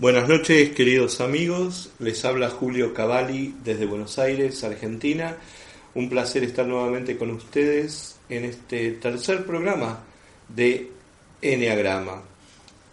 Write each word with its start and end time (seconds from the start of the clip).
Buenas 0.00 0.28
noches, 0.28 0.70
queridos 0.76 1.20
amigos. 1.20 1.90
Les 1.98 2.24
habla 2.24 2.50
Julio 2.50 2.94
Cavalli 2.94 3.56
desde 3.64 3.84
Buenos 3.84 4.20
Aires, 4.20 4.62
Argentina. 4.62 5.36
Un 5.96 6.08
placer 6.08 6.44
estar 6.44 6.64
nuevamente 6.68 7.18
con 7.18 7.32
ustedes 7.32 8.14
en 8.28 8.44
este 8.44 8.92
tercer 8.92 9.44
programa 9.44 10.04
de 10.48 10.92
Enneagrama. 11.42 12.22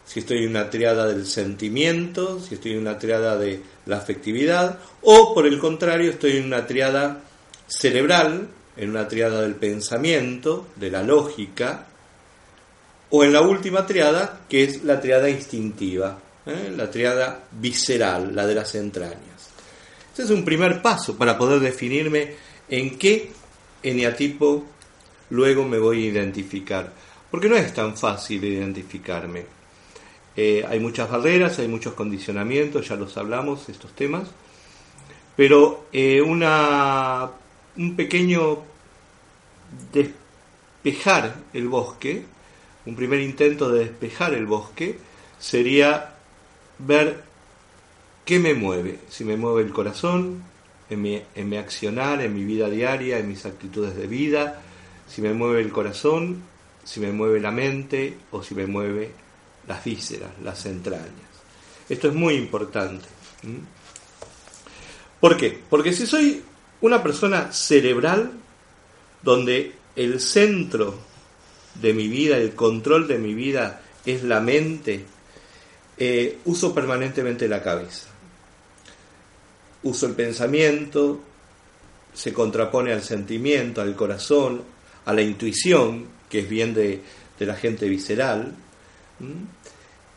si 0.07 0.21
estoy 0.21 0.45
en 0.45 0.51
una 0.51 0.71
triada 0.71 1.07
del 1.07 1.27
sentimiento, 1.27 2.41
si 2.41 2.55
estoy 2.55 2.73
en 2.73 2.79
una 2.79 2.99
triada 2.99 3.37
de 3.37 3.61
la 3.87 3.99
afectividad, 3.99 4.79
o 5.03 5.35
por 5.35 5.47
el 5.47 5.59
contrario 5.59 6.11
estoy 6.11 6.37
en 6.37 6.47
una 6.47 6.67
triada 6.67 7.21
cerebral, 7.67 8.49
en 8.77 8.91
una 8.91 9.09
triada 9.09 9.43
del 9.43 9.57
pensamiento, 9.57 10.69
de 10.77 10.91
la 10.91 11.03
lógica, 11.03 11.87
o 13.11 13.25
en 13.25 13.33
la 13.33 13.41
última 13.41 13.84
triada, 13.84 14.41
que 14.49 14.62
es 14.62 14.84
la 14.84 15.00
triada 15.00 15.28
instintiva, 15.28 16.19
¿eh? 16.47 16.72
la 16.75 16.89
triada 16.89 17.45
visceral, 17.50 18.34
la 18.34 18.47
de 18.47 18.55
las 18.55 18.75
entrañas. 18.77 19.50
Este 20.11 20.22
es 20.22 20.31
un 20.31 20.45
primer 20.45 20.81
paso 20.81 21.16
para 21.16 21.37
poder 21.37 21.61
definirme 21.61 22.34
en 22.69 22.97
qué 22.97 23.33
eneatipo 23.83 24.65
luego 25.31 25.65
me 25.65 25.78
voy 25.78 26.05
a 26.05 26.11
identificar, 26.11 26.93
porque 27.28 27.49
no 27.49 27.56
es 27.56 27.75
tan 27.75 27.97
fácil 27.97 28.45
identificarme. 28.45 29.56
Eh, 30.36 30.64
hay 30.69 30.80
muchas 30.80 31.10
barreras, 31.10 31.58
hay 31.58 31.69
muchos 31.69 31.94
condicionamientos, 31.94 32.88
ya 32.88 32.97
los 32.97 33.16
hablamos, 33.16 33.69
estos 33.69 33.92
temas, 33.92 34.28
pero 35.34 35.86
eh, 35.92 36.20
una, 36.20 37.30
un 37.76 37.97
pequeño 37.97 38.58
despejar 39.92 41.36
el 41.54 41.69
bosque, 41.69 42.24
un 42.84 42.97
primer 42.97 43.20
intento 43.20 43.70
de 43.70 43.80
despejar 43.80 44.34
el 44.34 44.47
bosque, 44.47 44.98
sería 45.38 46.14
ver 46.78 47.22
qué 48.26 48.38
me 48.38 48.54
mueve, 48.54 48.98
si 49.08 49.24
me 49.24 49.36
mueve 49.36 49.62
el 49.62 49.72
corazón, 49.72 50.42
en 50.88 51.03
mi, 51.03 51.20
en 51.34 51.48
mi 51.48 51.56
accionar, 51.56 52.20
en 52.20 52.34
mi 52.34 52.44
vida 52.44 52.68
diaria, 52.68 53.18
en 53.18 53.28
mis 53.28 53.44
actitudes 53.47 53.97
de 53.97 54.06
vida, 54.06 54.62
si 55.08 55.22
me 55.22 55.32
mueve 55.32 55.60
el 55.62 55.72
corazón, 55.72 56.42
si 56.84 57.00
me 57.00 57.10
mueve 57.10 57.41
la 57.41 57.50
mente 57.50 58.16
o 58.30 58.42
si 58.42 58.54
me 58.54 58.66
mueve 58.66 59.10
las 59.66 59.84
vísceras, 59.84 60.31
las 60.43 60.65
entrañas. 60.66 61.10
Esto 61.88 62.09
es 62.09 62.15
muy 62.15 62.34
importante. 62.34 63.06
¿Por 65.21 65.37
qué? 65.37 65.60
Porque 65.69 65.93
si 65.93 66.06
soy 66.06 66.43
una 66.81 67.03
persona 67.03 67.53
cerebral, 67.53 68.32
donde 69.22 69.72
el 69.94 70.21
centro 70.21 70.99
de 71.81 71.93
mi 71.93 72.09
vida, 72.09 72.37
el 72.37 72.54
control 72.54 73.09
de 73.09 73.19
mi 73.19 73.34
vida 73.34 73.82
es 74.04 74.22
la 74.22 74.41
mente, 74.41 75.04
eh, 75.98 76.38
uso 76.44 76.75
permanentemente 76.75 77.48
la 77.48 77.62
cabeza. 77.62 78.09
Uso 79.83 80.06
el 80.06 80.15
pensamiento, 80.15 81.21
se 82.12 82.33
contrapone 82.33 82.93
al 82.93 83.03
sentimiento, 83.03 83.81
al 83.81 83.94
corazón, 83.94 84.62
a 85.04 85.12
la 85.12 85.22
intuición, 85.22 86.06
que 86.28 86.41
es 86.41 86.48
bien 86.48 86.75
de, 86.75 87.00
de 87.38 87.47
la 87.47 87.54
gente 87.54 87.88
visceral, 87.88 88.54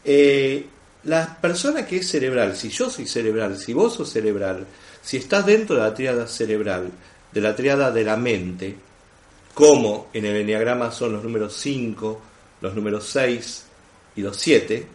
eh, 0.03 0.65
la 1.03 1.37
persona 1.39 1.85
que 1.85 1.97
es 1.97 2.09
cerebral, 2.09 2.55
si 2.55 2.69
yo 2.69 2.89
soy 2.89 3.07
cerebral, 3.07 3.57
si 3.57 3.73
vos 3.73 3.93
sos 3.93 4.09
cerebral, 4.09 4.65
si 5.01 5.17
estás 5.17 5.45
dentro 5.45 5.75
de 5.75 5.81
la 5.81 5.93
triada 5.93 6.27
cerebral, 6.27 6.91
de 7.31 7.41
la 7.41 7.55
triada 7.55 7.91
de 7.91 8.03
la 8.03 8.17
mente, 8.17 8.75
como 9.53 10.09
en 10.13 10.25
el 10.25 10.37
enneagrama 10.37 10.91
son 10.91 11.13
los 11.13 11.23
números 11.23 11.55
5, 11.57 12.21
los 12.61 12.75
números 12.75 13.07
6 13.07 13.63
y 14.15 14.21
los 14.21 14.37
7, 14.37 14.87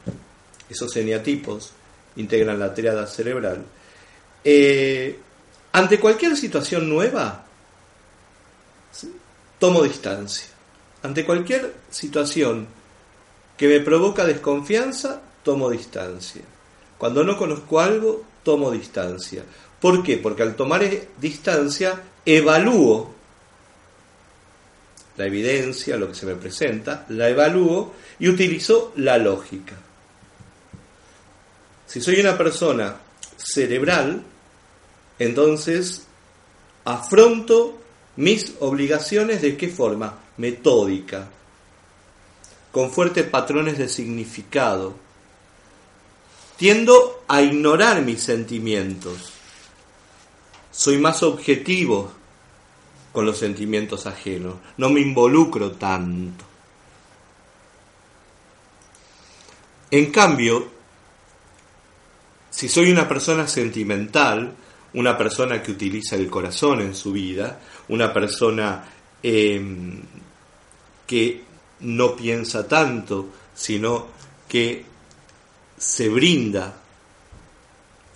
esos 0.69 0.97
eneatipos 0.97 1.73
integran 2.17 2.59
la 2.59 2.73
triada 2.73 3.07
cerebral, 3.07 3.65
eh, 4.45 5.19
ante 5.73 5.99
cualquier 5.99 6.37
situación 6.37 6.89
nueva, 6.89 7.45
tomo 9.59 9.83
distancia. 9.83 10.47
Ante 11.03 11.25
cualquier 11.25 11.75
situación 11.91 12.67
que 13.57 13.69
me 13.69 13.81
provoca 13.81 14.25
desconfianza, 14.25 15.21
tomo 15.43 15.71
distancia. 15.71 16.43
Cuando 16.99 17.25
no 17.25 17.37
conozco 17.37 17.81
algo, 17.81 18.25
tomo 18.43 18.71
distancia. 18.71 19.45
¿Por 19.81 20.03
qué? 20.03 20.19
Porque 20.19 20.43
al 20.43 20.57
tomar 20.57 20.83
distancia, 21.21 22.03
evalúo 22.25 23.15
la 25.17 25.27
evidencia, 25.27 25.97
lo 25.97 26.09
que 26.09 26.15
se 26.15 26.27
me 26.27 26.35
presenta, 26.35 27.07
la 27.09 27.29
evalúo 27.29 27.93
y 28.19 28.29
utilizo 28.29 28.93
la 28.97 29.19
lógica. 29.19 29.75
Si 31.87 32.01
soy 32.01 32.21
una 32.21 32.37
persona 32.37 32.97
cerebral, 33.37 34.23
entonces 35.19 36.07
afronto 36.85 37.79
mis 38.17 38.55
obligaciones 38.61 39.43
de 39.43 39.57
qué 39.57 39.69
forma? 39.69 40.19
Metódica, 40.37 41.29
con 42.75 42.91
fuertes 42.91 43.25
patrones 43.25 43.79
de 43.79 43.89
significado. 43.89 44.97
Tiendo 46.57 47.23
a 47.29 47.41
ignorar 47.41 48.03
mis 48.03 48.21
sentimientos. 48.21 49.33
Soy 50.73 50.99
más 50.99 51.23
objetivo 51.23 52.11
con 53.13 53.27
los 53.27 53.39
sentimientos 53.39 54.07
ajenos. 54.07 54.57
No 54.77 54.91
me 54.91 55.01
involucro 55.01 55.71
tanto. 55.71 56.45
En 59.93 60.11
cambio, 60.11 60.67
si 62.51 62.69
soy 62.69 62.91
una 62.91 63.07
persona 63.07 63.47
sentimental, 63.47 64.53
una 64.95 65.17
persona 65.17 65.63
que 65.63 65.71
utiliza 65.71 66.17
el 66.17 66.29
corazón 66.29 66.81
en 66.81 66.97
su 66.97 67.13
vida, 67.13 67.61
una 67.87 68.13
persona 68.13 68.85
eh, 69.23 69.63
que 71.07 71.54
no 71.85 72.17
piensa 72.17 72.67
tanto, 72.67 73.29
sino 73.55 74.07
que 74.49 74.85
se 75.77 76.09
brinda 76.09 76.75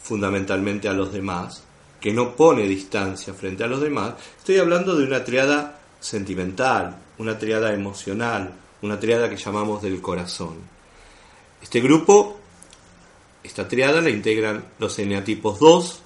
fundamentalmente 0.02 0.88
a 0.88 0.92
los 0.92 1.12
demás, 1.12 1.62
que 2.00 2.12
no 2.12 2.34
pone 2.34 2.62
distancia 2.62 3.34
frente 3.34 3.64
a 3.64 3.66
los 3.66 3.80
demás, 3.80 4.14
estoy 4.38 4.58
hablando 4.58 4.96
de 4.96 5.04
una 5.04 5.24
triada 5.24 5.80
sentimental, 6.00 6.96
una 7.18 7.38
triada 7.38 7.74
emocional, 7.74 8.52
una 8.82 8.98
triada 8.98 9.28
que 9.28 9.36
llamamos 9.36 9.82
del 9.82 10.00
corazón. 10.00 10.56
Este 11.60 11.80
grupo, 11.80 12.38
esta 13.42 13.66
triada 13.66 14.00
la 14.00 14.10
integran 14.10 14.64
los 14.78 14.98
eneatipos 14.98 15.58
2, 15.58 16.02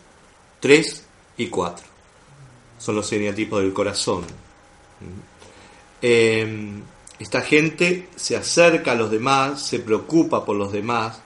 3 0.61 1.07
y 1.37 1.47
4. 1.49 1.87
Son 2.79 2.97
los 2.97 3.13
eneatipos 3.13 3.63
del 3.63 3.73
corazón. 3.73 4.25
Eh, 6.01 6.83
esta 7.23 7.41
gente 7.41 8.09
se 8.17 8.37
acerca 8.37 8.93
a 8.93 8.97
los 8.97 9.11
demás, 9.11 9.63
se 9.63 9.79
preocupa 9.79 10.45
por 10.45 10.57
los 10.57 10.73
demás, 10.73 11.21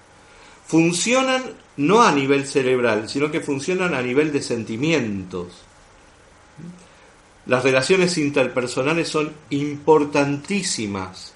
funcionan 0.66 1.42
no 1.76 2.02
a 2.02 2.12
nivel 2.12 2.46
cerebral, 2.46 3.08
sino 3.08 3.30
que 3.30 3.40
funcionan 3.40 3.94
a 3.94 4.02
nivel 4.02 4.32
de 4.32 4.42
sentimientos. 4.42 5.62
Las 7.46 7.62
relaciones 7.62 8.18
interpersonales 8.18 9.08
son 9.08 9.32
importantísimas 9.50 11.32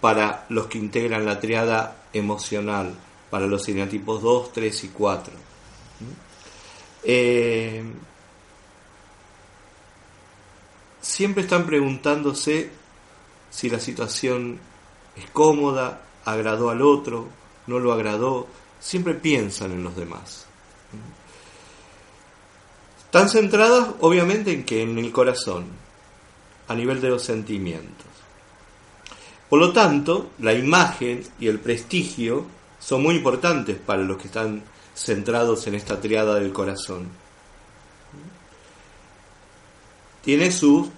para 0.00 0.46
los 0.48 0.66
que 0.66 0.78
integran 0.78 1.26
la 1.26 1.38
triada 1.38 2.04
emocional, 2.12 2.94
para 3.30 3.46
los 3.46 3.68
eneatipos 3.68 4.22
2, 4.22 4.52
3 4.52 4.84
y 4.84 4.88
4. 4.88 5.34
Eh, 7.02 7.82
siempre 11.00 11.42
están 11.42 11.66
preguntándose 11.66 12.79
si 13.50 13.68
la 13.68 13.80
situación 13.80 14.58
es 15.16 15.28
cómoda, 15.30 16.02
agradó 16.24 16.70
al 16.70 16.82
otro, 16.82 17.28
no 17.66 17.78
lo 17.78 17.92
agradó, 17.92 18.46
siempre 18.78 19.14
piensan 19.14 19.72
en 19.72 19.84
los 19.84 19.96
demás. 19.96 20.46
Están 23.04 23.28
centradas 23.28 23.88
obviamente 24.00 24.52
en 24.52 24.64
que 24.64 24.82
en 24.82 24.96
el 24.98 25.10
corazón, 25.10 25.66
a 26.68 26.74
nivel 26.74 27.00
de 27.00 27.08
los 27.08 27.24
sentimientos. 27.24 28.06
Por 29.48 29.58
lo 29.58 29.72
tanto, 29.72 30.30
la 30.38 30.54
imagen 30.54 31.24
y 31.40 31.48
el 31.48 31.58
prestigio 31.58 32.46
son 32.78 33.02
muy 33.02 33.16
importantes 33.16 33.76
para 33.78 34.02
los 34.02 34.16
que 34.16 34.28
están 34.28 34.62
centrados 34.94 35.66
en 35.66 35.74
esta 35.74 36.00
triada 36.00 36.36
del 36.36 36.52
corazón. 36.52 37.08
Tiene 40.22 40.52
sus 40.52 40.88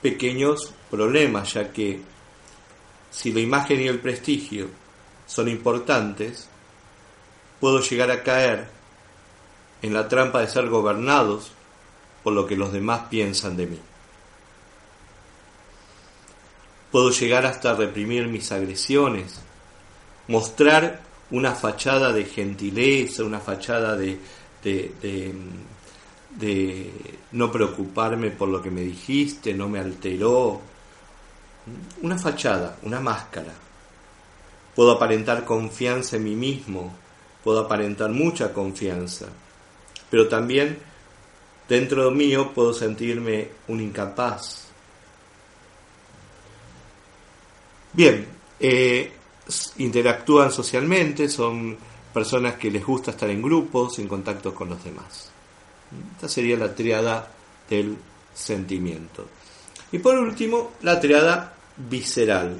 pequeños 0.00 0.72
problemas, 0.92 1.54
ya 1.54 1.72
que 1.72 2.02
si 3.10 3.32
la 3.32 3.40
imagen 3.40 3.80
y 3.80 3.88
el 3.88 3.98
prestigio 3.98 4.68
son 5.26 5.48
importantes, 5.48 6.48
puedo 7.60 7.80
llegar 7.80 8.10
a 8.10 8.22
caer 8.22 8.68
en 9.80 9.94
la 9.94 10.06
trampa 10.06 10.42
de 10.42 10.48
ser 10.48 10.68
gobernados 10.68 11.50
por 12.22 12.34
lo 12.34 12.46
que 12.46 12.56
los 12.56 12.74
demás 12.74 13.04
piensan 13.08 13.56
de 13.56 13.66
mí. 13.68 13.78
Puedo 16.90 17.10
llegar 17.10 17.46
hasta 17.46 17.74
reprimir 17.74 18.26
mis 18.28 18.52
agresiones, 18.52 19.40
mostrar 20.28 21.00
una 21.30 21.54
fachada 21.54 22.12
de 22.12 22.26
gentileza, 22.26 23.24
una 23.24 23.40
fachada 23.40 23.96
de, 23.96 24.18
no 27.32 27.50
preocuparme 27.50 28.30
por 28.30 28.50
lo 28.50 28.60
que 28.60 28.70
me 28.70 28.82
dijiste, 28.82 29.54
no 29.54 29.70
me 29.70 29.78
alteró. 29.78 30.71
Una 32.02 32.18
fachada, 32.18 32.78
una 32.82 33.00
máscara. 33.00 33.52
Puedo 34.74 34.92
aparentar 34.92 35.44
confianza 35.44 36.16
en 36.16 36.24
mí 36.24 36.34
mismo, 36.34 36.92
puedo 37.44 37.60
aparentar 37.60 38.10
mucha 38.10 38.52
confianza, 38.52 39.26
pero 40.10 40.28
también 40.28 40.78
dentro 41.68 42.06
de 42.06 42.10
mío 42.10 42.52
puedo 42.52 42.72
sentirme 42.72 43.48
un 43.68 43.80
incapaz. 43.80 44.66
Bien, 47.92 48.26
eh, 48.58 49.12
interactúan 49.78 50.50
socialmente, 50.50 51.28
son 51.28 51.76
personas 52.12 52.54
que 52.54 52.70
les 52.70 52.84
gusta 52.84 53.10
estar 53.10 53.28
en 53.28 53.42
grupos, 53.42 53.98
en 53.98 54.08
contacto 54.08 54.54
con 54.54 54.70
los 54.70 54.82
demás. 54.82 55.30
Esta 56.14 56.28
sería 56.28 56.56
la 56.56 56.74
triada 56.74 57.30
del 57.68 57.96
sentimiento. 58.34 59.26
Y 59.92 59.98
por 59.98 60.18
último, 60.18 60.72
la 60.82 60.98
triada 60.98 61.54
visceral, 61.76 62.56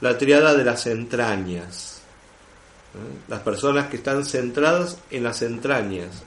la 0.00 0.18
triada 0.18 0.54
de 0.54 0.64
las 0.64 0.86
entrañas. 0.86 1.98
Las 3.28 3.40
personas 3.42 3.88
que 3.88 3.98
están 3.98 4.24
centradas 4.24 4.98
en 5.10 5.22
las 5.22 5.42
entrañas, 5.42 6.24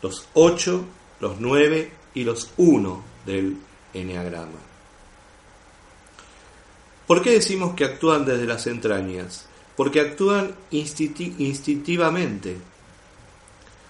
los 0.00 0.28
ocho, 0.32 0.86
los 1.20 1.38
nueve 1.40 1.92
y 2.14 2.24
los 2.24 2.52
uno 2.56 3.04
del 3.26 3.58
enneagrama. 3.92 4.58
¿Por 7.06 7.20
qué 7.22 7.32
decimos 7.32 7.74
que 7.74 7.84
actúan 7.84 8.24
desde 8.24 8.46
las 8.46 8.66
entrañas? 8.66 9.46
Porque 9.76 10.00
actúan 10.00 10.54
instintivamente. 10.70 12.56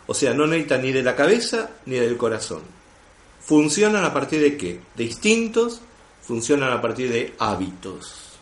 O 0.08 0.14
sea, 0.14 0.34
no 0.34 0.46
necesitan 0.46 0.82
ni 0.82 0.92
de 0.92 1.02
la 1.02 1.14
cabeza 1.14 1.70
ni 1.86 1.96
del 1.96 2.16
corazón. 2.16 2.62
Funcionan 3.46 4.04
a 4.04 4.12
partir 4.12 4.40
de 4.40 4.56
qué? 4.56 4.81
De 4.96 5.04
instintos, 5.04 5.81
funcionan 6.20 6.72
a 6.72 6.82
partir 6.82 7.10
de 7.10 7.34
hábitos. 7.38 8.38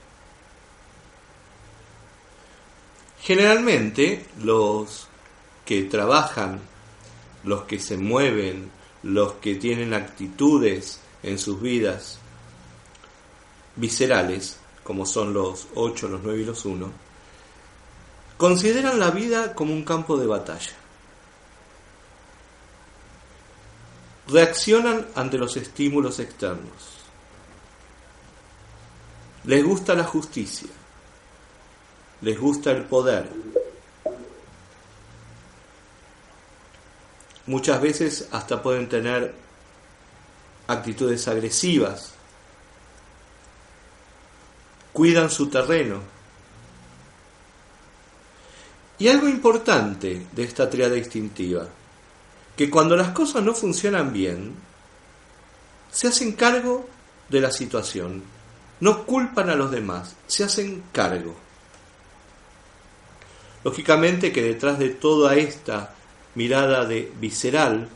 Generalmente 3.20 4.24
los 4.42 5.08
que 5.66 5.82
trabajan, 5.82 6.60
los 7.44 7.64
que 7.64 7.78
se 7.78 7.98
mueven, 7.98 8.70
los 9.02 9.34
que 9.34 9.56
tienen 9.56 9.92
actitudes 9.92 11.00
en 11.22 11.38
sus 11.38 11.60
vidas 11.60 12.18
viscerales, 13.76 14.58
como 14.82 15.04
son 15.04 15.34
los 15.34 15.66
8, 15.74 16.08
los 16.08 16.22
9 16.22 16.40
y 16.40 16.44
los 16.44 16.64
1, 16.64 16.90
consideran 18.38 18.98
la 18.98 19.10
vida 19.10 19.54
como 19.54 19.74
un 19.74 19.84
campo 19.84 20.16
de 20.16 20.26
batalla. 20.26 20.83
Reaccionan 24.28 25.06
ante 25.14 25.38
los 25.38 25.56
estímulos 25.56 26.18
externos. 26.18 26.72
Les 29.44 29.62
gusta 29.62 29.94
la 29.94 30.04
justicia 30.04 30.68
les 32.24 32.40
gusta 32.40 32.70
el 32.70 32.84
poder. 32.84 33.28
Muchas 37.46 37.80
veces 37.80 38.28
hasta 38.32 38.62
pueden 38.62 38.88
tener 38.88 39.34
actitudes 40.66 41.28
agresivas. 41.28 42.14
Cuidan 44.94 45.28
su 45.28 45.50
terreno. 45.50 46.00
Y 48.98 49.08
algo 49.08 49.28
importante 49.28 50.26
de 50.32 50.44
esta 50.44 50.70
triada 50.70 50.96
instintiva, 50.96 51.68
que 52.56 52.70
cuando 52.70 52.96
las 52.96 53.10
cosas 53.10 53.42
no 53.42 53.54
funcionan 53.54 54.12
bien, 54.12 54.54
se 55.90 56.08
hacen 56.08 56.32
cargo 56.32 56.88
de 57.28 57.40
la 57.40 57.50
situación, 57.50 58.22
no 58.80 59.04
culpan 59.04 59.50
a 59.50 59.54
los 59.54 59.70
demás, 59.70 60.16
se 60.26 60.44
hacen 60.44 60.82
cargo. 60.92 61.34
Lógicamente 63.64 64.32
que 64.32 64.42
detrás 64.42 64.78
de 64.78 64.90
toda 64.90 65.36
esta 65.36 65.94
mirada 66.34 66.84
de 66.84 67.12
visceral 67.20 67.88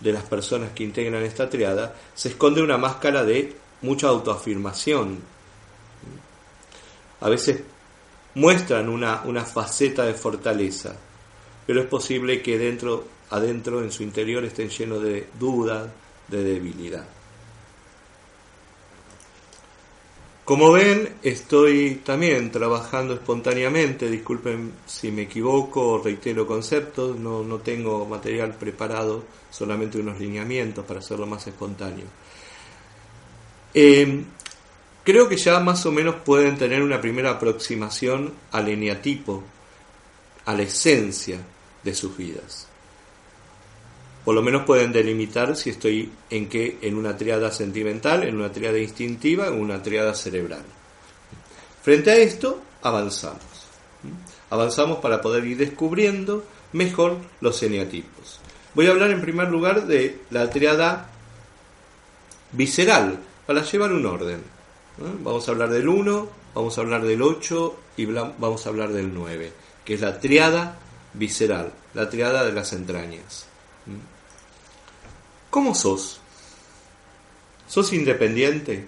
de 0.00 0.12
las 0.12 0.24
personas 0.24 0.70
que 0.70 0.82
integran 0.82 1.22
esta 1.22 1.48
triada 1.48 1.94
se 2.14 2.30
esconde 2.30 2.62
una 2.62 2.76
máscara 2.76 3.22
de 3.22 3.54
mucha 3.82 4.08
autoafirmación. 4.08 5.20
A 7.20 7.28
veces 7.28 7.62
muestran 8.34 8.88
una, 8.88 9.22
una 9.24 9.44
faceta 9.44 10.04
de 10.04 10.14
fortaleza, 10.14 10.96
pero 11.66 11.80
es 11.80 11.86
posible 11.86 12.42
que 12.42 12.58
dentro, 12.58 13.06
adentro, 13.32 13.82
en 13.82 13.90
su 13.90 14.02
interior, 14.02 14.44
estén 14.44 14.68
llenos 14.68 15.02
de 15.02 15.26
duda, 15.38 15.90
de 16.28 16.44
debilidad. 16.44 17.06
Como 20.44 20.72
ven, 20.72 21.16
estoy 21.22 22.02
también 22.04 22.50
trabajando 22.50 23.14
espontáneamente, 23.14 24.10
disculpen 24.10 24.72
si 24.86 25.10
me 25.10 25.22
equivoco 25.22 25.92
o 25.92 26.02
reitero 26.02 26.46
conceptos, 26.46 27.18
no, 27.18 27.42
no 27.42 27.58
tengo 27.58 28.04
material 28.06 28.54
preparado, 28.54 29.24
solamente 29.50 29.98
unos 29.98 30.20
lineamientos 30.20 30.84
para 30.84 31.00
hacerlo 31.00 31.26
más 31.26 31.46
espontáneo. 31.46 32.06
Eh, 33.72 34.24
creo 35.04 35.28
que 35.28 35.36
ya 35.36 35.58
más 35.60 35.86
o 35.86 35.92
menos 35.92 36.16
pueden 36.16 36.58
tener 36.58 36.82
una 36.82 37.00
primera 37.00 37.30
aproximación 37.30 38.34
al 38.50 38.68
eneatipo, 38.68 39.42
a 40.44 40.54
la 40.54 40.62
esencia 40.62 41.38
de 41.82 41.94
sus 41.94 42.16
vidas 42.16 42.71
por 44.24 44.34
lo 44.34 44.42
menos 44.42 44.64
pueden 44.64 44.92
delimitar 44.92 45.56
si 45.56 45.70
estoy 45.70 46.12
en 46.30 46.48
qué, 46.48 46.78
en 46.82 46.96
una 46.96 47.16
triada 47.16 47.50
sentimental, 47.50 48.22
en 48.22 48.36
una 48.36 48.52
triada 48.52 48.78
instintiva, 48.78 49.48
en 49.48 49.60
una 49.60 49.82
triada 49.82 50.14
cerebral. 50.14 50.62
Frente 51.82 52.10
a 52.10 52.16
esto, 52.16 52.60
avanzamos. 52.82 53.42
Avanzamos 54.50 54.98
para 54.98 55.20
poder 55.20 55.44
ir 55.44 55.56
descubriendo 55.56 56.44
mejor 56.72 57.16
los 57.40 57.62
eneatipos. 57.62 58.38
Voy 58.74 58.86
a 58.86 58.90
hablar 58.90 59.10
en 59.10 59.20
primer 59.20 59.48
lugar 59.48 59.86
de 59.86 60.20
la 60.30 60.48
triada 60.50 61.10
visceral, 62.52 63.18
para 63.46 63.62
llevar 63.62 63.92
un 63.92 64.06
orden. 64.06 64.42
Vamos 65.24 65.48
a 65.48 65.52
hablar 65.52 65.70
del 65.70 65.88
1, 65.88 66.28
vamos 66.54 66.78
a 66.78 66.80
hablar 66.80 67.02
del 67.02 67.22
8 67.22 67.76
y 67.96 68.04
vamos 68.04 68.66
a 68.66 68.68
hablar 68.68 68.92
del 68.92 69.12
9, 69.12 69.52
que 69.84 69.94
es 69.94 70.00
la 70.00 70.20
triada 70.20 70.78
visceral, 71.14 71.72
la 71.94 72.08
triada 72.08 72.44
de 72.44 72.52
las 72.52 72.72
entrañas. 72.72 73.46
¿Cómo 75.52 75.74
sos? 75.74 76.18
¿Sos 77.68 77.92
independiente? 77.92 78.86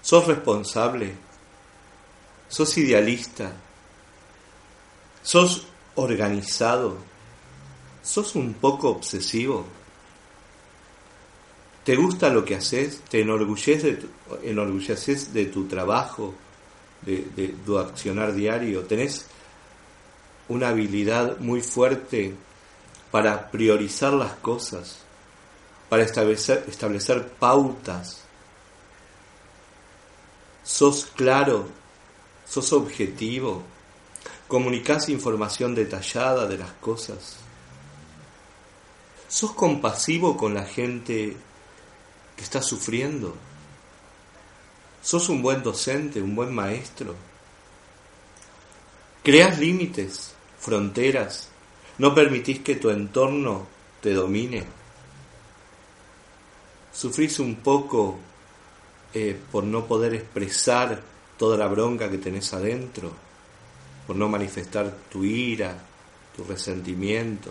¿Sos 0.00 0.26
responsable? 0.26 1.12
¿Sos 2.48 2.76
idealista? 2.76 3.52
¿Sos 5.22 5.68
organizado? 5.94 6.96
¿Sos 8.02 8.34
un 8.34 8.54
poco 8.54 8.88
obsesivo? 8.88 9.64
¿Te 11.84 11.94
gusta 11.94 12.28
lo 12.28 12.44
que 12.44 12.56
haces? 12.56 13.02
¿Te 13.08 13.20
enorgulleces 13.20 15.32
de 15.32 15.46
tu, 15.46 15.68
trabajo, 15.68 16.34
de, 17.02 17.28
de 17.36 17.54
tu 17.64 17.78
accionar 17.78 18.34
diario? 18.34 18.82
¿Tenés 18.86 19.26
una 20.48 20.70
habilidad 20.70 21.38
muy 21.38 21.60
fuerte 21.60 22.34
para 23.12 23.52
priorizar 23.52 24.14
las 24.14 24.32
cosas, 24.32 24.98
para 25.92 26.04
establecer, 26.04 26.64
establecer 26.68 27.28
pautas? 27.32 28.22
¿Sos 30.64 31.04
claro? 31.04 31.68
¿Sos 32.48 32.72
objetivo? 32.72 33.62
¿Comunicás 34.48 35.10
información 35.10 35.74
detallada 35.74 36.46
de 36.46 36.56
las 36.56 36.72
cosas? 36.80 37.36
¿Sos 39.28 39.52
compasivo 39.52 40.34
con 40.34 40.54
la 40.54 40.64
gente 40.64 41.36
que 42.36 42.42
está 42.42 42.62
sufriendo? 42.62 43.36
¿Sos 45.02 45.28
un 45.28 45.42
buen 45.42 45.62
docente, 45.62 46.22
un 46.22 46.34
buen 46.34 46.54
maestro? 46.54 47.14
¿Creas 49.22 49.58
límites, 49.58 50.32
fronteras? 50.58 51.48
¿No 51.98 52.14
permitís 52.14 52.60
que 52.60 52.76
tu 52.76 52.88
entorno 52.88 53.66
te 54.00 54.14
domine? 54.14 54.80
¿Sufrís 56.92 57.38
un 57.38 57.56
poco 57.56 58.18
eh, 59.14 59.38
por 59.50 59.64
no 59.64 59.86
poder 59.86 60.14
expresar 60.14 61.02
toda 61.38 61.56
la 61.56 61.68
bronca 61.68 62.10
que 62.10 62.18
tenés 62.18 62.52
adentro? 62.52 63.12
¿Por 64.06 64.16
no 64.16 64.28
manifestar 64.28 64.94
tu 65.10 65.24
ira, 65.24 65.76
tu 66.36 66.44
resentimiento? 66.44 67.50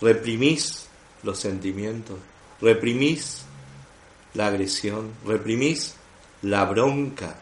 ¿Reprimís 0.00 0.86
los 1.22 1.38
sentimientos? 1.38 2.18
reprimís 2.62 3.42
la 4.34 4.46
agresión, 4.46 5.12
reprimís 5.26 5.94
la 6.42 6.64
bronca. 6.64 7.36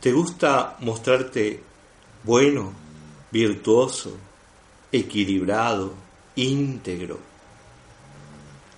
¿Te 0.00 0.12
gusta 0.12 0.76
mostrarte 0.80 1.62
bueno, 2.22 2.72
virtuoso, 3.30 4.16
equilibrado, 4.92 5.92
íntegro? 6.36 7.29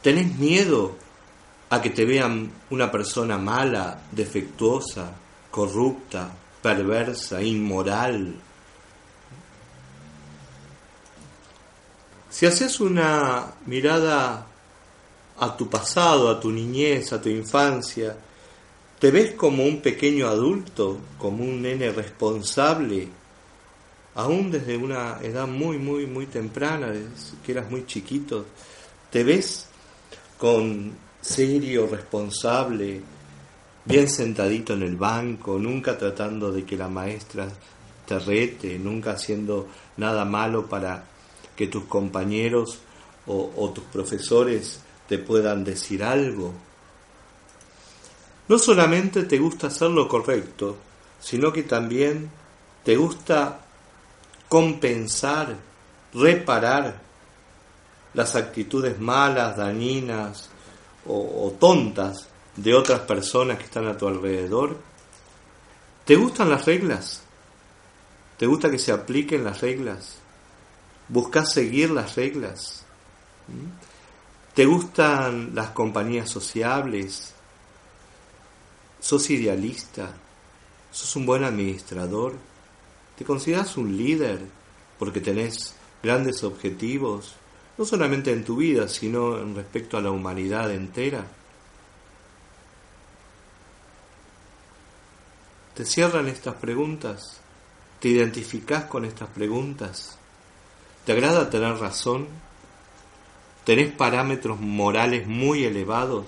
¿Tenés 0.02 0.36
miedo 0.36 0.96
a 1.70 1.80
que 1.80 1.90
te 1.90 2.04
vean 2.04 2.50
una 2.70 2.90
persona 2.90 3.38
mala, 3.38 4.02
defectuosa, 4.10 5.12
corrupta, 5.48 6.28
perversa, 6.60 7.40
inmoral? 7.40 8.34
Si 12.28 12.46
haces 12.46 12.80
una 12.80 13.54
mirada 13.66 14.44
a 15.38 15.56
tu 15.56 15.70
pasado, 15.70 16.30
a 16.30 16.40
tu 16.40 16.50
niñez, 16.50 17.12
a 17.12 17.22
tu 17.22 17.28
infancia, 17.28 18.16
¿te 18.98 19.10
ves 19.12 19.34
como 19.34 19.64
un 19.64 19.80
pequeño 19.80 20.26
adulto, 20.26 20.98
como 21.16 21.44
un 21.44 21.62
nene 21.62 21.92
responsable, 21.92 23.08
aún 24.16 24.50
desde 24.50 24.76
una 24.76 25.20
edad 25.22 25.46
muy, 25.46 25.78
muy, 25.78 26.06
muy 26.06 26.26
temprana, 26.26 26.88
desde 26.88 27.36
que 27.44 27.52
eras 27.52 27.70
muy 27.70 27.86
chiquito? 27.86 28.46
¿Te 29.08 29.22
ves 29.22 29.68
con 30.42 30.90
serio, 31.20 31.86
responsable, 31.86 33.00
bien 33.84 34.08
sentadito 34.08 34.72
en 34.72 34.82
el 34.82 34.96
banco, 34.96 35.56
nunca 35.56 35.96
tratando 35.96 36.50
de 36.50 36.64
que 36.64 36.76
la 36.76 36.88
maestra 36.88 37.46
te 38.04 38.18
rete, 38.18 38.76
nunca 38.76 39.12
haciendo 39.12 39.68
nada 39.98 40.24
malo 40.24 40.66
para 40.66 41.04
que 41.54 41.68
tus 41.68 41.84
compañeros 41.84 42.80
o, 43.28 43.52
o 43.56 43.70
tus 43.70 43.84
profesores 43.84 44.80
te 45.08 45.18
puedan 45.18 45.62
decir 45.62 46.02
algo. 46.02 46.52
No 48.48 48.58
solamente 48.58 49.22
te 49.22 49.38
gusta 49.38 49.68
hacer 49.68 49.90
lo 49.90 50.08
correcto, 50.08 50.76
sino 51.20 51.52
que 51.52 51.62
también 51.62 52.28
te 52.82 52.96
gusta 52.96 53.60
compensar, 54.48 55.56
reparar 56.12 57.11
las 58.14 58.36
actitudes 58.36 58.98
malas, 59.00 59.56
dañinas 59.56 60.50
o, 61.06 61.54
tontas 61.58 62.28
de 62.56 62.74
otras 62.74 63.00
personas 63.00 63.58
que 63.58 63.64
están 63.64 63.86
a 63.86 63.96
tu 63.96 64.06
alrededor. 64.06 64.78
¿Te 66.04 66.16
gustan 66.16 66.50
las 66.50 66.64
reglas? 66.64 67.22
¿Te 68.36 68.46
gusta 68.46 68.70
que 68.70 68.78
se 68.78 68.92
apliquen 68.92 69.44
las 69.44 69.60
reglas? 69.60 70.16
¿Buscas 71.08 71.52
seguir 71.52 71.90
las 71.90 72.16
reglas? 72.16 72.84
¿Mm? 73.48 74.54
¿Te 74.54 74.66
gustan 74.66 75.54
las 75.54 75.70
compañías 75.70 76.28
sociables? 76.28 77.32
¿Sos 79.00 79.30
idealista? 79.30 80.12
¿Sos 80.90 81.16
un 81.16 81.24
buen 81.24 81.44
administrador? 81.44 82.34
¿Te 83.16 83.24
consideras 83.24 83.76
un 83.76 83.96
líder 83.96 84.40
porque 84.98 85.20
tenés 85.20 85.74
grandes 86.02 86.44
objetivos, 86.44 87.34
no 87.82 87.86
solamente 87.86 88.30
en 88.30 88.44
tu 88.44 88.58
vida, 88.58 88.86
sino 88.86 89.40
en 89.40 89.56
respecto 89.56 89.96
a 89.96 90.00
la 90.00 90.12
humanidad 90.12 90.70
entera? 90.70 91.26
¿Te 95.74 95.84
cierran 95.84 96.28
estas 96.28 96.54
preguntas? 96.54 97.40
¿Te 97.98 98.10
identificás 98.10 98.84
con 98.84 99.04
estas 99.04 99.28
preguntas? 99.30 100.16
¿Te 101.04 101.10
agrada 101.10 101.50
tener 101.50 101.74
razón? 101.74 102.28
¿Tenés 103.64 103.92
parámetros 103.92 104.60
morales 104.60 105.26
muy 105.26 105.64
elevados? 105.64 106.26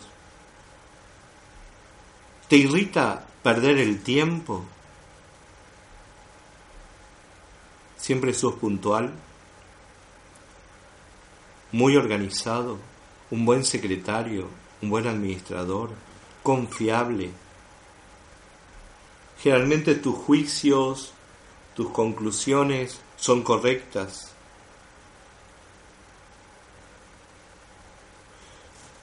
¿Te 2.48 2.56
irrita 2.56 3.24
perder 3.44 3.78
el 3.78 4.02
tiempo? 4.02 4.64
¿Siempre 7.96 8.34
sos 8.34 8.54
puntual? 8.54 9.12
¿Muy 11.74 11.96
organizado? 11.96 12.78
¿Un 13.32 13.44
buen 13.44 13.64
secretario? 13.64 14.46
¿Un 14.80 14.90
buen 14.90 15.08
administrador? 15.08 15.90
¿Confiable? 16.40 17.30
Generalmente 19.42 19.96
tus 19.96 20.14
juicios, 20.14 21.12
tus 21.74 21.90
conclusiones 21.90 23.00
son 23.16 23.42
correctas 23.42 24.30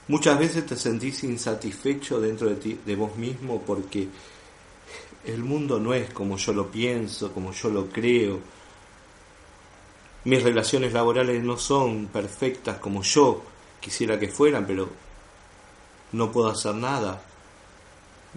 Muchas 0.08 0.38
veces 0.38 0.64
te 0.64 0.74
sentís 0.74 1.24
insatisfecho 1.24 2.20
dentro 2.22 2.48
de, 2.48 2.56
ti, 2.56 2.78
de 2.86 2.96
vos 2.96 3.16
mismo 3.16 3.60
porque 3.60 4.08
el 5.26 5.44
mundo 5.44 5.78
no 5.78 5.92
es 5.92 6.10
como 6.10 6.38
yo 6.38 6.54
lo 6.54 6.70
pienso, 6.70 7.32
como 7.32 7.52
yo 7.52 7.68
lo 7.68 7.90
creo. 7.90 8.40
Mis 10.24 10.42
relaciones 10.42 10.92
laborales 10.92 11.42
no 11.42 11.56
son 11.56 12.06
perfectas 12.06 12.78
como 12.78 13.02
yo 13.02 13.42
quisiera 13.80 14.18
que 14.18 14.28
fueran, 14.28 14.66
pero 14.66 14.88
no 16.12 16.30
puedo 16.30 16.48
hacer 16.48 16.74
nada. 16.74 17.20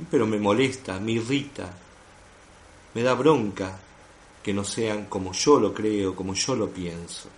Pero 0.10 0.26
me 0.26 0.40
molesta, 0.40 1.00
me 1.00 1.14
irrita, 1.14 1.72
me 2.94 3.04
da 3.04 3.14
bronca 3.14 3.80
que 4.42 4.54
no 4.54 4.64
sean 4.64 5.06
como 5.06 5.32
yo 5.32 5.60
lo 5.60 5.74
creo, 5.74 6.16
como 6.16 6.34
yo 6.34 6.56
lo 6.56 6.70
pienso. 6.70 7.30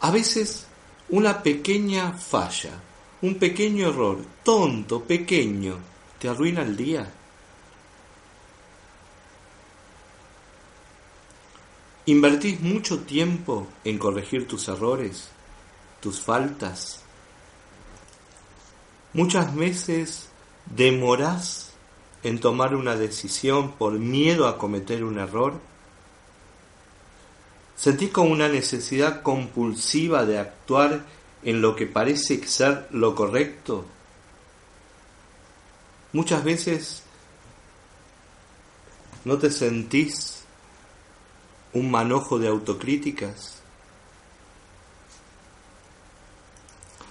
A 0.00 0.10
veces 0.10 0.66
una 1.10 1.42
pequeña 1.42 2.12
falla, 2.12 2.72
un 3.22 3.36
pequeño 3.36 3.88
error, 3.88 4.18
tonto, 4.42 5.02
pequeño, 5.02 5.78
te 6.18 6.28
arruina 6.28 6.62
el 6.62 6.76
día. 6.76 7.10
¿Invertís 12.06 12.60
mucho 12.60 13.00
tiempo 13.00 13.66
en 13.82 13.98
corregir 13.98 14.46
tus 14.46 14.68
errores, 14.68 15.30
tus 16.00 16.20
faltas? 16.20 17.00
Muchas 19.14 19.54
veces 19.54 20.28
demorás 20.66 21.72
en 22.22 22.40
tomar 22.40 22.74
una 22.74 22.96
decisión 22.96 23.72
por 23.72 23.92
miedo 23.92 24.48
a 24.48 24.58
cometer 24.58 25.02
un 25.02 25.18
error. 25.18 25.54
¿Sentís 27.74 28.10
como 28.10 28.32
una 28.32 28.48
necesidad 28.48 29.22
compulsiva 29.22 30.26
de 30.26 30.38
actuar 30.38 31.06
en 31.42 31.62
lo 31.62 31.74
que 31.74 31.86
parece 31.86 32.46
ser 32.46 32.86
lo 32.90 33.14
correcto? 33.14 33.86
Muchas 36.12 36.44
veces 36.44 37.02
no 39.24 39.38
te 39.38 39.50
sentís 39.50 40.33
un 41.74 41.90
manojo 41.90 42.38
de 42.38 42.48
autocríticas. 42.48 43.60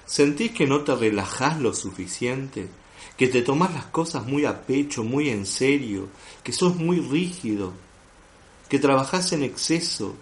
¿Sentís 0.05 0.51
que 0.51 0.67
no 0.67 0.82
te 0.82 0.96
relajás 0.96 1.60
lo 1.60 1.74
suficiente? 1.74 2.70
¿Que 3.17 3.27
te 3.27 3.41
tomás 3.41 3.74
las 3.74 3.86
cosas 3.86 4.25
muy 4.25 4.46
a 4.46 4.65
pecho, 4.65 5.03
muy 5.03 5.29
en 5.29 5.46
serio? 5.46 6.08
¿Que 6.43 6.53
sos 6.53 6.75
muy 6.75 7.00
rígido? 7.00 7.74
¿Que 8.70 8.79
trabajás 8.79 9.34
en 9.34 9.43
exceso? 9.43 10.15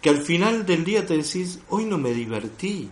¿Que 0.00 0.10
al 0.10 0.18
final 0.18 0.64
del 0.66 0.84
día 0.84 1.06
te 1.06 1.16
decís, 1.16 1.58
hoy 1.70 1.84
no 1.86 1.98
me 1.98 2.12
divertí? 2.12 2.88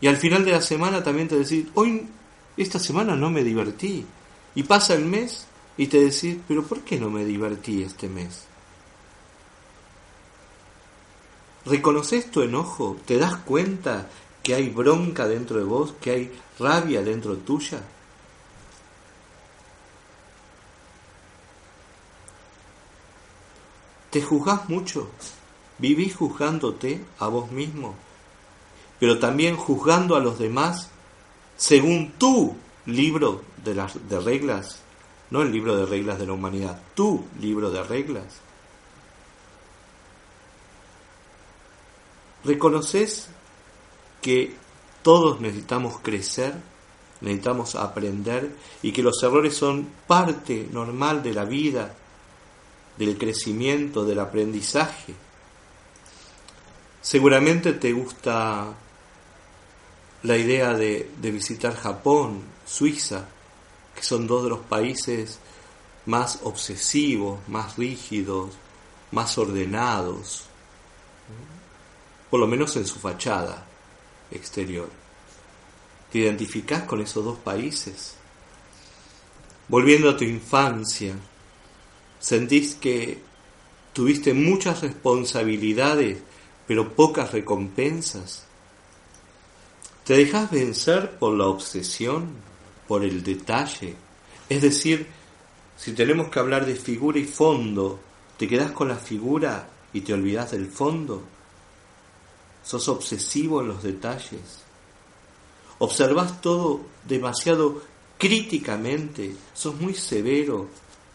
Y 0.00 0.06
al 0.06 0.16
final 0.16 0.44
de 0.44 0.52
la 0.52 0.62
semana 0.62 1.02
también 1.02 1.28
te 1.28 1.38
decís, 1.38 1.66
hoy, 1.74 2.08
esta 2.56 2.78
semana 2.78 3.14
no 3.14 3.30
me 3.30 3.44
divertí. 3.44 4.04
Y 4.54 4.62
pasa 4.62 4.94
el 4.94 5.04
mes 5.04 5.46
y 5.76 5.86
te 5.86 6.00
decís, 6.00 6.38
pero 6.48 6.64
¿por 6.64 6.80
qué 6.80 6.98
no 6.98 7.10
me 7.10 7.24
divertí 7.24 7.82
este 7.82 8.08
mes? 8.08 8.49
¿Reconoces 11.64 12.30
tu 12.30 12.42
enojo? 12.42 12.96
¿Te 13.06 13.18
das 13.18 13.36
cuenta 13.36 14.08
que 14.42 14.54
hay 14.54 14.70
bronca 14.70 15.28
dentro 15.28 15.58
de 15.58 15.64
vos, 15.64 15.94
que 16.00 16.10
hay 16.10 16.32
rabia 16.58 17.02
dentro 17.02 17.36
tuya? 17.36 17.82
¿Te 24.10 24.22
juzgás 24.22 24.68
mucho? 24.68 25.08
¿Vivís 25.78 26.16
juzgándote 26.16 27.04
a 27.18 27.28
vos 27.28 27.52
mismo? 27.52 27.94
Pero 28.98 29.18
también 29.18 29.56
juzgando 29.56 30.16
a 30.16 30.20
los 30.20 30.38
demás 30.38 30.90
según 31.56 32.12
tu 32.12 32.56
libro 32.86 33.42
de, 33.62 33.74
las, 33.74 34.08
de 34.08 34.18
reglas, 34.18 34.80
no 35.30 35.42
el 35.42 35.52
libro 35.52 35.76
de 35.76 35.86
reglas 35.86 36.18
de 36.18 36.26
la 36.26 36.32
humanidad, 36.32 36.80
tu 36.94 37.24
libro 37.40 37.70
de 37.70 37.82
reglas. 37.84 38.40
¿Reconoces 42.44 43.28
que 44.20 44.54
todos 45.02 45.40
necesitamos 45.40 45.98
crecer, 46.00 46.54
necesitamos 47.20 47.74
aprender 47.74 48.50
y 48.82 48.92
que 48.92 49.02
los 49.02 49.22
errores 49.22 49.54
son 49.56 49.88
parte 50.06 50.68
normal 50.72 51.22
de 51.22 51.34
la 51.34 51.44
vida, 51.44 51.94
del 52.96 53.16
crecimiento, 53.16 54.04
del 54.04 54.18
aprendizaje. 54.18 55.14
Seguramente 57.00 57.72
te 57.72 57.92
gusta 57.92 58.74
la 60.22 60.36
idea 60.36 60.74
de, 60.74 61.10
de, 61.16 61.30
visitar 61.30 61.74
Japón, 61.74 62.42
Suiza, 62.66 63.26
que 63.94 64.02
son 64.02 64.26
dos 64.26 64.44
de 64.44 64.50
los 64.50 64.60
países 64.60 65.38
más 66.04 66.40
obsesivos, 66.42 67.40
más 67.48 67.78
rígidos, 67.78 68.50
más 69.12 69.38
ordenados, 69.38 70.49
por 72.30 72.40
lo 72.40 72.46
menos 72.46 72.76
en 72.76 72.86
su 72.86 72.98
fachada 72.98 73.66
exterior. 74.30 74.88
¿Te 76.10 76.20
identificás 76.20 76.84
con 76.84 77.00
esos 77.00 77.24
dos 77.24 77.38
países? 77.38 78.14
Volviendo 79.68 80.10
a 80.10 80.16
tu 80.16 80.24
infancia, 80.24 81.14
¿sentís 82.18 82.74
que 82.74 83.18
tuviste 83.92 84.32
muchas 84.32 84.80
responsabilidades 84.82 86.18
pero 86.66 86.92
pocas 86.94 87.32
recompensas? 87.32 88.44
¿Te 90.04 90.14
dejas 90.14 90.50
vencer 90.50 91.18
por 91.18 91.36
la 91.36 91.46
obsesión, 91.46 92.28
por 92.88 93.04
el 93.04 93.22
detalle? 93.22 93.94
Es 94.48 94.62
decir, 94.62 95.06
si 95.76 95.92
tenemos 95.92 96.28
que 96.28 96.38
hablar 96.38 96.66
de 96.66 96.74
figura 96.74 97.18
y 97.18 97.24
fondo, 97.24 98.00
¿te 98.36 98.48
quedas 98.48 98.72
con 98.72 98.88
la 98.88 98.96
figura 98.96 99.68
y 99.92 100.00
te 100.00 100.12
olvidas 100.12 100.50
del 100.50 100.66
fondo? 100.66 101.22
Sos 102.62 102.88
obsesivo 102.88 103.60
en 103.60 103.68
los 103.68 103.82
detalles, 103.82 104.40
observas 105.78 106.40
todo 106.40 106.80
demasiado 107.06 107.82
críticamente, 108.18 109.34
sos 109.54 109.74
muy 109.80 109.94
severo, 109.94 110.68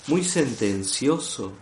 muy 0.08 0.24
sentencioso. 0.24 1.54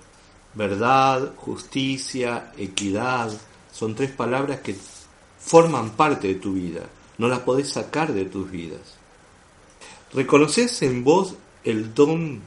Verdad, 0.55 1.33
justicia, 1.35 2.53
equidad, 2.57 3.31
son 3.71 3.95
tres 3.95 4.11
palabras 4.11 4.61
que 4.61 4.75
forman 5.39 5.91
parte 5.91 6.27
de 6.27 6.35
tu 6.35 6.53
vida, 6.53 6.81
no 7.17 7.27
las 7.27 7.39
podés 7.39 7.69
sacar 7.69 8.13
de 8.13 8.25
tus 8.25 8.49
vidas. 8.49 8.81
¿Reconoces 10.13 10.81
en 10.83 11.03
vos 11.03 11.33
el 11.63 11.93
don, 11.93 12.41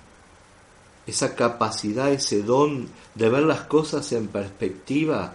esa 1.06 1.34
capacidad, 1.34 2.12
ese 2.12 2.42
don 2.42 2.88
de 3.14 3.28
ver 3.28 3.42
las 3.42 3.62
cosas 3.62 4.12
en 4.12 4.28
perspectiva 4.28 5.34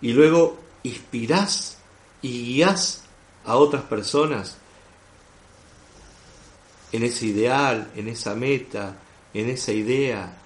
y 0.00 0.12
luego 0.12 0.58
inspirás 0.88 1.78
y 2.22 2.44
guías 2.44 3.04
a 3.44 3.56
otras 3.56 3.82
personas 3.84 4.58
en 6.92 7.02
ese 7.02 7.26
ideal, 7.26 7.90
en 7.96 8.08
esa 8.08 8.34
meta, 8.34 8.96
en 9.34 9.50
esa 9.50 9.72
idea, 9.72 10.36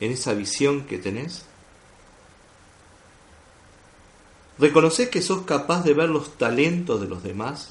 en 0.00 0.12
esa 0.12 0.34
visión 0.34 0.86
que 0.86 0.98
tenés? 0.98 1.44
¿Reconoces 4.58 5.08
que 5.10 5.22
sos 5.22 5.42
capaz 5.42 5.84
de 5.84 5.94
ver 5.94 6.08
los 6.08 6.38
talentos 6.38 7.00
de 7.00 7.08
los 7.08 7.22
demás, 7.22 7.70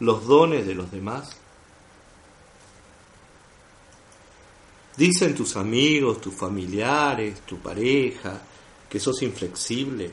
los 0.00 0.26
dones 0.26 0.66
de 0.66 0.74
los 0.74 0.90
demás? 0.90 1.36
Dicen 4.96 5.34
tus 5.36 5.56
amigos, 5.56 6.20
tus 6.20 6.34
familiares, 6.34 7.40
tu 7.42 7.58
pareja, 7.58 8.40
que 8.90 8.98
sos 8.98 9.22
inflexible 9.22 10.10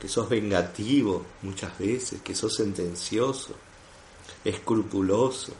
que 0.00 0.08
sos 0.08 0.28
vengativo 0.30 1.26
muchas 1.42 1.78
veces, 1.78 2.22
que 2.22 2.34
sos 2.34 2.54
sentencioso, 2.56 3.54
escrupuloso, 4.42 5.52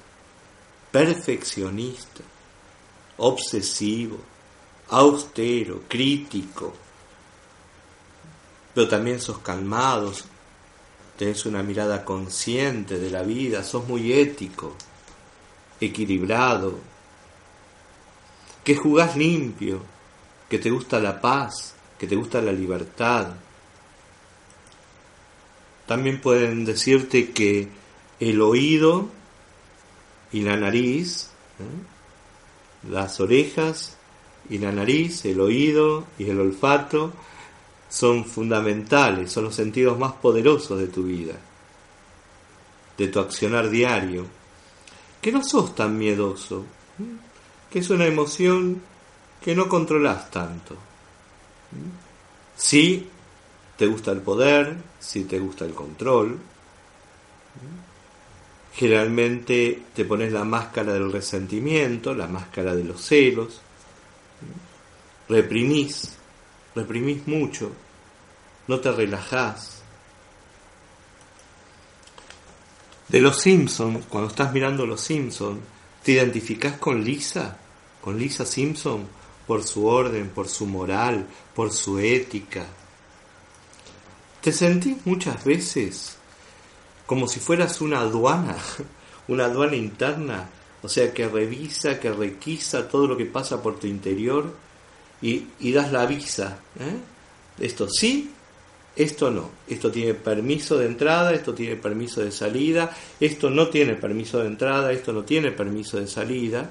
perfeccionista, 0.91 2.23
obsesivo, 3.19 4.17
austero, 4.89 5.83
crítico, 5.87 6.73
pero 8.75 8.89
también 8.89 9.21
sos 9.21 9.39
calmado, 9.39 10.11
tenés 11.19 11.45
una 11.45 11.63
mirada 11.63 12.03
consciente 12.03 12.99
de 12.99 13.11
la 13.11 13.23
vida, 13.23 13.63
sos 13.63 13.87
muy 13.87 14.11
ético, 14.11 14.75
equilibrado, 15.79 16.79
que 18.65 18.75
jugás 18.75 19.17
limpio, 19.17 19.83
que 20.49 20.59
te 20.59 20.71
gusta 20.71 20.99
la 20.99 21.21
paz, 21.21 21.75
que 21.99 22.07
te 22.07 22.17
gusta 22.17 22.41
la 22.41 22.53
libertad, 22.53 23.35
también 25.91 26.21
pueden 26.21 26.65
decirte 26.65 27.33
que 27.33 27.67
el 28.21 28.41
oído 28.43 29.09
y 30.31 30.43
la 30.43 30.57
nariz, 30.57 31.31
¿eh? 31.59 32.89
las 32.89 33.19
orejas 33.19 33.97
y 34.49 34.59
la 34.59 34.71
nariz, 34.71 35.25
el 35.25 35.41
oído 35.41 36.07
y 36.17 36.31
el 36.31 36.39
olfato 36.39 37.13
son 37.89 38.25
fundamentales, 38.25 39.33
son 39.33 39.47
los 39.47 39.57
sentidos 39.57 39.99
más 39.99 40.13
poderosos 40.13 40.79
de 40.79 40.87
tu 40.87 41.03
vida, 41.03 41.35
de 42.97 43.09
tu 43.09 43.19
accionar 43.19 43.69
diario. 43.69 44.27
Que 45.21 45.33
no 45.33 45.43
sos 45.43 45.75
tan 45.75 45.99
miedoso, 45.99 46.67
¿eh? 47.01 47.03
que 47.69 47.81
es 47.81 47.91
una 47.91 48.07
emoción 48.07 48.81
que 49.43 49.57
no 49.57 49.69
controlas 49.69 50.31
tanto. 50.31 50.75
¿eh? 50.75 51.91
Sí, 52.57 53.09
te 53.81 53.87
gusta 53.87 54.13
el 54.13 54.21
poder, 54.21 54.77
si 54.99 55.25
te 55.25 55.39
gusta 55.39 55.65
el 55.65 55.73
control. 55.73 56.39
Generalmente 58.75 59.85
te 59.95 60.05
pones 60.05 60.35
la 60.35 60.45
máscara 60.45 60.93
del 60.93 61.11
resentimiento, 61.11 62.13
la 62.13 62.27
máscara 62.27 62.77
de 62.77 62.85
los 62.85 63.01
celos. 63.01 63.63
Reprimís, 65.31 66.15
reprimís 66.75 67.27
mucho, 67.27 67.73
no 68.69 68.79
te 68.81 68.93
relajás. 68.93 69.81
De 73.09 73.19
los 73.19 73.41
Simpsons, 73.41 74.05
cuando 74.11 74.29
estás 74.29 74.53
mirando 74.53 74.85
los 74.85 75.01
Simpsons, 75.01 75.59
¿te 76.05 76.13
identificás 76.13 76.77
con 76.77 77.03
Lisa? 77.03 77.57
¿Con 78.03 78.19
Lisa 78.19 78.45
Simpson? 78.45 79.09
Por 79.47 79.63
su 79.65 79.87
orden, 79.87 80.29
por 80.29 80.49
su 80.49 80.67
moral, 80.67 81.27
por 81.55 81.73
su 81.73 81.99
ética, 81.99 82.67
¿Te 84.41 84.53
sentís 84.53 84.97
muchas 85.05 85.45
veces 85.45 86.17
como 87.07 87.29
si 87.29 87.41
fueras 87.41 87.81
una 87.81 88.01
aduana, 88.01 88.57
una 89.29 89.47
aduana 89.47 89.77
interna? 89.77 90.49
O 90.83 90.89
sea, 90.89 91.13
que 91.13 91.29
revisa, 91.29 92.01
que 92.01 92.11
requisa 92.11 92.89
todo 92.89 93.07
lo 93.07 93.17
que 93.17 93.27
pasa 93.27 93.63
por 93.63 93.79
tu 93.79 93.87
interior 93.87 94.55
y, 95.21 95.73
das 95.73 95.93
la 95.93 96.07
visa. 96.07 96.59
¿eh? 96.79 97.65
Esto 97.65 97.87
sí, 97.89 98.31
esto 98.97 99.31
no. 99.31 99.51
Esto 99.69 99.91
tiene 99.91 100.15
permiso 100.15 100.79
de 100.79 100.87
entrada, 100.87 101.35
esto 101.35 101.53
tiene 101.53 101.77
permiso 101.77 102.23
de 102.23 102.33
salida, 102.33 102.97
esto 103.21 103.51
no 103.51 103.69
tiene 103.69 103.95
permiso 103.95 104.39
de 104.39 104.47
entrada, 104.47 104.91
esto 104.93 105.13
no 105.13 105.23
tiene 105.25 105.53
permiso 105.53 106.01
de 106.01 106.07
salida. 106.07 106.71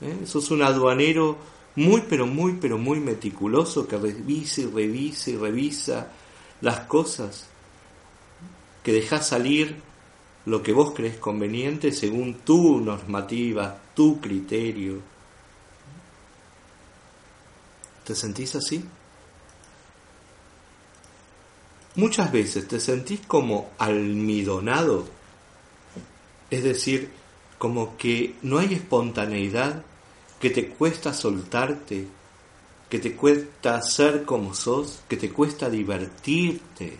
¿Eh? 0.00 0.26
Sos 0.26 0.52
un 0.52 0.62
aduanero 0.62 1.38
muy, 1.74 2.02
pero 2.08 2.26
muy, 2.26 2.58
pero 2.60 2.78
muy 2.78 3.00
meticuloso 3.00 3.88
que 3.88 3.98
revisa 3.98 4.60
y 4.60 4.66
revisa 4.66 5.30
y 5.30 5.36
revisa 5.36 6.12
las 6.60 6.80
cosas, 6.80 7.46
que 8.82 8.92
deja 8.92 9.22
salir 9.22 9.76
lo 10.46 10.62
que 10.62 10.72
vos 10.72 10.94
crees 10.94 11.16
conveniente 11.16 11.92
según 11.92 12.34
tu 12.40 12.80
normativa, 12.80 13.78
tu 13.94 14.20
criterio. 14.20 15.00
¿Te 18.04 18.14
sentís 18.14 18.56
así? 18.56 18.84
Muchas 21.96 22.32
veces 22.32 22.66
te 22.68 22.80
sentís 22.80 23.20
como 23.26 23.70
almidonado, 23.78 25.06
es 26.50 26.62
decir, 26.62 27.10
como 27.58 27.96
que 27.96 28.36
no 28.42 28.58
hay 28.58 28.74
espontaneidad, 28.74 29.84
que 30.40 30.50
te 30.50 30.68
cuesta 30.68 31.12
soltarte, 31.12 32.06
que 32.90 32.98
te 32.98 33.14
cuesta 33.14 33.80
ser 33.82 34.24
como 34.24 34.52
sos, 34.52 35.04
que 35.08 35.16
te 35.16 35.32
cuesta 35.32 35.70
divertirte. 35.70 36.98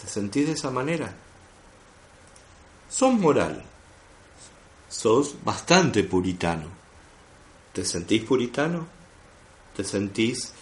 ¿Te 0.00 0.06
sentís 0.06 0.46
de 0.46 0.52
esa 0.52 0.70
manera? 0.70 1.12
Sos 2.88 3.12
moral, 3.12 3.64
sos 4.88 5.34
bastante 5.44 6.04
puritano. 6.04 6.68
¿Te 7.72 7.84
sentís 7.84 8.22
puritano? 8.22 8.86
¿Te 9.76 9.82
sentís 9.82 10.52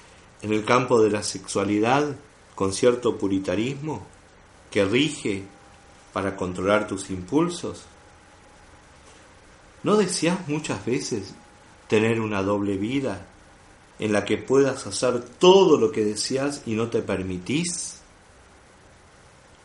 en 0.40 0.54
el 0.54 0.64
campo 0.64 1.02
de 1.02 1.10
la 1.10 1.22
sexualidad 1.22 2.16
con 2.54 2.72
cierto 2.72 3.18
puritarismo 3.18 4.06
que 4.70 4.86
rige 4.86 5.44
para 6.14 6.36
controlar 6.36 6.86
tus 6.86 7.10
impulsos? 7.10 7.82
¿No 9.82 9.96
deseas 9.96 10.48
muchas 10.48 10.84
veces 10.86 11.34
tener 11.88 12.20
una 12.20 12.42
doble 12.42 12.76
vida 12.76 13.26
en 13.98 14.12
la 14.12 14.24
que 14.24 14.36
puedas 14.36 14.86
hacer 14.86 15.20
todo 15.22 15.78
lo 15.78 15.90
que 15.90 16.04
deseas 16.04 16.62
y 16.66 16.74
no 16.74 16.88
te 16.88 17.02
permitís? 17.02 18.00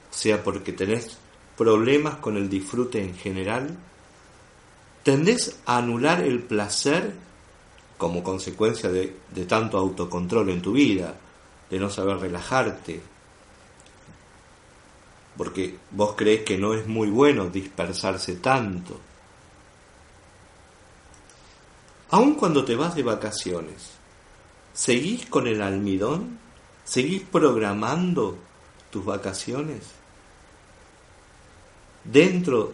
Sea, 0.10 0.44
porque 0.44 0.74
tenés 0.74 1.18
problemas 1.58 2.16
con 2.16 2.38
el 2.38 2.50
disfrute 2.50 3.02
en 3.02 3.16
general. 3.16 3.78
¿Tendés 5.04 5.60
a 5.66 5.78
anular 5.78 6.22
el 6.22 6.44
placer 6.44 7.14
como 7.98 8.24
consecuencia 8.24 8.90
de, 8.90 9.16
de 9.34 9.46
tanto 9.46 9.78
autocontrol 9.78 10.50
en 10.50 10.62
tu 10.62 10.74
vida, 10.74 11.16
de 11.70 11.80
no 11.80 11.90
saber 11.90 12.18
relajarte, 12.18 13.00
porque 15.38 15.78
vos 15.92 16.14
crees 16.16 16.44
que 16.44 16.58
no 16.58 16.74
es 16.74 16.88
muy 16.88 17.10
bueno 17.10 17.50
dispersarse 17.50 18.36
tanto. 18.36 19.00
Aun 22.12 22.36
cuando 22.36 22.66
te 22.66 22.76
vas 22.76 22.94
de 22.94 23.04
vacaciones, 23.04 23.92
¿seguís 24.74 25.28
con 25.28 25.48
el 25.48 25.62
almidón? 25.62 26.40
¿Seguís 26.84 27.22
programando 27.24 28.38
tus 28.90 29.06
vacaciones? 29.06 29.80
Dentro 32.04 32.74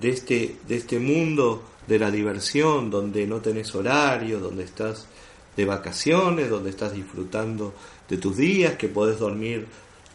de 0.00 0.08
este, 0.08 0.56
de 0.66 0.76
este 0.76 0.98
mundo 0.98 1.62
de 1.86 1.98
la 1.98 2.10
diversión, 2.10 2.88
donde 2.88 3.26
no 3.26 3.40
tenés 3.40 3.74
horario, 3.74 4.40
donde 4.40 4.64
estás 4.64 5.08
de 5.54 5.66
vacaciones, 5.66 6.48
donde 6.48 6.70
estás 6.70 6.94
disfrutando 6.94 7.74
de 8.08 8.16
tus 8.16 8.38
días, 8.38 8.76
que 8.76 8.88
podés 8.88 9.18
dormir 9.18 9.66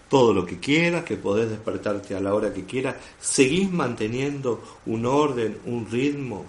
todo 0.10 0.34
lo 0.34 0.44
que 0.48 0.60
quieras, 0.60 1.04
que 1.04 1.18
podés 1.18 1.52
despertarte 1.52 2.16
a 2.16 2.20
la 2.20 2.34
hora 2.34 2.52
que 2.52 2.66
quieras, 2.66 2.96
seguís 3.22 3.72
manteniendo 3.72 4.64
un 4.88 5.06
orden, 5.06 5.60
un 5.66 5.88
ritmo, 5.88 6.46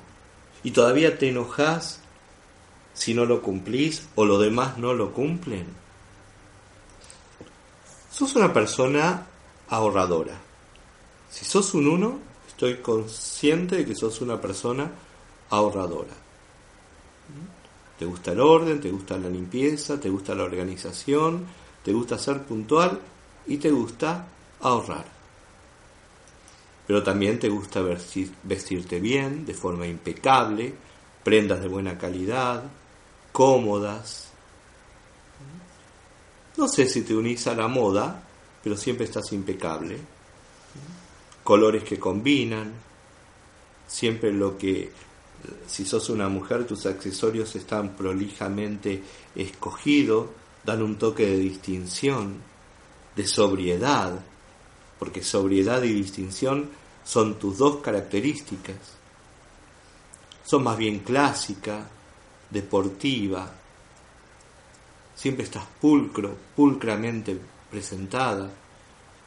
y 0.63 0.71
todavía 0.73 1.19
te 1.19 1.29
enojas 1.29 2.01
si 2.95 3.15
no 3.15 3.25
lo 3.25 3.43
cumplís 3.43 4.09
o 4.15 4.25
los 4.25 4.41
demás 4.41 4.79
no 4.79 4.93
lo 4.93 5.13
cumplen. 5.13 5.67
Sos 8.11 8.35
una 8.37 8.53
persona 8.53 9.27
ahorradora. 9.69 10.35
Si 11.31 11.45
sos 11.45 11.73
un 11.75 11.89
uno, 11.89 12.19
estoy 12.49 12.79
consciente 12.79 13.77
de 13.77 13.87
que 13.87 13.95
sos 13.95 14.21
una 14.21 14.41
persona 14.41 14.91
ahorradora. 15.51 16.13
Te 17.99 18.05
gusta 18.05 18.33
el 18.33 18.41
orden, 18.41 18.81
te 18.81 18.91
gusta 18.91 19.17
la 19.19 19.29
limpieza, 19.29 20.01
te 20.01 20.11
gusta 20.11 20.35
la 20.35 20.45
organización, 20.45 21.47
te 21.85 21.93
gusta 21.93 22.19
ser 22.19 22.43
puntual 22.43 23.01
y 23.47 23.59
te 23.59 23.71
gusta 23.71 24.27
ahorrar. 24.61 25.20
Pero 26.91 27.05
también 27.05 27.39
te 27.39 27.49
gusta 27.49 27.83
vestirte 28.43 28.99
bien, 28.99 29.47
de 29.47 29.55
forma 29.55 29.87
impecable, 29.87 30.75
prendas 31.23 31.61
de 31.61 31.69
buena 31.69 31.97
calidad, 31.97 32.65
cómodas. 33.31 34.33
No 36.57 36.67
sé 36.67 36.89
si 36.89 37.03
te 37.03 37.15
unís 37.15 37.47
a 37.47 37.55
la 37.55 37.69
moda, 37.69 38.21
pero 38.61 38.77
siempre 38.77 39.05
estás 39.05 39.33
impecable. 39.33 39.99
Colores 41.45 41.85
que 41.85 41.97
combinan, 41.97 42.73
siempre 43.87 44.33
lo 44.33 44.59
que 44.59 44.91
si 45.69 45.85
sos 45.85 46.11
una 46.11 46.29
mujer, 46.29 46.67
tus 46.67 46.87
accesorios 46.87 47.55
están 47.55 47.91
prolijamente 47.91 49.01
escogidos, 49.37 50.27
dan 50.65 50.83
un 50.83 50.99
toque 50.99 51.25
de 51.25 51.39
distinción, 51.39 52.39
de 53.15 53.29
sobriedad, 53.29 54.25
porque 54.99 55.23
sobriedad 55.23 55.85
y 55.85 55.93
distinción 55.93 56.80
son 57.05 57.39
tus 57.39 57.59
dos 57.59 57.77
características. 57.79 58.77
Son 60.45 60.63
más 60.63 60.77
bien 60.77 61.01
clásica, 61.01 61.87
deportiva, 62.51 63.51
siempre 65.15 65.45
estás 65.45 65.65
pulcro, 65.81 66.35
pulcramente 66.57 67.39
presentada, 67.71 68.51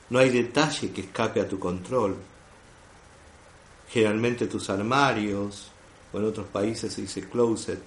no 0.10 0.20
hay 0.20 0.30
detalle 0.30 0.92
que 0.92 1.02
escape 1.02 1.40
a 1.40 1.48
tu 1.48 1.60
control. 1.60 2.16
Generalmente 3.90 4.48
tus 4.48 4.70
armarios, 4.70 5.72
o 6.12 6.18
en 6.18 6.26
otros 6.26 6.48
países 6.48 6.94
se 6.94 7.02
dice 7.02 7.30
closet, 7.30 7.84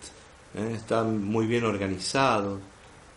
¿eh? 0.55 0.72
están 0.75 1.25
muy 1.25 1.46
bien 1.46 1.64
organizados, 1.64 2.61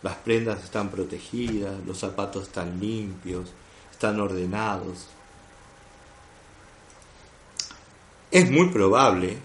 las 0.02 0.16
prendas 0.16 0.64
están 0.64 0.90
protegidas, 0.90 1.74
los 1.86 1.98
zapatos 1.98 2.44
están 2.44 2.80
limpios, 2.80 3.52
están 3.90 4.20
ordenados. 4.20 5.06
Es 8.30 8.50
muy 8.50 8.68
probable, 8.68 9.36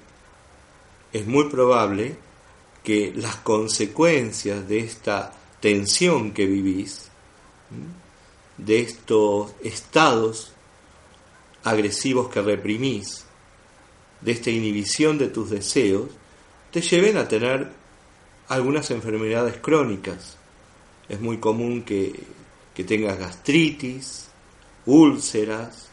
es 1.11 1.25
muy 1.25 1.49
probable 1.49 2.15
que 2.83 3.11
las 3.15 3.37
consecuencias 3.37 4.67
de 4.67 4.79
esta 4.79 5.33
tensión 5.59 6.31
que 6.31 6.45
vivís, 6.45 7.09
de 8.57 8.81
estos 8.81 9.53
estados 9.63 10.53
agresivos 11.63 12.29
que 12.29 12.41
reprimís, 12.43 13.25
de 14.21 14.31
esta 14.31 14.51
inhibición 14.51 15.17
de 15.17 15.29
tus 15.29 15.49
deseos 15.49 16.09
te 16.71 16.81
lleven 16.81 17.17
a 17.17 17.27
tener 17.27 17.71
algunas 18.49 18.91
enfermedades 18.91 19.57
crónicas. 19.57 20.37
Es 21.09 21.19
muy 21.19 21.37
común 21.37 21.83
que, 21.83 22.13
que 22.75 22.83
tengas 22.83 23.17
gastritis, 23.17 24.27
úlceras, 24.85 25.89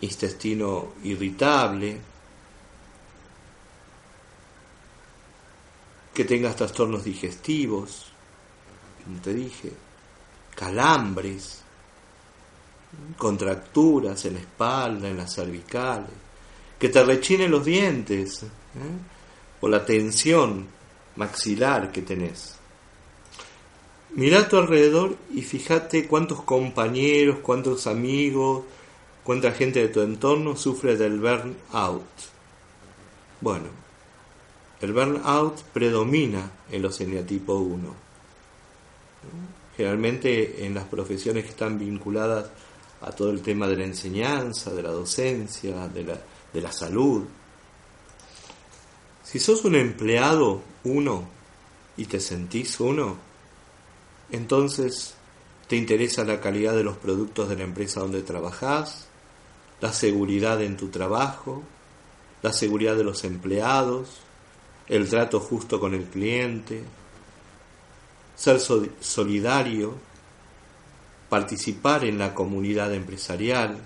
intestino 0.00 0.94
irritable, 1.04 2.00
que 6.12 6.24
tengas 6.24 6.56
trastornos 6.56 7.04
digestivos, 7.04 8.06
como 9.04 9.20
te 9.20 9.34
dije, 9.34 9.72
calambres, 10.54 11.62
contracturas 13.18 14.24
en 14.24 14.34
la 14.34 14.40
espalda, 14.40 15.08
en 15.08 15.16
las 15.16 15.34
cervicales 15.34 16.24
que 16.84 16.90
te 16.90 17.02
rechinen 17.02 17.50
los 17.50 17.64
dientes 17.64 18.42
¿eh? 18.42 18.46
o 19.60 19.68
la 19.68 19.86
tensión 19.86 20.66
maxilar 21.16 21.90
que 21.92 22.02
tenés. 22.02 22.56
Mira 24.14 24.40
a 24.40 24.48
tu 24.48 24.58
alrededor 24.58 25.16
y 25.34 25.40
fíjate 25.40 26.06
cuántos 26.06 26.42
compañeros, 26.42 27.38
cuántos 27.42 27.86
amigos, 27.86 28.64
cuánta 29.24 29.52
gente 29.52 29.80
de 29.80 29.88
tu 29.88 30.02
entorno 30.02 30.54
sufre 30.54 30.96
del 30.96 31.18
burnout. 31.18 32.02
Bueno, 33.40 33.66
el 34.80 34.92
burnout 34.92 35.62
predomina 35.72 36.50
en 36.70 36.82
los 36.82 37.00
eneatipo 37.00 37.54
1. 37.54 37.94
Generalmente 39.76 40.64
en 40.64 40.74
las 40.74 40.84
profesiones 40.84 41.44
que 41.44 41.50
están 41.50 41.78
vinculadas 41.78 42.50
a 43.00 43.10
todo 43.10 43.30
el 43.30 43.42
tema 43.42 43.66
de 43.66 43.76
la 43.76 43.84
enseñanza, 43.84 44.72
de 44.72 44.82
la 44.82 44.90
docencia, 44.90 45.88
de 45.88 46.04
la, 46.04 46.20
de 46.52 46.60
la 46.60 46.70
salud. 46.70 47.24
Si 49.22 49.38
sos 49.40 49.64
un 49.64 49.74
empleado, 49.74 50.62
uno, 50.84 51.24
y 51.96 52.06
te 52.06 52.20
sentís 52.20 52.78
uno, 52.80 53.16
entonces 54.30 55.14
te 55.68 55.76
interesa 55.76 56.24
la 56.24 56.40
calidad 56.40 56.74
de 56.74 56.84
los 56.84 56.96
productos 56.96 57.48
de 57.48 57.56
la 57.56 57.64
empresa 57.64 58.00
donde 58.00 58.22
trabajás, 58.22 59.08
la 59.84 59.92
seguridad 59.92 60.62
en 60.62 60.78
tu 60.78 60.88
trabajo, 60.88 61.62
la 62.40 62.54
seguridad 62.54 62.96
de 62.96 63.04
los 63.04 63.22
empleados, 63.24 64.16
el 64.88 65.06
trato 65.10 65.40
justo 65.40 65.78
con 65.78 65.92
el 65.92 66.04
cliente, 66.04 66.82
ser 68.34 68.60
solidario, 68.60 69.92
participar 71.28 72.06
en 72.06 72.16
la 72.16 72.34
comunidad 72.34 72.94
empresarial. 72.94 73.76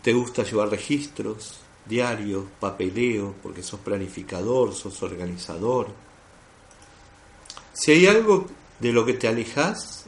¿Te 0.00 0.12
gusta 0.12 0.44
llevar 0.44 0.68
registros, 0.68 1.58
diarios, 1.86 2.44
papeleo, 2.60 3.34
porque 3.42 3.64
sos 3.64 3.80
planificador, 3.80 4.72
sos 4.72 5.02
organizador? 5.02 5.88
Si 7.72 7.90
hay 7.90 8.06
algo 8.06 8.46
de 8.78 8.92
lo 8.92 9.04
que 9.04 9.14
te 9.14 9.26
alejas, 9.26 10.06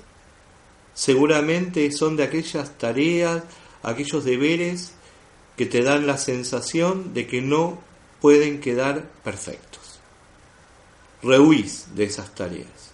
seguramente 0.97 1.93
son 1.93 2.17
de 2.17 2.25
aquellas 2.25 2.77
tareas, 2.79 3.45
aquellos 3.83 4.25
deberes 4.25 4.93
que 5.57 5.67
te 5.67 5.83
dan 5.83 6.07
la 6.07 6.17
sensación 6.17 7.13
de 7.15 7.27
que 7.27 7.43
no 7.43 7.79
pueden 8.21 8.61
quedar 8.61 9.03
perfectos. 9.23 10.01
Rehuís 11.23 11.95
de 11.95 12.05
esas 12.05 12.35
tareas. 12.35 12.93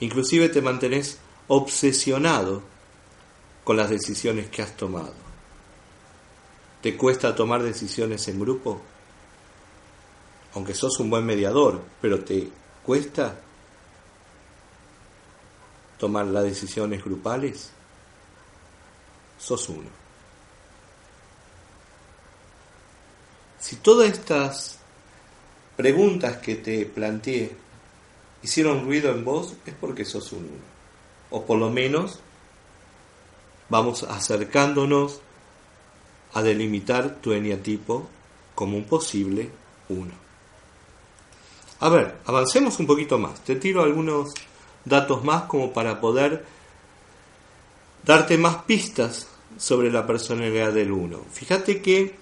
Inclusive 0.00 0.48
te 0.48 0.60
mantenés 0.60 1.18
obsesionado 1.46 2.62
con 3.62 3.76
las 3.76 3.88
decisiones 3.88 4.48
que 4.48 4.62
has 4.62 4.76
tomado. 4.76 5.14
¿Te 6.80 6.96
cuesta 6.96 7.36
tomar 7.36 7.62
decisiones 7.62 8.26
en 8.26 8.40
grupo? 8.40 8.82
Aunque 10.54 10.74
sos 10.74 10.98
un 10.98 11.08
buen 11.08 11.24
mediador, 11.24 11.80
pero 12.00 12.24
te 12.24 12.48
cuesta 12.82 13.38
tomar 16.02 16.26
las 16.26 16.42
decisiones 16.42 17.04
grupales, 17.04 17.70
sos 19.38 19.68
uno. 19.68 19.88
Si 23.60 23.76
todas 23.76 24.10
estas 24.10 24.80
preguntas 25.76 26.38
que 26.38 26.56
te 26.56 26.86
planteé 26.86 27.54
hicieron 28.42 28.84
ruido 28.84 29.12
en 29.12 29.24
vos, 29.24 29.54
es 29.64 29.74
porque 29.80 30.04
sos 30.04 30.32
un 30.32 30.40
uno. 30.40 30.72
O 31.30 31.44
por 31.44 31.60
lo 31.60 31.70
menos 31.70 32.18
vamos 33.68 34.02
acercándonos 34.02 35.20
a 36.32 36.42
delimitar 36.42 37.20
tu 37.20 37.32
eneatipo 37.32 38.08
como 38.56 38.76
un 38.76 38.86
posible 38.86 39.50
uno. 39.88 40.14
A 41.78 41.88
ver, 41.88 42.16
avancemos 42.24 42.80
un 42.80 42.88
poquito 42.88 43.18
más. 43.18 43.38
Te 43.44 43.54
tiro 43.54 43.84
algunos 43.84 44.30
datos 44.84 45.24
más 45.24 45.44
como 45.44 45.72
para 45.72 46.00
poder 46.00 46.44
darte 48.04 48.38
más 48.38 48.56
pistas 48.64 49.28
sobre 49.56 49.90
la 49.90 50.06
personalidad 50.06 50.72
del 50.72 50.92
uno. 50.92 51.20
Fíjate 51.32 51.82
que 51.82 52.14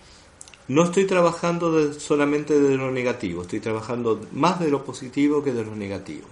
no 0.68 0.84
estoy 0.84 1.06
trabajando 1.06 1.92
solamente 1.94 2.58
de 2.60 2.76
lo 2.76 2.90
negativo, 2.90 3.42
estoy 3.42 3.60
trabajando 3.60 4.20
más 4.32 4.60
de 4.60 4.70
lo 4.70 4.84
positivo 4.84 5.42
que 5.42 5.52
de 5.52 5.64
lo 5.64 5.74
negativo, 5.74 6.28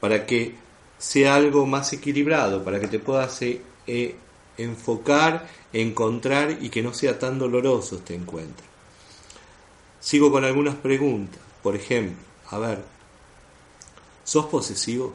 para 0.00 0.26
que 0.26 0.54
sea 0.98 1.34
algo 1.34 1.66
más 1.66 1.92
equilibrado, 1.92 2.64
para 2.64 2.80
que 2.80 2.88
te 2.88 2.98
puedas 2.98 3.40
eh, 3.42 4.14
enfocar, 4.58 5.48
encontrar 5.72 6.58
y 6.60 6.70
que 6.70 6.82
no 6.82 6.92
sea 6.92 7.18
tan 7.18 7.38
doloroso 7.38 7.96
este 7.96 8.14
encuentro. 8.14 8.66
Sigo 10.00 10.30
con 10.30 10.44
algunas 10.44 10.74
preguntas, 10.76 11.40
por 11.62 11.76
ejemplo, 11.76 12.16
a 12.50 12.58
ver, 12.58 12.84
¿sos 14.24 14.46
posesivo? 14.46 15.14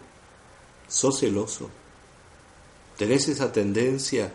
¿Sos 0.92 1.22
celoso? 1.22 1.70
¿Tenés 2.98 3.30
esa 3.30 3.50
tendencia 3.50 4.34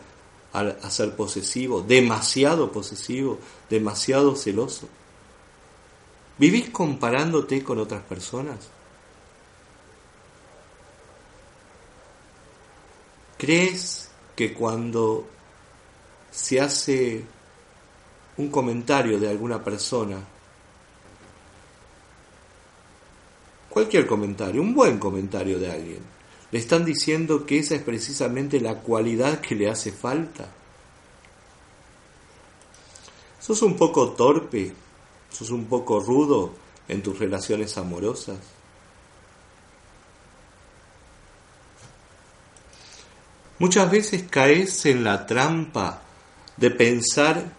a, 0.54 0.90
ser 0.90 1.14
posesivo, 1.14 1.82
demasiado 1.82 2.72
posesivo, 2.72 3.38
demasiado 3.68 4.34
celoso? 4.34 4.88
¿Vivís 6.38 6.70
comparándote 6.70 7.62
con 7.62 7.78
otras 7.78 8.02
personas? 8.04 8.56
¿Crees 13.36 14.08
que 14.34 14.54
cuando 14.54 15.26
se 16.30 16.58
hace 16.58 17.22
un 18.38 18.48
comentario 18.48 19.20
de 19.20 19.28
alguna 19.28 19.62
persona 19.62 20.24
cualquier 23.68 24.06
comentario, 24.06 24.62
un 24.62 24.74
buen 24.74 24.98
comentario 24.98 25.58
de 25.58 25.70
alguien. 25.70 26.15
Están 26.56 26.86
diciendo 26.86 27.44
que 27.44 27.58
esa 27.58 27.74
es 27.74 27.82
precisamente 27.82 28.60
la 28.60 28.76
cualidad 28.76 29.42
que 29.42 29.54
le 29.54 29.68
hace 29.68 29.92
falta. 29.92 30.48
¿Sos 33.38 33.60
un 33.60 33.76
poco 33.76 34.12
torpe? 34.12 34.72
¿Sos 35.30 35.50
un 35.50 35.66
poco 35.66 36.00
rudo 36.00 36.54
en 36.88 37.02
tus 37.02 37.18
relaciones 37.18 37.76
amorosas? 37.76 38.38
Muchas 43.58 43.90
veces 43.90 44.24
caes 44.28 44.86
en 44.86 45.04
la 45.04 45.26
trampa 45.26 46.00
de 46.56 46.70
pensar 46.70 47.52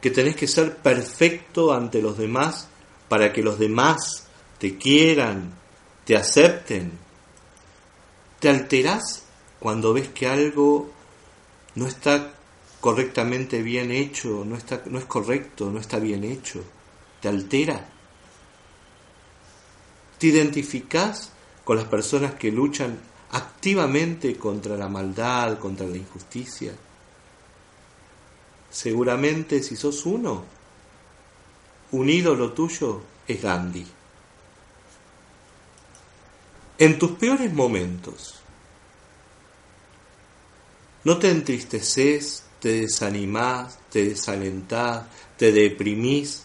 que 0.00 0.12
tenés 0.12 0.36
que 0.36 0.46
ser 0.46 0.76
perfecto 0.76 1.72
ante 1.72 2.00
los 2.00 2.16
demás 2.16 2.68
para 3.08 3.32
que 3.32 3.42
los 3.42 3.58
demás 3.58 4.28
te 4.58 4.78
quieran, 4.78 5.54
te 6.04 6.16
acepten. 6.16 7.07
¿Te 8.40 8.48
alteras 8.48 9.24
cuando 9.58 9.92
ves 9.92 10.08
que 10.08 10.28
algo 10.28 10.90
no 11.74 11.86
está 11.86 12.34
correctamente 12.80 13.62
bien 13.62 13.90
hecho, 13.90 14.44
no, 14.44 14.56
está, 14.56 14.82
no 14.86 14.98
es 14.98 15.06
correcto, 15.06 15.70
no 15.70 15.80
está 15.80 15.98
bien 15.98 16.22
hecho? 16.22 16.62
¿Te 17.20 17.28
altera? 17.28 17.88
¿Te 20.18 20.26
identificas 20.28 21.32
con 21.64 21.76
las 21.76 21.86
personas 21.86 22.34
que 22.34 22.52
luchan 22.52 22.98
activamente 23.30 24.36
contra 24.36 24.76
la 24.76 24.88
maldad, 24.88 25.58
contra 25.58 25.86
la 25.86 25.96
injusticia? 25.96 26.72
Seguramente 28.70 29.62
si 29.64 29.74
sos 29.74 30.06
uno, 30.06 30.44
un 31.90 32.08
ídolo 32.08 32.52
tuyo 32.52 33.00
es 33.26 33.42
Gandhi. 33.42 33.97
En 36.78 36.98
tus 36.98 37.12
peores 37.12 37.52
momentos, 37.52 38.36
no 41.04 41.18
te 41.18 41.30
entristeces, 41.30 42.44
te 42.60 42.82
desanimás, 42.82 43.78
te 43.90 44.04
desalentás, 44.04 45.06
te 45.36 45.52
deprimís, 45.52 46.44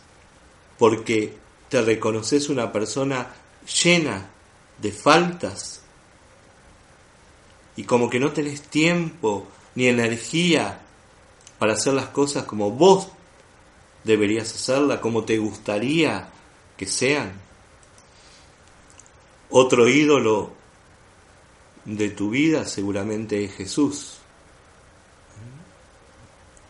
porque 0.78 1.38
te 1.70 1.82
reconoces 1.82 2.50
una 2.50 2.72
persona 2.72 3.34
llena 3.84 4.30
de 4.82 4.92
faltas 4.92 5.82
y 7.76 7.84
como 7.84 8.10
que 8.10 8.20
no 8.20 8.32
tenés 8.32 8.62
tiempo 8.64 9.48
ni 9.76 9.88
energía 9.88 10.82
para 11.60 11.74
hacer 11.74 11.94
las 11.94 12.08
cosas 12.08 12.44
como 12.44 12.72
vos 12.72 13.08
deberías 14.04 14.54
hacerlas, 14.54 15.00
como 15.00 15.24
te 15.24 15.38
gustaría 15.38 16.30
que 16.78 16.86
sean. 16.86 17.34
Otro 19.56 19.88
ídolo 19.88 20.52
de 21.86 22.10
tu 22.10 22.32
vida 22.32 22.66
seguramente 22.66 23.44
es 23.44 23.54
Jesús. 23.54 24.18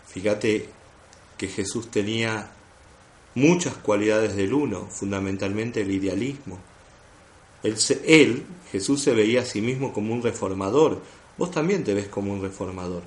Fíjate 0.06 0.68
que 1.38 1.48
Jesús 1.48 1.90
tenía 1.90 2.52
muchas 3.36 3.76
cualidades 3.76 4.36
del 4.36 4.54
uno, 4.54 4.88
fundamentalmente 4.90 5.80
el 5.80 5.92
idealismo. 5.92 6.60
Él, 7.64 8.46
Jesús, 8.70 9.02
se 9.02 9.14
veía 9.14 9.44
a 9.44 9.46
sí 9.46 9.62
mismo 9.62 9.94
como 9.94 10.14
un 10.14 10.22
reformador. 10.22 11.02
Vos 11.38 11.52
también 11.52 11.86
te 11.86 11.94
ves 11.94 12.10
como 12.10 12.34
un 12.34 12.42
reformador. 12.42 13.04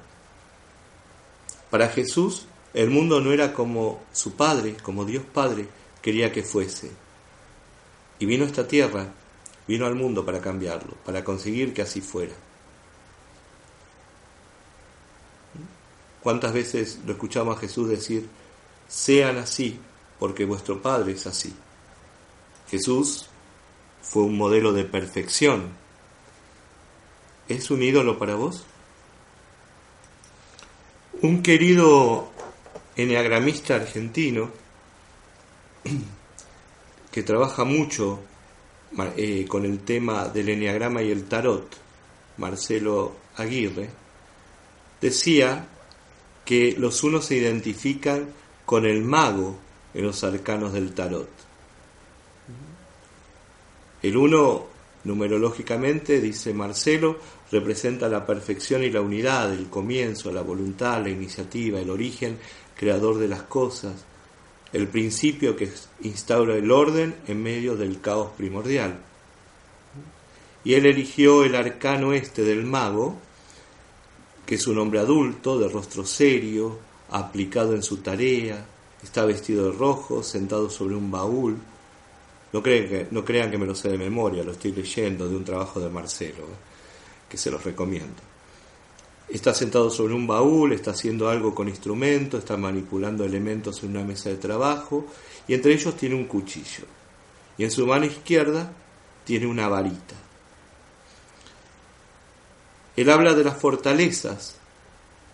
Para 1.69 1.91
Jesús, 1.91 2.47
el 2.73 2.89
mundo 2.89 3.21
no 3.21 3.31
era 3.31 3.53
como 3.53 4.01
su 4.11 4.37
Padre, 4.37 4.75
como 4.83 5.05
Dios 5.05 5.25
Padre 5.35 5.69
quería 6.01 6.33
que 6.33 6.43
fuese. 6.43 6.91
Y 8.19 8.25
vino 8.25 8.45
a 8.45 8.47
esta 8.47 8.67
tierra 8.67 9.13
Vino 9.67 9.87
al 9.87 9.95
mundo 9.95 10.25
para 10.25 10.41
cambiarlo, 10.41 10.95
para 11.05 11.25
conseguir 11.25 11.75
que 11.75 11.83
así 11.83 12.01
fuera. 12.01 12.35
¿Cuántas 16.23 16.53
veces 16.53 17.01
lo 17.07 17.13
escuchamos 17.13 17.57
a 17.57 17.61
Jesús 17.61 17.89
decir, 17.89 18.29
sean 18.89 19.39
así, 19.39 19.79
porque 20.19 20.45
vuestro 20.45 20.83
Padre 20.83 21.13
es 21.13 21.27
así? 21.27 21.55
Jesús 22.69 23.29
fue 24.03 24.23
un 24.23 24.37
modelo 24.37 24.73
de 24.73 24.85
perfección. 24.85 25.69
¿Es 27.49 27.71
un 27.71 27.83
ídolo 27.83 28.19
para 28.19 28.35
vos? 28.35 28.65
Un 31.23 31.43
querido 31.43 32.29
enneagramista 32.97 33.77
argentino 33.77 34.51
que 37.13 37.23
trabaja 37.23 37.65
mucho 37.65 38.21
eh, 39.17 39.45
con 39.49 39.65
el 39.65 39.81
tema 39.81 40.29
del 40.29 40.49
enneagrama 40.49 41.03
y 41.03 41.11
el 41.11 41.25
tarot, 41.25 41.77
Marcelo 42.39 43.15
Aguirre, 43.37 43.89
decía 45.01 45.67
que 46.45 46.75
los 46.79 47.03
unos 47.03 47.27
se 47.27 47.37
identifican 47.37 48.29
con 48.65 48.87
el 48.87 49.03
mago 49.03 49.59
en 49.95 50.05
los 50.05 50.23
arcanos 50.25 50.73
del 50.73 50.93
tarot. 50.93 51.29
El 54.03 54.17
uno, 54.17 54.67
numerológicamente, 55.05 56.21
dice 56.21 56.55
Marcelo, 56.55 57.19
representa 57.51 58.09
la 58.09 58.25
perfección 58.25 58.83
y 58.85 58.91
la 58.91 59.01
unidad, 59.01 59.53
el 59.53 59.69
comienzo, 59.69 60.31
la 60.33 60.43
voluntad, 60.43 61.03
la 61.03 61.09
iniciativa, 61.09 61.81
el 61.81 61.91
origen 61.91 62.39
creador 62.77 63.19
de 63.19 63.29
las 63.29 63.43
cosas, 63.43 64.05
el 64.77 64.89
principio 64.89 65.57
que 65.57 65.71
instaura 66.03 66.55
el 66.55 66.71
orden 66.71 67.15
en 67.27 67.43
medio 67.43 67.77
del 67.77 67.99
caos 68.03 68.33
primordial. 68.37 68.99
Y 70.65 70.75
él 70.75 70.85
eligió 70.85 71.45
el 71.45 71.55
arcano 71.55 72.13
este 72.13 72.43
del 72.43 72.65
mago, 72.65 73.17
que 74.45 74.57
es 74.57 74.67
un 74.67 74.79
hombre 74.79 74.99
adulto, 74.99 75.59
de 75.59 75.69
rostro 75.69 76.05
serio, 76.05 76.79
aplicado 77.11 77.75
en 77.75 77.83
su 77.83 77.99
tarea, 77.99 78.67
está 79.03 79.25
vestido 79.25 79.71
de 79.71 79.79
rojo, 79.79 80.23
sentado 80.23 80.69
sobre 80.69 80.95
un 80.95 81.11
baúl. 81.11 81.57
No, 82.53 82.63
que, 82.63 83.07
no 83.11 83.25
crean 83.25 83.51
que 83.51 83.59
me 83.59 83.67
lo 83.67 83.75
sé 83.75 83.89
de 83.89 83.99
memoria, 83.99 84.45
lo 84.45 84.53
estoy 84.53 84.73
leyendo 84.73 85.27
de 85.27 85.37
un 85.37 85.45
trabajo 85.45 85.81
de 85.81 85.89
Marcelo, 85.89 86.45
que 87.31 87.39
se 87.39 87.51
los 87.51 87.65
recomiendo. 87.65 88.36
Está 89.29 89.53
sentado 89.53 89.91
sobre 89.91 90.15
un 90.15 90.27
baúl, 90.27 90.73
está 90.73 90.93
haciendo 90.93 91.29
algo 91.29 91.55
con 91.55 91.69
instrumentos, 91.69 92.41
está 92.41 92.57
manipulando 92.57 93.25
elementos 93.25 93.83
en 93.83 93.91
una 93.91 94.05
mesa 94.05 94.29
de 94.29 94.37
trabajo 94.37 95.07
y 95.49 95.55
entre 95.55 95.73
ellos 95.73 95.97
tiene 95.97 96.15
un 96.15 96.27
cuchillo. 96.27 96.85
Y 97.59 97.65
en 97.65 97.71
su 97.73 97.87
mano 97.87 98.05
izquierda 98.07 98.73
tiene 99.25 99.47
una 99.47 99.69
varita. 99.69 100.15
Él 102.95 103.11
habla 103.11 103.35
de 103.35 103.45
las 103.45 103.57
fortalezas 103.59 104.57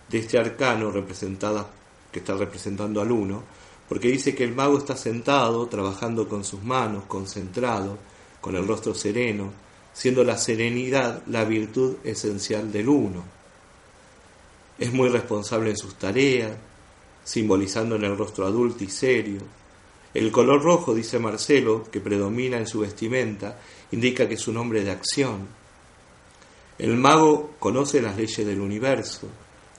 de 0.09 0.17
este 0.17 0.39
arcano 0.39 0.89
representada, 0.89 1.69
que 2.11 2.19
está 2.19 2.35
representando 2.35 2.99
al 2.99 3.11
uno, 3.11 3.43
porque 3.87 4.07
dice 4.07 4.33
que 4.33 4.43
el 4.43 4.55
mago 4.55 4.79
está 4.79 4.97
sentado, 4.97 5.67
trabajando 5.67 6.27
con 6.27 6.43
sus 6.43 6.63
manos, 6.63 7.03
concentrado, 7.05 7.99
con 8.41 8.55
el 8.55 8.67
rostro 8.67 8.95
sereno, 8.95 9.53
siendo 9.93 10.23
la 10.23 10.37
serenidad 10.37 11.21
la 11.27 11.45
virtud 11.45 11.97
esencial 12.03 12.71
del 12.71 12.89
uno 12.89 13.32
es 14.77 14.91
muy 14.91 15.09
responsable 15.09 15.71
en 15.71 15.77
sus 15.77 15.95
tareas, 15.95 16.51
simbolizando 17.23 17.95
en 17.95 18.03
el 18.03 18.17
rostro 18.17 18.45
adulto 18.45 18.83
y 18.83 18.89
serio. 18.89 19.41
El 20.13 20.31
color 20.31 20.61
rojo, 20.61 20.93
dice 20.93 21.19
Marcelo, 21.19 21.85
que 21.91 21.99
predomina 21.99 22.57
en 22.57 22.67
su 22.67 22.81
vestimenta, 22.81 23.59
indica 23.91 24.27
que 24.27 24.35
es 24.35 24.47
un 24.47 24.57
hombre 24.57 24.83
de 24.83 24.91
acción. 24.91 25.47
El 26.77 26.97
mago 26.97 27.53
conoce 27.59 28.01
las 28.01 28.17
leyes 28.17 28.45
del 28.45 28.59
universo, 28.59 29.27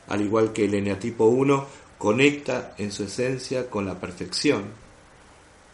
al 0.09 0.23
igual 0.23 0.53
que 0.53 0.65
el 0.65 0.75
eneatipo 0.75 1.27
1 1.27 1.67
conecta 1.99 2.75
en 2.79 2.93
su 2.93 3.05
esencia 3.05 3.71
con 3.71 3.87
la 3.87 3.99
perfección, 4.01 4.65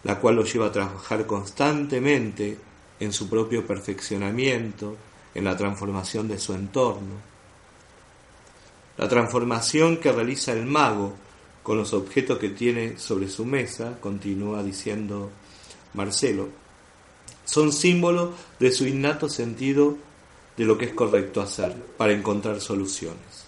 la 0.05 0.19
cual 0.19 0.37
lo 0.37 0.45
lleva 0.45 0.67
a 0.67 0.73
trabajar 0.73 1.27
constantemente 1.27 2.59
en 3.01 3.13
su 3.13 3.29
propio 3.29 3.67
perfeccionamiento, 3.67 4.97
en 5.35 5.45
la 5.45 5.57
transformación 5.57 6.29
de 6.29 6.39
su 6.39 6.55
entorno. 6.55 7.31
La 9.01 9.09
transformación 9.09 9.97
que 9.97 10.13
realiza 10.13 10.53
el 10.53 10.67
mago 10.67 11.15
con 11.63 11.79
los 11.79 11.95
objetos 11.95 12.37
que 12.37 12.51
tiene 12.51 12.99
sobre 12.99 13.31
su 13.31 13.47
mesa, 13.47 13.99
continúa 13.99 14.63
diciendo 14.63 15.31
Marcelo, 15.95 16.51
son 17.47 17.73
símbolos 17.73 18.35
de 18.59 18.71
su 18.71 18.87
innato 18.87 19.31
sentido 19.31 19.97
de 20.55 20.67
lo 20.67 20.77
que 20.77 20.85
es 20.85 20.93
correcto 20.93 21.41
hacer 21.41 21.75
para 21.97 22.13
encontrar 22.13 22.61
soluciones. 22.61 23.47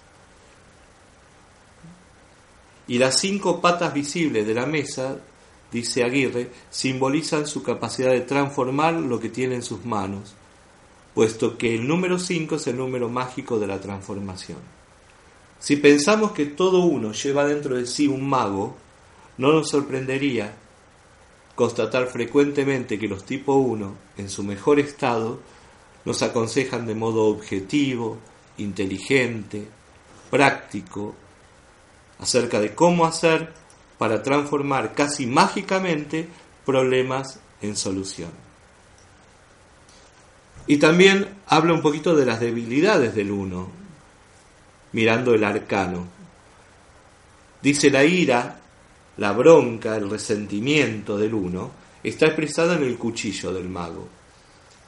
Y 2.88 2.96
las 2.96 3.18
cinco 3.18 3.60
patas 3.60 3.92
visibles 3.92 4.46
de 4.46 4.54
la 4.54 4.64
mesa, 4.64 5.18
dice 5.70 6.02
Aguirre, 6.02 6.50
simbolizan 6.70 7.46
su 7.46 7.62
capacidad 7.62 8.12
de 8.12 8.22
transformar 8.22 8.94
lo 8.94 9.20
que 9.20 9.28
tiene 9.28 9.56
en 9.56 9.62
sus 9.62 9.84
manos, 9.84 10.32
puesto 11.12 11.58
que 11.58 11.74
el 11.74 11.86
número 11.86 12.18
cinco 12.18 12.54
es 12.54 12.66
el 12.68 12.78
número 12.78 13.10
mágico 13.10 13.58
de 13.58 13.66
la 13.66 13.78
transformación. 13.78 14.81
Si 15.62 15.76
pensamos 15.76 16.32
que 16.32 16.46
todo 16.46 16.80
uno 16.80 17.12
lleva 17.12 17.46
dentro 17.46 17.76
de 17.76 17.86
sí 17.86 18.08
un 18.08 18.28
mago, 18.28 18.76
no 19.38 19.52
nos 19.52 19.70
sorprendería 19.70 20.56
constatar 21.54 22.08
frecuentemente 22.08 22.98
que 22.98 23.06
los 23.06 23.24
tipo 23.24 23.54
1, 23.54 23.94
en 24.16 24.28
su 24.28 24.42
mejor 24.42 24.80
estado, 24.80 25.38
nos 26.04 26.20
aconsejan 26.22 26.84
de 26.84 26.96
modo 26.96 27.26
objetivo, 27.26 28.18
inteligente, 28.58 29.68
práctico, 30.32 31.14
acerca 32.18 32.58
de 32.58 32.74
cómo 32.74 33.06
hacer 33.06 33.52
para 33.98 34.20
transformar 34.20 34.94
casi 34.94 35.26
mágicamente 35.26 36.26
problemas 36.66 37.38
en 37.60 37.76
solución. 37.76 38.32
Y 40.66 40.78
también 40.78 41.28
habla 41.46 41.72
un 41.72 41.82
poquito 41.82 42.16
de 42.16 42.26
las 42.26 42.40
debilidades 42.40 43.14
del 43.14 43.30
uno, 43.30 43.81
mirando 44.92 45.34
el 45.34 45.44
arcano. 45.44 46.06
Dice 47.60 47.90
la 47.90 48.04
ira, 48.04 48.60
la 49.16 49.32
bronca, 49.32 49.96
el 49.96 50.10
resentimiento 50.10 51.16
del 51.16 51.34
uno, 51.34 51.70
está 52.02 52.26
expresada 52.26 52.76
en 52.76 52.82
el 52.82 52.96
cuchillo 52.96 53.52
del 53.52 53.68
mago, 53.68 54.08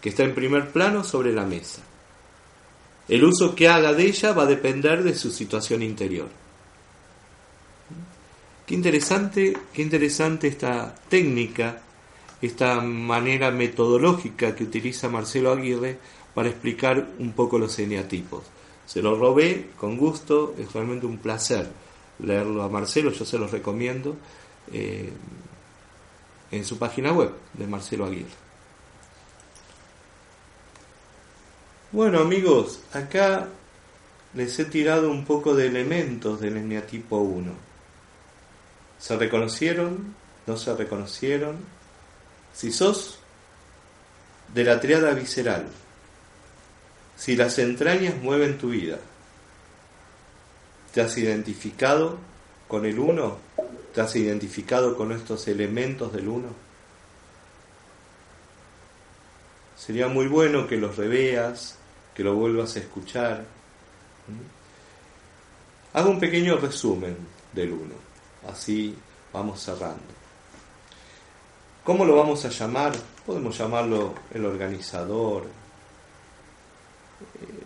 que 0.00 0.08
está 0.08 0.24
en 0.24 0.34
primer 0.34 0.70
plano 0.70 1.04
sobre 1.04 1.32
la 1.32 1.44
mesa. 1.44 1.82
El 3.08 3.24
uso 3.24 3.54
que 3.54 3.68
haga 3.68 3.92
de 3.92 4.06
ella 4.06 4.32
va 4.32 4.44
a 4.44 4.46
depender 4.46 5.02
de 5.02 5.14
su 5.14 5.30
situación 5.30 5.82
interior. 5.82 6.28
Qué 8.66 8.74
interesante, 8.74 9.54
qué 9.74 9.82
interesante 9.82 10.48
esta 10.48 10.94
técnica, 11.08 11.82
esta 12.40 12.80
manera 12.80 13.50
metodológica 13.50 14.54
que 14.54 14.64
utiliza 14.64 15.10
Marcelo 15.10 15.52
Aguirre 15.52 15.98
para 16.34 16.48
explicar 16.48 17.08
un 17.18 17.32
poco 17.32 17.58
los 17.58 17.78
eneatipos. 17.78 18.42
Se 18.86 19.02
lo 19.02 19.16
robé 19.16 19.70
con 19.78 19.96
gusto, 19.96 20.54
es 20.58 20.72
realmente 20.72 21.06
un 21.06 21.18
placer 21.18 21.68
leerlo 22.18 22.62
a 22.62 22.68
Marcelo, 22.68 23.10
yo 23.10 23.24
se 23.24 23.38
lo 23.38 23.46
recomiendo 23.46 24.16
eh, 24.72 25.12
en 26.50 26.64
su 26.64 26.78
página 26.78 27.12
web 27.12 27.32
de 27.54 27.66
Marcelo 27.66 28.04
Aguirre. 28.04 28.44
Bueno 31.92 32.20
amigos, 32.20 32.80
acá 32.92 33.48
les 34.34 34.58
he 34.58 34.64
tirado 34.64 35.10
un 35.10 35.24
poco 35.24 35.54
de 35.54 35.66
elementos 35.66 36.40
del 36.40 36.56
eneatipo 36.56 37.18
1. 37.18 37.52
¿Se 38.98 39.16
reconocieron? 39.16 40.14
¿No 40.46 40.56
se 40.56 40.74
reconocieron? 40.74 41.56
Si 42.52 42.72
sos 42.72 43.18
de 44.52 44.64
la 44.64 44.80
triada 44.80 45.12
visceral, 45.12 45.66
si 47.16 47.36
las 47.36 47.58
entrañas 47.58 48.16
mueven 48.22 48.58
tu 48.58 48.70
vida, 48.70 48.98
¿te 50.92 51.00
has 51.00 51.16
identificado 51.16 52.18
con 52.68 52.86
el 52.86 52.98
uno? 52.98 53.38
¿Te 53.94 54.00
has 54.00 54.16
identificado 54.16 54.96
con 54.96 55.12
estos 55.12 55.46
elementos 55.48 56.12
del 56.12 56.28
uno? 56.28 56.48
Sería 59.76 60.08
muy 60.08 60.26
bueno 60.26 60.66
que 60.66 60.76
los 60.76 60.96
reveas, 60.96 61.76
que 62.14 62.24
lo 62.24 62.34
vuelvas 62.34 62.76
a 62.76 62.80
escuchar. 62.80 63.44
Hago 65.92 66.10
un 66.10 66.18
pequeño 66.18 66.56
resumen 66.56 67.16
del 67.52 67.72
uno, 67.72 67.94
así 68.48 68.96
vamos 69.32 69.62
cerrando. 69.62 70.02
¿Cómo 71.84 72.04
lo 72.04 72.16
vamos 72.16 72.44
a 72.44 72.48
llamar? 72.48 72.94
Podemos 73.26 73.58
llamarlo 73.58 74.14
el 74.32 74.44
organizador, 74.46 75.46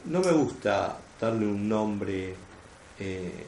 no 0.09 0.21
me 0.21 0.33
gusta 0.33 0.99
darle 1.21 1.47
un 1.47 1.69
nombre 1.69 2.35
eh, 2.99 3.47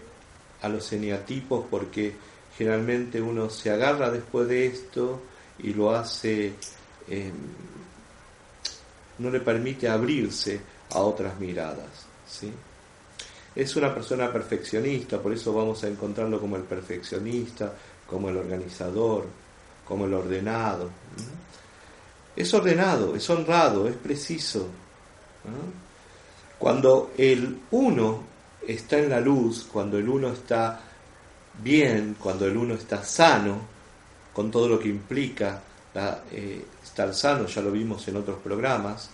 a 0.62 0.68
los 0.68 0.92
eneatipos 0.92 1.66
porque 1.70 2.14
generalmente 2.56 3.20
uno 3.20 3.48
se 3.48 3.70
agarra 3.70 4.10
después 4.10 4.48
de 4.48 4.66
esto 4.66 5.22
y 5.58 5.72
lo 5.72 5.90
hace, 5.94 6.52
em, 7.08 7.34
no 9.18 9.30
le 9.30 9.40
permite 9.40 9.88
abrirse 9.88 10.60
a 10.90 11.00
otras 11.00 11.38
miradas. 11.40 12.06
¿sí? 12.28 12.52
Es 13.54 13.74
una 13.76 13.94
persona 13.94 14.30
perfeccionista, 14.32 15.18
por 15.18 15.32
eso 15.32 15.52
vamos 15.52 15.82
a 15.84 15.88
encontrarlo 15.88 16.38
como 16.38 16.56
el 16.56 16.62
perfeccionista, 16.62 17.72
como 18.06 18.28
el 18.28 18.36
organizador, 18.36 19.26
como 19.86 20.04
el 20.04 20.14
ordenado. 20.14 20.90
Es 22.36 22.52
ordenado, 22.54 23.16
es 23.16 23.28
honrado, 23.30 23.88
es 23.88 23.96
preciso. 23.96 24.68
Cuando 26.60 27.12
el 27.16 27.58
uno 27.70 28.22
está 28.68 28.98
en 28.98 29.08
la 29.08 29.18
luz, 29.18 29.66
cuando 29.72 29.96
el 29.96 30.06
uno 30.06 30.28
está 30.28 30.78
bien, 31.62 32.18
cuando 32.20 32.44
el 32.44 32.54
uno 32.54 32.74
está 32.74 33.02
sano, 33.02 33.62
con 34.34 34.50
todo 34.50 34.68
lo 34.68 34.78
que 34.78 34.90
implica 34.90 35.62
eh, 36.30 36.62
estar 36.82 37.14
sano, 37.14 37.46
ya 37.46 37.62
lo 37.62 37.72
vimos 37.72 38.06
en 38.08 38.16
otros 38.18 38.40
programas, 38.40 39.08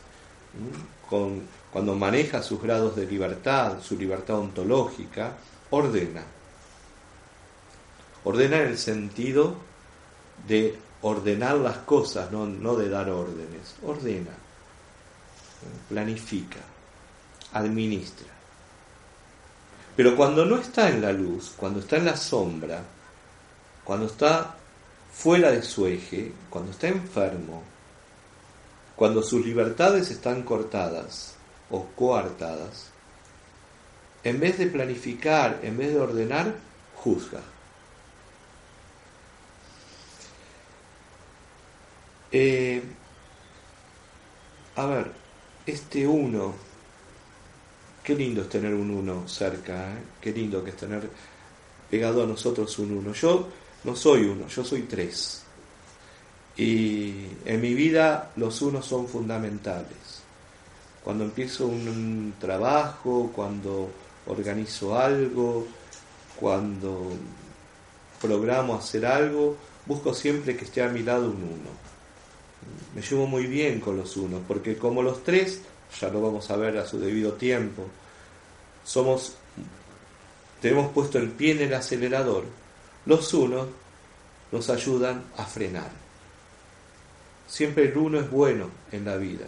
con, 1.09 1.42
cuando 1.72 1.94
maneja 1.94 2.42
sus 2.42 2.61
grados 2.61 2.97
de 2.97 3.07
libertad, 3.07 3.80
su 3.80 3.97
libertad 3.97 4.40
ontológica, 4.40 5.34
ordena. 5.70 6.24
Ordena 8.24 8.57
en 8.57 8.66
el 8.70 8.78
sentido 8.78 9.55
de 10.49 10.76
ordenar 11.03 11.55
las 11.59 11.76
cosas, 11.78 12.32
no, 12.32 12.44
no 12.44 12.74
de 12.74 12.88
dar 12.88 13.09
órdenes. 13.09 13.76
Ordena, 13.84 14.32
planifica, 15.88 16.59
administra. 17.57 18.28
Pero 19.96 20.14
cuando 20.14 20.44
no 20.44 20.57
está 20.57 20.90
en 20.90 21.00
la 21.00 21.12
luz, 21.12 21.54
cuando 21.57 21.80
está 21.80 21.96
en 21.96 22.04
la 22.04 22.16
sombra, 22.16 22.82
cuando 23.82 24.07
está 24.07 24.54
fuera 25.12 25.50
de 25.50 25.62
su 25.62 25.86
eje, 25.86 26.32
cuando 26.50 26.72
está 26.72 26.88
enfermo, 26.88 27.62
cuando 28.94 29.22
sus 29.22 29.44
libertades 29.44 30.11
están 30.11 30.42
cortadas 30.42 31.36
o 31.70 31.86
coartadas, 31.96 32.90
en 34.22 34.40
vez 34.40 34.59
de 34.59 34.66
planificar, 34.66 35.61
en 35.62 35.78
vez 35.78 35.94
de 35.94 36.00
ordenar, 36.00 36.54
juzga. 36.96 37.40
Eh, 42.32 42.82
a 44.74 44.84
ver, 44.86 45.12
este 45.64 46.07
uno, 46.07 46.54
qué 48.07 48.14
lindo 48.14 48.42
es 48.42 48.48
tener 48.48 48.72
un 48.72 48.88
uno 48.88 49.26
cerca, 49.26 49.88
¿eh? 49.92 49.98
qué 50.20 50.30
lindo 50.30 50.62
que 50.62 50.70
es 50.70 50.76
tener 50.76 51.11
pegado 51.90 52.22
a 52.22 52.26
nosotros 52.26 52.78
un 52.78 52.92
uno. 52.92 53.12
Yo 53.12 53.48
no 53.82 53.96
soy 53.96 54.26
uno, 54.26 54.46
yo 54.46 54.64
soy 54.64 54.82
tres. 54.82 55.42
Y 56.57 57.26
en 57.44 57.61
mi 57.61 57.74
vida 57.74 58.30
los 58.36 58.62
unos 58.62 58.86
son 58.86 59.09
fundamentales. 59.09 60.22
Cuando 61.02 61.24
empiezo 61.24 61.66
un 61.66 62.34
trabajo, 62.38 63.32
cuando 63.34 63.90
organizo 64.28 64.96
algo, 64.96 65.66
cuando 66.38 67.11
programo 68.22 68.76
hacer 68.76 69.04
algo, 69.04 69.57
busco 69.84 70.14
siempre 70.14 70.57
que 70.57 70.64
esté 70.64 70.80
a 70.80 70.88
mi 70.88 71.02
lado 71.02 71.26
un 71.26 71.42
uno. 71.42 71.70
Me 72.94 73.02
llevo 73.02 73.26
muy 73.26 73.48
bien 73.48 73.80
con 73.80 73.96
los 73.96 74.16
unos, 74.16 74.42
porque 74.46 74.76
como 74.76 75.02
los 75.02 75.24
tres, 75.24 75.62
ya 76.01 76.09
lo 76.09 76.20
vamos 76.20 76.51
a 76.51 76.57
ver 76.57 76.76
a 76.78 76.87
su 76.87 76.99
debido 76.99 77.32
tiempo, 77.34 77.87
somos, 78.84 79.34
tenemos 80.61 80.93
puesto 80.93 81.18
el 81.18 81.30
pie 81.30 81.53
en 81.53 81.62
el 81.62 81.74
acelerador, 81.74 82.45
los 83.05 83.32
unos 83.34 83.68
nos 84.53 84.70
ayudan 84.70 85.24
a 85.37 85.45
frenar. 85.45 85.91
Siempre 87.47 87.84
el 87.84 87.97
uno 87.97 88.20
es 88.20 88.30
bueno 88.30 88.70
en 88.93 89.05
la 89.05 89.16
vida. 89.16 89.47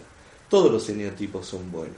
Todos 0.49 0.71
los 0.71 0.89
eneatipos 0.89 1.45
son 1.45 1.71
buenos. 1.71 1.95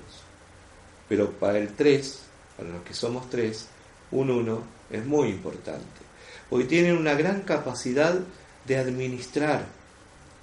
Pero 1.07 1.31
para 1.31 1.57
el 1.57 1.73
tres, 1.75 2.21
para 2.57 2.69
los 2.69 2.83
que 2.83 2.93
somos 2.93 3.29
tres, 3.29 3.67
un 4.11 4.29
uno 4.29 4.63
es 4.89 5.05
muy 5.05 5.29
importante. 5.29 6.01
Porque 6.49 6.65
tienen 6.65 6.97
una 6.97 7.13
gran 7.13 7.41
capacidad 7.41 8.19
de 8.65 8.77
administrar. 8.77 9.65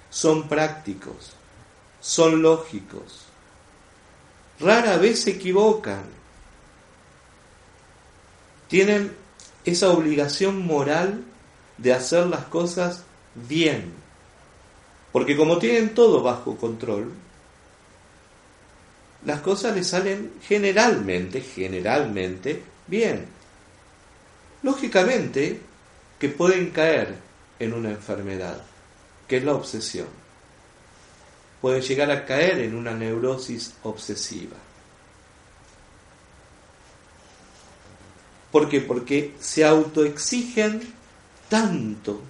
Son 0.09 0.47
prácticos. 0.47 1.33
Son 1.99 2.41
lógicos. 2.41 3.28
Rara 4.59 4.97
vez 4.97 5.21
se 5.21 5.31
equivocan. 5.31 6.03
Tienen 8.67 9.15
esa 9.65 9.89
obligación 9.89 10.65
moral 10.65 11.23
de 11.77 11.93
hacer 11.93 12.27
las 12.27 12.45
cosas 12.45 13.03
bien. 13.35 13.93
Porque 15.11 15.35
como 15.35 15.57
tienen 15.57 15.93
todo 15.93 16.21
bajo 16.21 16.57
control, 16.57 17.11
las 19.25 19.41
cosas 19.41 19.75
les 19.75 19.87
salen 19.87 20.33
generalmente, 20.41 21.41
generalmente 21.41 22.63
bien. 22.87 23.25
Lógicamente 24.61 25.61
que 26.19 26.29
pueden 26.29 26.71
caer 26.71 27.15
en 27.59 27.73
una 27.73 27.91
enfermedad, 27.91 28.61
que 29.27 29.37
es 29.37 29.43
la 29.43 29.53
obsesión. 29.53 30.18
Pueden 31.61 31.81
llegar 31.81 32.09
a 32.11 32.25
caer 32.25 32.59
en 32.59 32.75
una 32.75 32.93
neurosis 32.93 33.73
obsesiva. 33.83 34.55
¿Por 38.51 38.69
qué? 38.69 38.81
Porque 38.81 39.35
se 39.39 39.65
autoexigen 39.65 40.81
tanto 41.49 42.21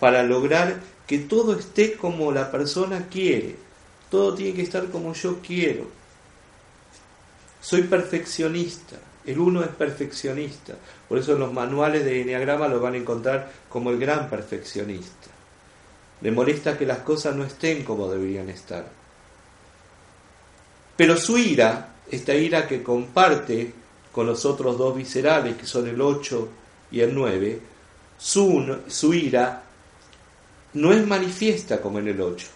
para 0.00 0.22
lograr 0.22 0.80
que 1.06 1.18
todo 1.18 1.58
esté 1.58 1.94
como 1.96 2.32
la 2.32 2.50
persona 2.50 3.08
quiere. 3.08 3.56
Todo 4.10 4.34
tiene 4.34 4.54
que 4.54 4.62
estar 4.62 4.88
como 4.88 5.12
yo 5.14 5.38
quiero. 5.40 5.86
Soy 7.60 7.82
perfeccionista. 7.82 8.96
El 9.24 9.38
uno 9.38 9.62
es 9.62 9.68
perfeccionista. 9.68 10.74
Por 11.08 11.18
eso 11.18 11.32
en 11.32 11.40
los 11.40 11.52
manuales 11.52 12.04
de 12.04 12.22
Enneagrama 12.22 12.68
lo 12.68 12.80
van 12.80 12.94
a 12.94 12.98
encontrar 12.98 13.50
como 13.68 13.90
el 13.90 13.98
gran 13.98 14.30
perfeccionista. 14.30 15.27
Le 16.20 16.30
molesta 16.30 16.76
que 16.76 16.86
las 16.86 16.98
cosas 16.98 17.34
no 17.36 17.44
estén 17.44 17.84
como 17.84 18.10
deberían 18.10 18.48
estar. 18.50 18.88
Pero 20.96 21.16
su 21.16 21.38
ira, 21.38 21.94
esta 22.10 22.34
ira 22.34 22.66
que 22.66 22.82
comparte 22.82 23.72
con 24.10 24.26
los 24.26 24.44
otros 24.44 24.76
dos 24.76 24.96
viscerales, 24.96 25.56
que 25.56 25.66
son 25.66 25.86
el 25.86 26.00
8 26.00 26.48
y 26.90 27.00
el 27.00 27.14
9, 27.14 27.60
su, 28.18 28.78
su 28.88 29.14
ira 29.14 29.62
no 30.74 30.92
es 30.92 31.06
manifiesta 31.06 31.80
como 31.80 32.00
en 32.00 32.08
el 32.08 32.20
8. 32.20 32.46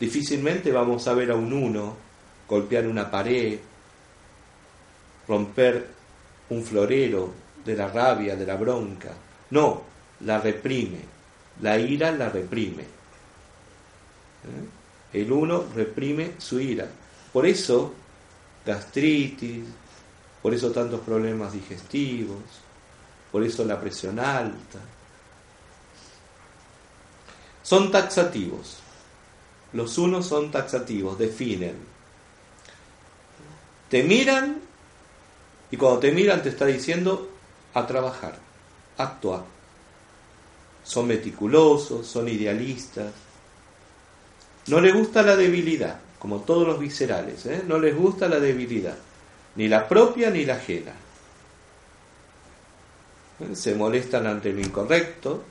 Difícilmente 0.00 0.72
vamos 0.72 1.06
a 1.06 1.14
ver 1.14 1.30
a 1.30 1.36
un 1.36 1.52
1 1.52 2.06
golpear 2.48 2.86
una 2.86 3.10
pared, 3.10 3.58
romper 5.26 5.86
un 6.50 6.62
florero 6.62 7.32
de 7.64 7.74
la 7.74 7.88
rabia, 7.88 8.36
de 8.36 8.46
la 8.46 8.56
bronca. 8.56 9.12
No, 9.50 9.82
la 10.20 10.40
reprime. 10.40 11.15
La 11.62 11.78
ira 11.78 12.12
la 12.12 12.28
reprime. 12.28 12.82
¿Eh? 12.82 15.20
El 15.20 15.32
uno 15.32 15.64
reprime 15.74 16.32
su 16.38 16.60
ira. 16.60 16.88
Por 17.32 17.46
eso, 17.46 17.94
gastritis, 18.64 19.64
por 20.42 20.54
eso 20.54 20.70
tantos 20.70 21.00
problemas 21.00 21.52
digestivos, 21.52 22.42
por 23.32 23.42
eso 23.42 23.64
la 23.64 23.80
presión 23.80 24.18
alta. 24.18 24.78
Son 27.62 27.90
taxativos. 27.90 28.78
Los 29.72 29.98
unos 29.98 30.26
son 30.26 30.50
taxativos, 30.50 31.18
definen. 31.18 31.76
Te 33.90 34.02
miran 34.02 34.60
y 35.70 35.76
cuando 35.76 36.00
te 36.00 36.12
miran 36.12 36.42
te 36.42 36.48
está 36.48 36.66
diciendo 36.66 37.30
a 37.74 37.86
trabajar, 37.86 38.38
actuar. 38.96 39.55
Son 40.86 41.08
meticulosos, 41.08 42.06
son 42.06 42.28
idealistas. 42.28 43.12
No 44.68 44.80
les 44.80 44.94
gusta 44.94 45.22
la 45.22 45.34
debilidad, 45.34 45.98
como 46.18 46.42
todos 46.42 46.66
los 46.66 46.78
viscerales, 46.78 47.44
¿eh? 47.46 47.64
no 47.66 47.78
les 47.80 47.94
gusta 47.94 48.28
la 48.28 48.38
debilidad, 48.38 48.96
ni 49.56 49.66
la 49.66 49.88
propia 49.88 50.30
ni 50.30 50.44
la 50.44 50.54
ajena. 50.54 50.92
Se 53.52 53.74
molestan 53.74 54.28
ante 54.28 54.52
lo 54.52 54.60
incorrecto 54.60 55.44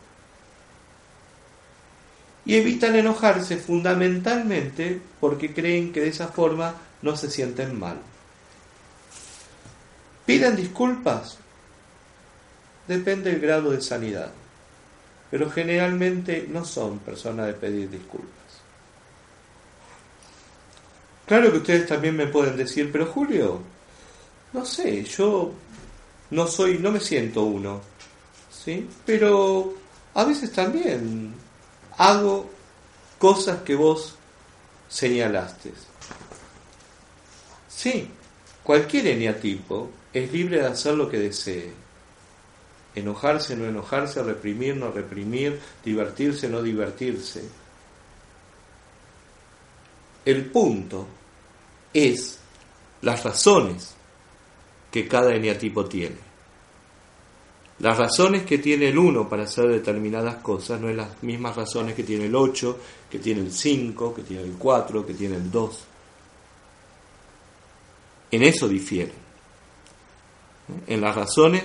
y 2.45 2.55
evitan 2.55 2.95
enojarse 2.95 3.57
fundamentalmente 3.57 5.01
porque 5.19 5.53
creen 5.53 5.91
que 5.91 6.01
de 6.01 6.07
esa 6.07 6.29
forma 6.29 6.75
no 7.01 7.17
se 7.17 7.29
sienten 7.29 7.77
mal. 7.77 7.97
¿Piden 10.25 10.55
disculpas? 10.55 11.37
Depende 12.87 13.31
del 13.31 13.41
grado 13.41 13.71
de 13.71 13.81
sanidad, 13.81 14.31
pero 15.31 15.49
generalmente 15.49 16.47
no 16.49 16.63
son 16.65 16.99
personas 16.99 17.47
de 17.47 17.53
pedir 17.53 17.89
disculpas. 17.89 18.29
Claro 21.25 21.51
que 21.51 21.57
ustedes 21.57 21.87
también 21.87 22.15
me 22.15 22.27
pueden 22.27 22.55
decir, 22.55 22.91
pero 22.91 23.07
Julio, 23.07 23.61
no 24.53 24.65
sé, 24.65 25.03
yo 25.03 25.51
no 26.29 26.47
soy, 26.47 26.77
no 26.77 26.91
me 26.91 26.99
siento 26.99 27.43
uno, 27.43 27.81
¿sí? 28.51 28.87
Pero 29.05 29.73
a 30.13 30.23
veces 30.23 30.51
también 30.51 31.33
hago 31.97 32.49
cosas 33.17 33.61
que 33.63 33.75
vos 33.75 34.15
señalaste. 34.87 35.73
Sí, 37.67 38.09
cualquier 38.63 39.07
eneatipo 39.07 39.89
es 40.13 40.31
libre 40.31 40.59
de 40.59 40.67
hacer 40.67 40.93
lo 40.93 41.09
que 41.09 41.19
desee. 41.19 41.84
Enojarse, 42.95 43.55
no 43.55 43.65
enojarse, 43.65 44.23
reprimir, 44.23 44.77
no 44.77 44.89
reprimir, 44.89 45.59
divertirse, 45.83 46.47
no 46.47 46.61
divertirse. 46.61 47.43
El 50.23 50.45
punto 50.45 51.05
es 51.93 52.39
las 53.01 53.23
razones 53.23 53.93
que 54.89 55.07
cada 55.07 55.35
eneatipo 55.35 55.85
tiene. 55.85 56.25
Las 57.79 57.97
razones 57.97 58.43
que 58.43 58.57
tiene 58.57 58.87
el 58.87 58.97
1 58.97 59.27
para 59.27 59.43
hacer 59.43 59.67
determinadas 59.67 60.37
cosas 60.37 60.79
no 60.79 60.89
es 60.89 60.95
las 60.95 61.21
mismas 61.21 61.55
razones 61.55 61.93
que 61.93 62.03
tiene 62.03 62.25
el 62.25 62.35
8, 62.35 62.79
que 63.09 63.19
tiene 63.19 63.41
el 63.41 63.51
5, 63.51 64.15
que 64.15 64.21
tiene 64.23 64.43
el 64.43 64.53
4, 64.53 65.05
que 65.05 65.13
tiene 65.13 65.35
el 65.35 65.51
2. 65.51 65.83
En 68.31 68.43
eso 68.43 68.67
difieren. 68.69 69.25
En 70.87 71.01
las 71.01 71.13
razones 71.13 71.63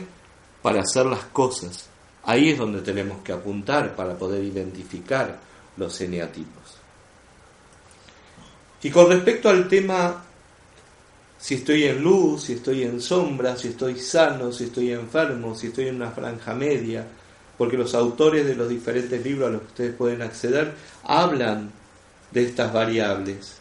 para 0.63 0.81
hacer 0.81 1.07
las 1.07 1.25
cosas. 1.25 1.87
Ahí 2.25 2.51
es 2.51 2.59
donde 2.59 2.81
tenemos 2.81 3.23
que 3.23 3.33
apuntar 3.33 3.97
para 3.97 4.17
poder 4.17 4.45
identificar 4.45 5.39
los 5.77 6.01
eneatipos. 6.01 6.77
Y 8.83 8.91
con 8.91 9.09
respecto 9.09 9.49
al 9.49 9.69
tema 9.69 10.25
si 11.41 11.55
estoy 11.55 11.85
en 11.85 12.03
luz, 12.03 12.45
si 12.45 12.53
estoy 12.55 12.83
en 12.83 13.01
sombra, 13.01 13.57
si 13.57 13.69
estoy 13.69 13.99
sano, 13.99 14.53
si 14.53 14.65
estoy 14.65 14.93
enfermo, 14.93 15.55
si 15.55 15.69
estoy 15.69 15.89
en 15.89 15.97
una 15.97 16.11
franja 16.11 16.55
media, 16.55 17.07
porque 17.57 17.79
los 17.79 17.95
autores 17.95 18.47
de 18.47 18.55
los 18.55 18.69
diferentes 18.69 19.25
libros 19.25 19.49
a 19.49 19.53
los 19.53 19.63
que 19.63 19.69
ustedes 19.69 19.95
pueden 19.95 20.21
acceder 20.21 20.75
hablan 21.03 21.73
de 22.31 22.45
estas 22.45 22.73
variables. 22.73 23.57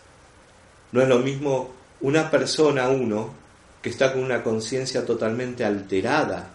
No 0.92 1.02
es 1.02 1.08
lo 1.08 1.20
mismo 1.20 1.72
una 2.02 2.30
persona, 2.30 2.90
uno, 2.90 3.34
que 3.82 3.90
está 3.90 4.12
con 4.12 4.24
una 4.24 4.44
conciencia 4.44 5.06
totalmente 5.06 5.64
alterada, 5.64 6.50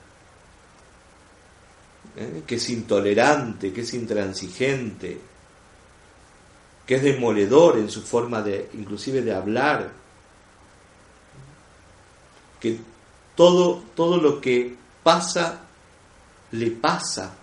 ¿eh? 2.17 2.43
que 2.47 2.57
es 2.57 2.71
intolerante, 2.71 3.73
que 3.73 3.83
es 3.83 3.95
intransigente, 3.95 5.19
que 6.87 6.95
es 6.97 7.03
demoledor 7.03 7.79
en 7.79 7.91
su 7.91 8.03
forma 8.03 8.43
de, 8.43 8.71
inclusive 8.75 9.23
de 9.23 9.35
hablar, 9.35 9.93
que 12.61 12.79
todo, 13.35 13.83
todo 13.95 14.19
lo 14.19 14.41
que 14.41 14.77
pasa 15.03 15.61
le 16.53 16.71
pasa, 16.71 17.35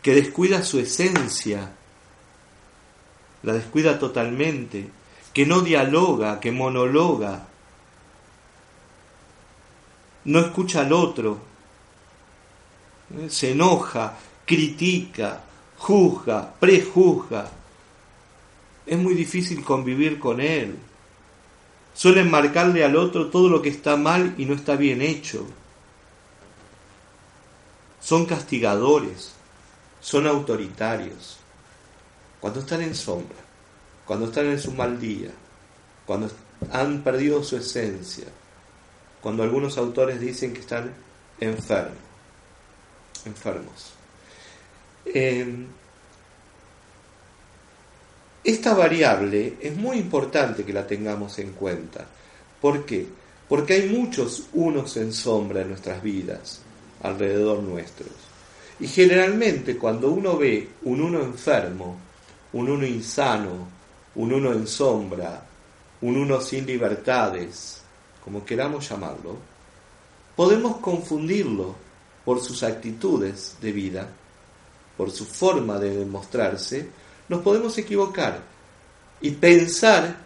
que 0.00 0.14
descuida 0.14 0.62
su 0.62 0.78
esencia, 0.78 1.72
la 3.42 3.52
descuida 3.52 3.98
totalmente, 3.98 4.88
que 5.32 5.46
no 5.46 5.60
dialoga, 5.60 6.40
que 6.40 6.52
monologa, 6.52 7.48
no 10.24 10.40
escucha 10.40 10.80
al 10.80 10.92
otro. 10.92 11.51
Se 13.28 13.52
enoja, 13.52 14.18
critica, 14.44 15.42
juzga, 15.78 16.54
prejuzga. 16.58 17.50
Es 18.86 18.98
muy 18.98 19.14
difícil 19.14 19.64
convivir 19.64 20.18
con 20.18 20.40
él. 20.40 20.76
Suelen 21.94 22.30
marcarle 22.30 22.84
al 22.84 22.96
otro 22.96 23.28
todo 23.28 23.48
lo 23.48 23.60
que 23.60 23.68
está 23.68 23.96
mal 23.96 24.34
y 24.38 24.46
no 24.46 24.54
está 24.54 24.76
bien 24.76 25.02
hecho. 25.02 25.46
Son 28.00 28.26
castigadores, 28.26 29.32
son 30.00 30.26
autoritarios. 30.26 31.38
Cuando 32.40 32.60
están 32.60 32.82
en 32.82 32.94
sombra, 32.94 33.38
cuando 34.04 34.26
están 34.26 34.46
en 34.46 34.58
su 34.58 34.72
mal 34.72 34.98
día, 34.98 35.30
cuando 36.06 36.28
han 36.72 37.02
perdido 37.02 37.44
su 37.44 37.56
esencia, 37.56 38.26
cuando 39.20 39.44
algunos 39.44 39.78
autores 39.78 40.20
dicen 40.20 40.52
que 40.52 40.60
están 40.60 40.92
enfermos, 41.38 42.11
enfermos. 43.26 43.92
Eh, 45.04 45.66
esta 48.44 48.74
variable 48.74 49.56
es 49.60 49.76
muy 49.76 49.98
importante 49.98 50.64
que 50.64 50.72
la 50.72 50.86
tengamos 50.86 51.38
en 51.38 51.52
cuenta. 51.52 52.04
¿Por 52.60 52.84
qué? 52.84 53.06
Porque 53.48 53.74
hay 53.74 53.88
muchos 53.88 54.48
unos 54.54 54.96
en 54.96 55.12
sombra 55.12 55.62
en 55.62 55.68
nuestras 55.68 56.02
vidas, 56.02 56.60
alrededor 57.02 57.62
nuestros. 57.62 58.10
Y 58.80 58.88
generalmente 58.88 59.76
cuando 59.76 60.10
uno 60.10 60.36
ve 60.36 60.68
un 60.82 61.00
uno 61.00 61.20
enfermo, 61.20 61.96
un 62.52 62.68
uno 62.68 62.84
insano, 62.84 63.68
un 64.16 64.32
uno 64.32 64.52
en 64.52 64.66
sombra, 64.66 65.44
un 66.00 66.16
uno 66.16 66.40
sin 66.40 66.66
libertades, 66.66 67.82
como 68.24 68.44
queramos 68.44 68.88
llamarlo, 68.88 69.36
podemos 70.34 70.78
confundirlo 70.78 71.76
por 72.24 72.40
sus 72.40 72.62
actitudes 72.62 73.56
de 73.60 73.72
vida, 73.72 74.08
por 74.96 75.10
su 75.10 75.24
forma 75.24 75.78
de 75.78 75.96
demostrarse, 75.96 76.88
nos 77.28 77.42
podemos 77.42 77.76
equivocar 77.78 78.40
y 79.20 79.30
pensar 79.32 80.16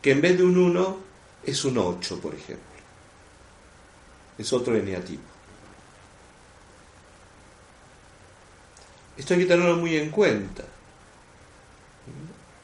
que 0.00 0.12
en 0.12 0.20
vez 0.20 0.38
de 0.38 0.44
un 0.44 0.56
1 0.56 0.98
es 1.44 1.64
un 1.64 1.78
8, 1.78 2.20
por 2.20 2.34
ejemplo. 2.34 2.64
Es 4.36 4.52
otro 4.52 4.76
eneatipo. 4.76 5.22
Esto 9.16 9.34
hay 9.34 9.40
que 9.40 9.46
tenerlo 9.46 9.76
muy 9.76 9.96
en 9.96 10.10
cuenta. 10.10 10.64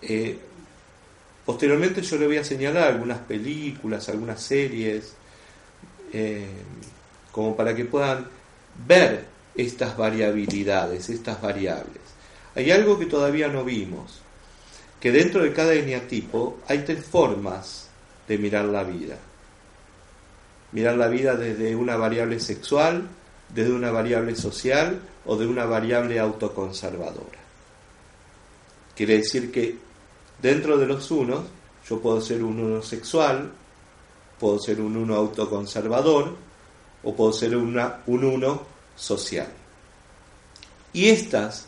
Eh, 0.00 0.38
posteriormente 1.44 2.02
yo 2.02 2.16
le 2.16 2.26
voy 2.26 2.36
a 2.36 2.44
señalar 2.44 2.92
algunas 2.92 3.18
películas, 3.18 4.08
algunas 4.08 4.40
series, 4.40 5.14
eh, 6.12 6.46
como 7.32 7.56
para 7.56 7.74
que 7.74 7.86
puedan 7.86 8.28
ver 8.86 9.26
estas 9.54 9.96
variabilidades, 9.96 11.08
estas 11.10 11.40
variables. 11.40 12.02
Hay 12.54 12.70
algo 12.70 12.98
que 12.98 13.06
todavía 13.06 13.48
no 13.48 13.64
vimos, 13.64 14.20
que 15.00 15.12
dentro 15.12 15.42
de 15.42 15.52
cada 15.52 15.74
eneatipo 15.74 16.58
hay 16.66 16.80
tres 16.80 17.04
formas 17.04 17.88
de 18.26 18.38
mirar 18.38 18.64
la 18.66 18.84
vida. 18.84 19.16
Mirar 20.72 20.96
la 20.96 21.08
vida 21.08 21.36
desde 21.36 21.76
una 21.76 21.96
variable 21.96 22.40
sexual, 22.40 23.06
desde 23.54 23.72
una 23.72 23.90
variable 23.90 24.34
social 24.34 25.00
o 25.26 25.36
de 25.36 25.46
una 25.46 25.64
variable 25.64 26.18
autoconservadora. 26.18 27.38
Quiere 28.96 29.18
decir 29.18 29.52
que 29.52 29.76
dentro 30.40 30.78
de 30.78 30.86
los 30.86 31.10
unos, 31.10 31.44
yo 31.88 32.00
puedo 32.00 32.20
ser 32.20 32.42
un 32.42 32.58
uno 32.60 32.82
sexual, 32.82 33.52
puedo 34.38 34.58
ser 34.58 34.80
un 34.80 34.96
uno 34.96 35.14
autoconservador 35.16 36.36
o 37.05 37.14
puedo 37.14 37.32
ser 37.32 37.57
un 37.57 37.80
uno 38.07 38.62
social. 38.96 39.48
Y 40.92 41.09
estas 41.09 41.66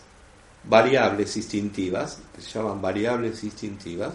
variables 0.65 1.37
instintivas, 1.37 2.19
que 2.35 2.43
se 2.43 2.59
llaman 2.59 2.81
variables 2.81 3.43
instintivas, 3.45 4.13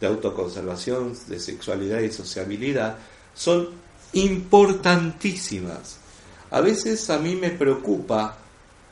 de 0.00 0.06
autoconservación, 0.06 1.16
de 1.28 1.38
sexualidad 1.38 2.00
y 2.00 2.10
sociabilidad, 2.10 2.96
son 3.34 3.68
importantísimas. 4.12 5.98
A 6.50 6.60
veces 6.60 7.08
a 7.10 7.18
mí 7.18 7.36
me 7.36 7.50
preocupa, 7.50 8.36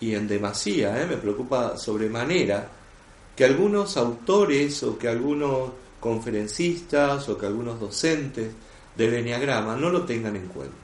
y 0.01 0.15
en 0.15 0.27
demasía, 0.27 1.01
¿eh? 1.01 1.07
me 1.07 1.17
preocupa 1.17 1.77
sobremanera, 1.77 2.69
que 3.37 3.45
algunos 3.45 3.97
autores 3.97 4.83
o 4.83 4.99
que 4.99 5.09
algunos 5.09 5.71
conferencistas 6.01 7.29
o 7.29 7.39
que 7.39 7.47
algunos 7.47 7.79
docentes 7.79 8.53
del 8.97 9.15
Enneagrama 9.15 9.77
no 9.77 9.89
lo 9.89 10.05
tengan 10.05 10.37
en 10.37 10.47
cuenta 10.49 10.82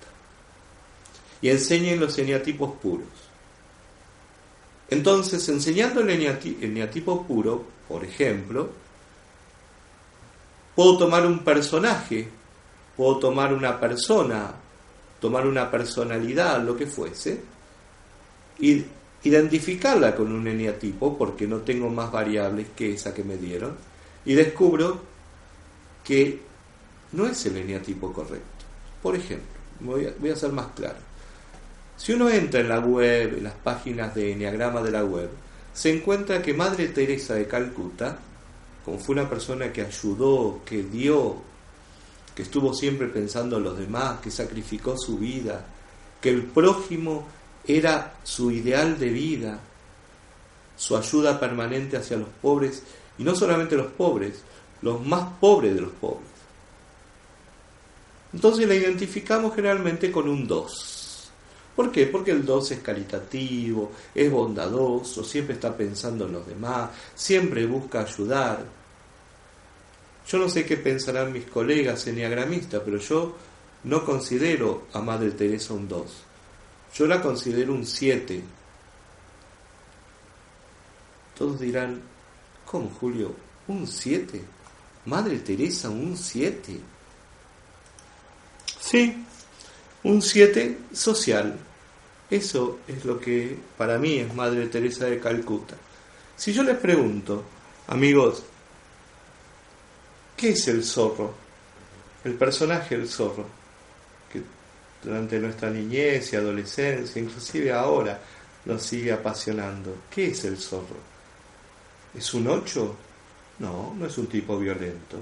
y 1.41 1.51
enseñen 1.51 2.01
los 2.01 2.19
eneatipos 2.19 2.77
puros. 2.79 3.09
Entonces, 4.91 5.49
enseñando 5.49 6.01
el 6.01 6.11
eneatipo 6.11 7.27
puro, 7.27 7.65
por 7.89 8.05
ejemplo, 8.05 8.71
puedo 10.75 10.97
tomar 10.97 11.27
un 11.27 11.41
personaje, 11.41 12.29
puedo 12.97 13.19
tomar 13.19 13.53
una 13.53 13.79
persona, 13.79 14.55
tomar 15.21 15.47
una 15.47 15.71
personalidad, 15.71 16.63
lo 16.63 16.77
que 16.77 16.87
fuese, 16.87 17.41
y 18.61 18.85
identificarla 19.25 20.15
con 20.15 20.33
un 20.33 20.47
eneatipo, 20.49 21.19
porque 21.19 21.47
no 21.47 21.59
tengo 21.59 21.91
más 21.91 22.11
variables 22.11 22.69
que 22.75 22.95
esa 22.95 23.13
que 23.13 23.25
me 23.25 23.37
dieron, 23.37 23.77
y 24.25 24.35
descubro 24.35 25.03
que 26.03 26.41
no 27.13 27.27
es 27.27 27.45
el 27.47 27.57
eneatipo 27.59 28.13
correcto. 28.13 28.65
Por 29.03 29.17
ejemplo, 29.17 29.59
voy 29.81 30.31
a 30.31 30.37
ser 30.37 30.53
más 30.53 30.69
claro. 30.75 31.08
Si 31.99 32.13
uno 32.13 32.31
entra 32.31 32.61
en 32.61 32.69
la 32.69 32.79
web, 32.79 33.39
en 33.39 33.45
las 33.45 33.55
páginas 33.55 34.15
de 34.15 34.33
Enneagrama 34.33 34.81
de 34.83 34.93
la 34.93 35.05
web, 35.05 35.29
se 35.75 35.95
encuentra 35.95 36.41
que 36.41 36.55
Madre 36.55 36.89
Teresa 36.89 37.35
de 37.35 37.47
Calcuta, 37.47 38.19
como 38.85 38.99
fue 38.99 39.15
una 39.15 39.29
persona 39.29 39.73
que 39.73 39.83
ayudó, 39.83 40.61
que 40.65 40.85
dio, 40.85 41.37
que 42.35 42.43
estuvo 42.43 42.73
siempre 42.73 43.09
pensando 43.09 43.57
en 43.57 43.65
los 43.65 43.77
demás, 43.77 44.21
que 44.21 44.31
sacrificó 44.31 44.97
su 44.97 45.19
vida, 45.19 45.67
que 46.21 46.31
el 46.31 46.45
prójimo 46.45 47.27
era 47.67 48.15
su 48.23 48.53
ideal 48.53 48.97
de 48.97 49.09
vida, 49.09 49.59
su 50.77 50.97
ayuda 50.97 51.39
permanente 51.41 51.97
hacia 51.97 52.17
los 52.17 52.29
pobres, 52.41 52.85
y 53.19 53.25
no 53.25 53.35
solamente 53.35 53.77
los 53.77 53.89
pobres, 53.89 54.43
los 54.83 55.05
más 55.05 55.33
pobres 55.41 55.75
de 55.75 55.81
los 55.81 55.93
pobres. 55.93 56.29
Entonces 58.33 58.69
la 58.69 58.75
identificamos 58.75 59.55
generalmente 59.55 60.13
con 60.13 60.29
un 60.29 60.47
2. 60.47 60.98
¿Por 61.79 61.93
qué? 61.93 62.07
Porque 62.07 62.33
el 62.33 62.45
2 62.45 62.73
es 62.73 62.81
caritativo, 62.81 63.93
es 64.13 64.29
bondadoso, 64.29 65.23
siempre 65.23 65.55
está 65.55 65.77
pensando 65.77 66.27
en 66.27 66.33
los 66.33 66.45
demás, 66.45 66.91
siempre 67.15 67.67
busca 67.67 68.01
ayudar. 68.01 68.65
Yo 70.27 70.39
no 70.39 70.49
sé 70.49 70.67
qué 70.67 70.77
pensarán 70.77 71.33
mis 71.33 71.45
colegas 71.45 72.05
enneagramistas, 72.09 72.83
pero 72.85 72.99
yo 72.99 73.37
no 73.85 74.05
considero 74.05 74.89
a 74.93 75.01
Madre 75.01 75.31
Teresa 75.31 75.73
un 75.73 75.87
2. 75.87 76.05
Yo 76.97 77.07
la 77.07 77.23
considero 77.23 77.73
un 77.73 77.87
7. 77.87 78.43
Todos 81.39 81.61
dirán, 81.61 82.03
¿cómo 82.67 82.91
Julio? 82.99 83.33
¿Un 83.69 83.87
7? 83.87 84.43
Madre 85.05 85.39
Teresa, 85.39 85.91
un 85.91 86.17
7. 86.17 86.81
Sí, 88.81 89.25
un 90.03 90.21
7 90.21 90.79
social. 90.93 91.67
Eso 92.31 92.81
es 92.87 93.05
lo 93.05 93.19
que 93.19 93.57
para 93.77 93.99
mí 93.99 94.19
es 94.19 94.35
Madre 94.35 94.67
Teresa 94.67 95.07
de 95.07 95.19
Calcuta. 95.19 95.77
Si 96.37 96.53
yo 96.53 96.63
les 96.63 96.77
pregunto, 96.77 97.43
amigos, 97.87 98.43
¿qué 100.37 100.51
es 100.51 100.69
el 100.69 100.85
zorro? 100.85 101.35
El 102.25 102.35
personaje 102.35 102.99
del 102.99 103.09
zorro, 103.09 103.47
que 104.31 104.43
durante 105.03 105.39
nuestra 105.39 105.71
niñez 105.71 106.33
y 106.33 106.37
adolescencia, 106.37 107.21
inclusive 107.21 107.73
ahora, 107.73 108.21
nos 108.67 108.83
sigue 108.83 109.11
apasionando. 109.11 109.97
¿Qué 110.11 110.29
es 110.29 110.45
el 110.45 110.59
zorro? 110.59 110.97
¿Es 112.15 112.35
un 112.35 112.47
8? 112.47 112.97
No, 113.61 113.95
no 113.99 114.07
es 114.07 114.19
un 114.19 114.27
tipo 114.27 114.59
violento. 114.59 115.19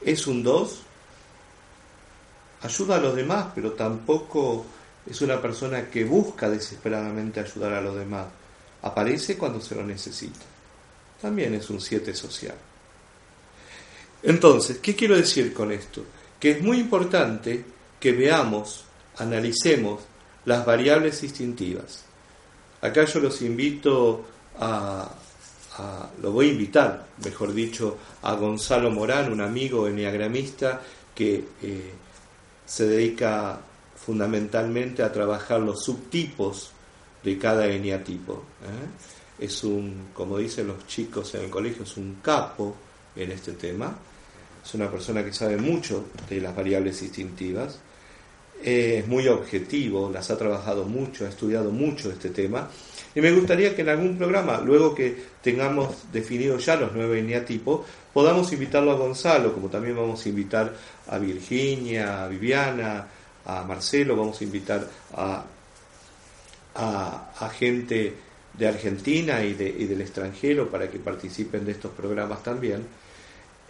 ¿Es 0.00 0.26
un 0.26 0.42
2? 0.42 0.82
Ayuda 2.62 2.96
a 2.96 3.00
los 3.00 3.16
demás, 3.16 3.48
pero 3.54 3.72
tampoco 3.72 4.64
es 5.08 5.20
una 5.20 5.40
persona 5.40 5.88
que 5.88 6.04
busca 6.04 6.48
desesperadamente 6.50 7.40
ayudar 7.40 7.74
a 7.74 7.80
los 7.80 7.96
demás. 7.96 8.26
Aparece 8.82 9.36
cuando 9.36 9.60
se 9.60 9.74
lo 9.74 9.84
necesita. 9.84 10.44
También 11.20 11.54
es 11.54 11.70
un 11.70 11.80
7 11.80 12.14
social. 12.14 12.56
Entonces, 14.22 14.78
¿qué 14.78 14.94
quiero 14.96 15.16
decir 15.16 15.52
con 15.52 15.70
esto? 15.70 16.04
Que 16.40 16.52
es 16.52 16.62
muy 16.62 16.78
importante 16.78 17.64
que 18.00 18.12
veamos, 18.12 18.84
analicemos 19.18 20.00
las 20.44 20.66
variables 20.66 21.22
instintivas. 21.22 22.04
Acá 22.80 23.04
yo 23.04 23.20
los 23.20 23.40
invito 23.42 24.24
a, 24.58 25.14
lo 26.22 26.32
voy 26.32 26.48
a 26.48 26.52
invitar, 26.52 27.06
mejor 27.24 27.52
dicho, 27.52 27.98
a 28.22 28.34
Gonzalo 28.34 28.90
Morán, 28.90 29.32
un 29.32 29.40
amigo 29.40 29.86
enneagramista 29.86 30.80
que 31.14 31.44
eh, 31.62 31.92
se 32.64 32.86
dedica 32.86 33.60
fundamentalmente 34.06 35.02
a 35.02 35.10
trabajar 35.10 35.60
los 35.60 35.84
subtipos 35.84 36.70
de 37.24 37.36
cada 37.36 37.66
eneatipo. 37.66 38.44
¿eh? 38.62 39.44
Es 39.44 39.64
un, 39.64 40.10
como 40.14 40.38
dicen 40.38 40.68
los 40.68 40.86
chicos 40.86 41.34
en 41.34 41.42
el 41.42 41.50
colegio, 41.50 41.82
es 41.82 41.96
un 41.96 42.18
capo 42.22 42.76
en 43.16 43.32
este 43.32 43.52
tema. 43.52 43.98
Es 44.64 44.74
una 44.74 44.88
persona 44.88 45.24
que 45.24 45.32
sabe 45.32 45.56
mucho 45.56 46.06
de 46.28 46.40
las 46.40 46.54
variables 46.54 47.02
instintivas. 47.02 47.80
es 48.62 49.06
muy 49.08 49.26
objetivo, 49.26 50.08
las 50.10 50.30
ha 50.30 50.38
trabajado 50.38 50.84
mucho, 50.84 51.26
ha 51.26 51.28
estudiado 51.28 51.72
mucho 51.72 52.10
este 52.10 52.30
tema. 52.30 52.70
Y 53.12 53.20
me 53.20 53.32
gustaría 53.32 53.74
que 53.74 53.82
en 53.82 53.88
algún 53.88 54.16
programa, 54.16 54.60
luego 54.60 54.94
que 54.94 55.16
tengamos 55.42 56.12
definidos 56.12 56.64
ya 56.64 56.76
los 56.76 56.92
nueve 56.94 57.18
eneatipos, 57.18 57.80
podamos 58.12 58.52
invitarlo 58.52 58.92
a 58.92 58.94
Gonzalo, 58.94 59.52
como 59.52 59.68
también 59.68 59.96
vamos 59.96 60.24
a 60.24 60.28
invitar 60.28 60.72
a 61.08 61.18
Virginia, 61.18 62.24
a 62.24 62.28
Viviana, 62.28 63.06
a 63.46 63.62
Marcelo, 63.62 64.16
vamos 64.16 64.40
a 64.40 64.44
invitar 64.44 64.86
a, 65.14 65.44
a, 66.74 67.48
gente 67.50 68.14
de 68.52 68.68
Argentina 68.68 69.42
y, 69.42 69.54
de, 69.54 69.68
y, 69.68 69.86
del 69.86 70.00
extranjero 70.00 70.68
para 70.68 70.90
que 70.90 70.98
participen 70.98 71.64
de 71.64 71.72
estos 71.72 71.92
programas 71.92 72.42
también. 72.42 72.84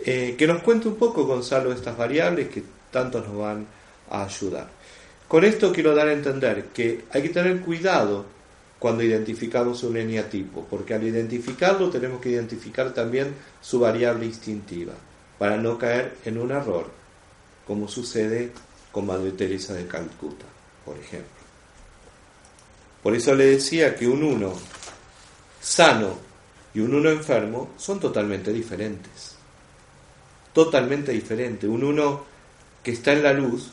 Eh, 0.04 0.34
que 0.36 0.46
nos 0.46 0.62
cuente 0.62 0.88
un 0.88 0.96
poco, 0.96 1.24
Gonzalo, 1.24 1.72
estas 1.72 1.96
variables 1.96 2.48
que 2.48 2.62
tanto 2.90 3.20
nos 3.20 3.36
van 3.36 3.66
a 4.10 4.24
ayudar. 4.24 4.68
Con 5.28 5.44
esto 5.44 5.72
quiero 5.72 5.94
dar 5.94 6.08
a 6.08 6.12
entender 6.12 6.66
que 6.66 7.04
hay 7.10 7.22
que 7.22 7.28
tener 7.30 7.60
cuidado 7.60 8.24
cuando 8.78 9.02
identificamos 9.02 9.82
un 9.82 9.96
eneatipo, 9.96 10.66
porque 10.68 10.94
al 10.94 11.02
identificarlo 11.02 11.90
tenemos 11.90 12.20
que 12.20 12.30
identificar 12.30 12.92
también 12.92 13.34
su 13.60 13.80
variable 13.80 14.26
instintiva, 14.26 14.92
para 15.38 15.56
no 15.56 15.78
caer 15.78 16.16
en 16.24 16.38
un 16.38 16.50
error, 16.50 16.88
como 17.66 17.88
sucede 17.88 18.52
con 18.97 19.05
Madre 19.05 19.32
Teresa 19.32 19.74
de 19.74 19.86
Calcuta, 19.86 20.47
por 20.82 20.97
ejemplo. 20.97 21.28
Por 23.03 23.14
eso 23.14 23.34
le 23.34 23.44
decía 23.44 23.94
que 23.94 24.09
un 24.09 24.22
uno 24.22 24.55
sano 25.61 26.16
y 26.72 26.80
un 26.80 26.94
uno 26.94 27.11
enfermo 27.11 27.72
son 27.76 28.01
totalmente 28.01 28.51
diferentes. 28.55 29.34
Totalmente 30.55 31.12
diferente. 31.12 31.68
Un 31.68 31.84
uno 31.84 32.24
que 32.82 32.92
está 32.92 33.12
en 33.12 33.22
la 33.22 33.34
luz 33.34 33.70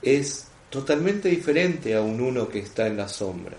es 0.00 0.46
totalmente 0.70 1.28
diferente 1.28 1.96
a 1.96 2.00
un 2.00 2.20
uno 2.20 2.48
que 2.48 2.60
está 2.60 2.86
en 2.86 2.98
la 2.98 3.08
sombra. 3.08 3.56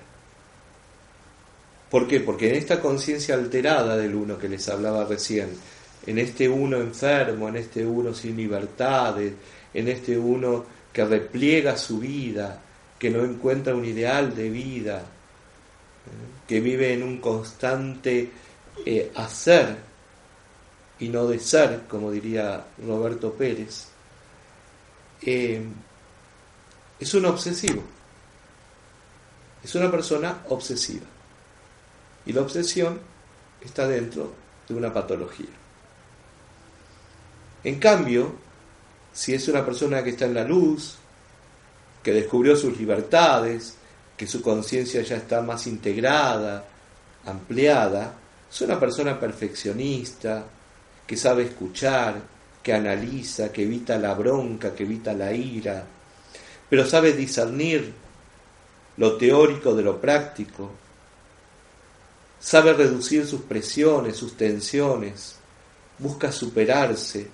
¿Por 1.89 2.07
qué? 2.07 2.21
Porque 2.21 2.47
en 2.47 2.55
esta 2.55 2.79
conciencia 2.79 3.35
alterada 3.35 3.97
del 3.97 4.15
uno 4.15 4.37
que 4.37 4.47
les 4.47 4.69
hablaba 4.69 5.03
recién, 5.03 5.49
en 6.05 6.17
este 6.17 6.47
uno 6.47 6.77
enfermo, 6.77 7.49
en 7.49 7.57
este 7.57 7.85
uno 7.85 8.13
sin 8.13 8.37
libertades, 8.37 9.33
en 9.73 9.87
este 9.87 10.17
uno 10.17 10.65
que 10.91 11.05
repliega 11.05 11.77
su 11.77 11.99
vida, 11.99 12.61
que 12.99 13.09
no 13.09 13.23
encuentra 13.23 13.75
un 13.75 13.85
ideal 13.85 14.35
de 14.35 14.49
vida, 14.49 14.99
¿eh? 14.99 16.41
que 16.47 16.59
vive 16.59 16.93
en 16.93 17.03
un 17.03 17.19
constante 17.19 18.29
eh, 18.85 19.11
hacer 19.15 19.77
y 20.99 21.09
no 21.09 21.27
de 21.27 21.39
ser, 21.39 21.81
como 21.87 22.11
diría 22.11 22.63
Roberto 22.85 23.33
Pérez, 23.33 23.87
eh, 25.23 25.63
es 26.99 27.13
un 27.13 27.25
obsesivo, 27.25 27.81
es 29.63 29.73
una 29.75 29.89
persona 29.89 30.43
obsesiva. 30.49 31.05
Y 32.25 32.33
la 32.33 32.41
obsesión 32.41 32.99
está 33.61 33.87
dentro 33.87 34.31
de 34.67 34.75
una 34.75 34.93
patología. 34.93 35.49
En 37.63 37.79
cambio, 37.79 38.35
si 39.13 39.33
es 39.33 39.47
una 39.47 39.65
persona 39.65 40.03
que 40.03 40.11
está 40.11 40.25
en 40.25 40.33
la 40.33 40.43
luz, 40.43 40.95
que 42.03 42.13
descubrió 42.13 42.55
sus 42.55 42.77
libertades, 42.77 43.75
que 44.17 44.27
su 44.27 44.41
conciencia 44.41 45.01
ya 45.01 45.17
está 45.17 45.41
más 45.41 45.67
integrada, 45.67 46.65
ampliada, 47.25 48.13
es 48.51 48.61
una 48.61 48.79
persona 48.79 49.19
perfeccionista, 49.19 50.45
que 51.05 51.17
sabe 51.17 51.43
escuchar, 51.43 52.21
que 52.61 52.73
analiza, 52.73 53.51
que 53.51 53.63
evita 53.63 53.97
la 53.97 54.13
bronca, 54.13 54.73
que 54.73 54.83
evita 54.83 55.13
la 55.13 55.33
ira, 55.33 55.83
pero 56.69 56.85
sabe 56.85 57.13
discernir 57.13 57.93
lo 58.97 59.17
teórico 59.17 59.73
de 59.73 59.83
lo 59.83 59.99
práctico, 59.99 60.71
sabe 62.39 62.73
reducir 62.73 63.25
sus 63.27 63.41
presiones, 63.41 64.17
sus 64.17 64.37
tensiones, 64.37 65.35
busca 65.99 66.31
superarse, 66.31 67.27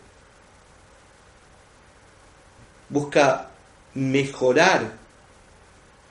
busca 2.90 3.50
mejorar 3.94 4.94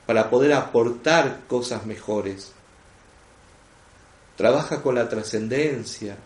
para 0.06 0.30
poder 0.30 0.52
aportar 0.52 1.40
cosas 1.48 1.84
mejores. 1.86 2.52
Trabaja 4.36 4.82
con 4.82 4.94
la 4.94 5.08
trascendencia, 5.08 6.16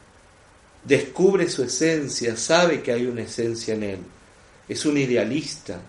descubre 0.85 1.49
su 1.49 1.63
esencia, 1.63 2.37
sabe 2.37 2.83
que 2.83 2.93
hay 2.93 3.07
una 3.07 3.23
esencia 3.23 3.75
en 3.75 3.83
él. 3.83 3.99
Es 4.69 4.85
un 4.85 4.99
idealista, 4.99 5.81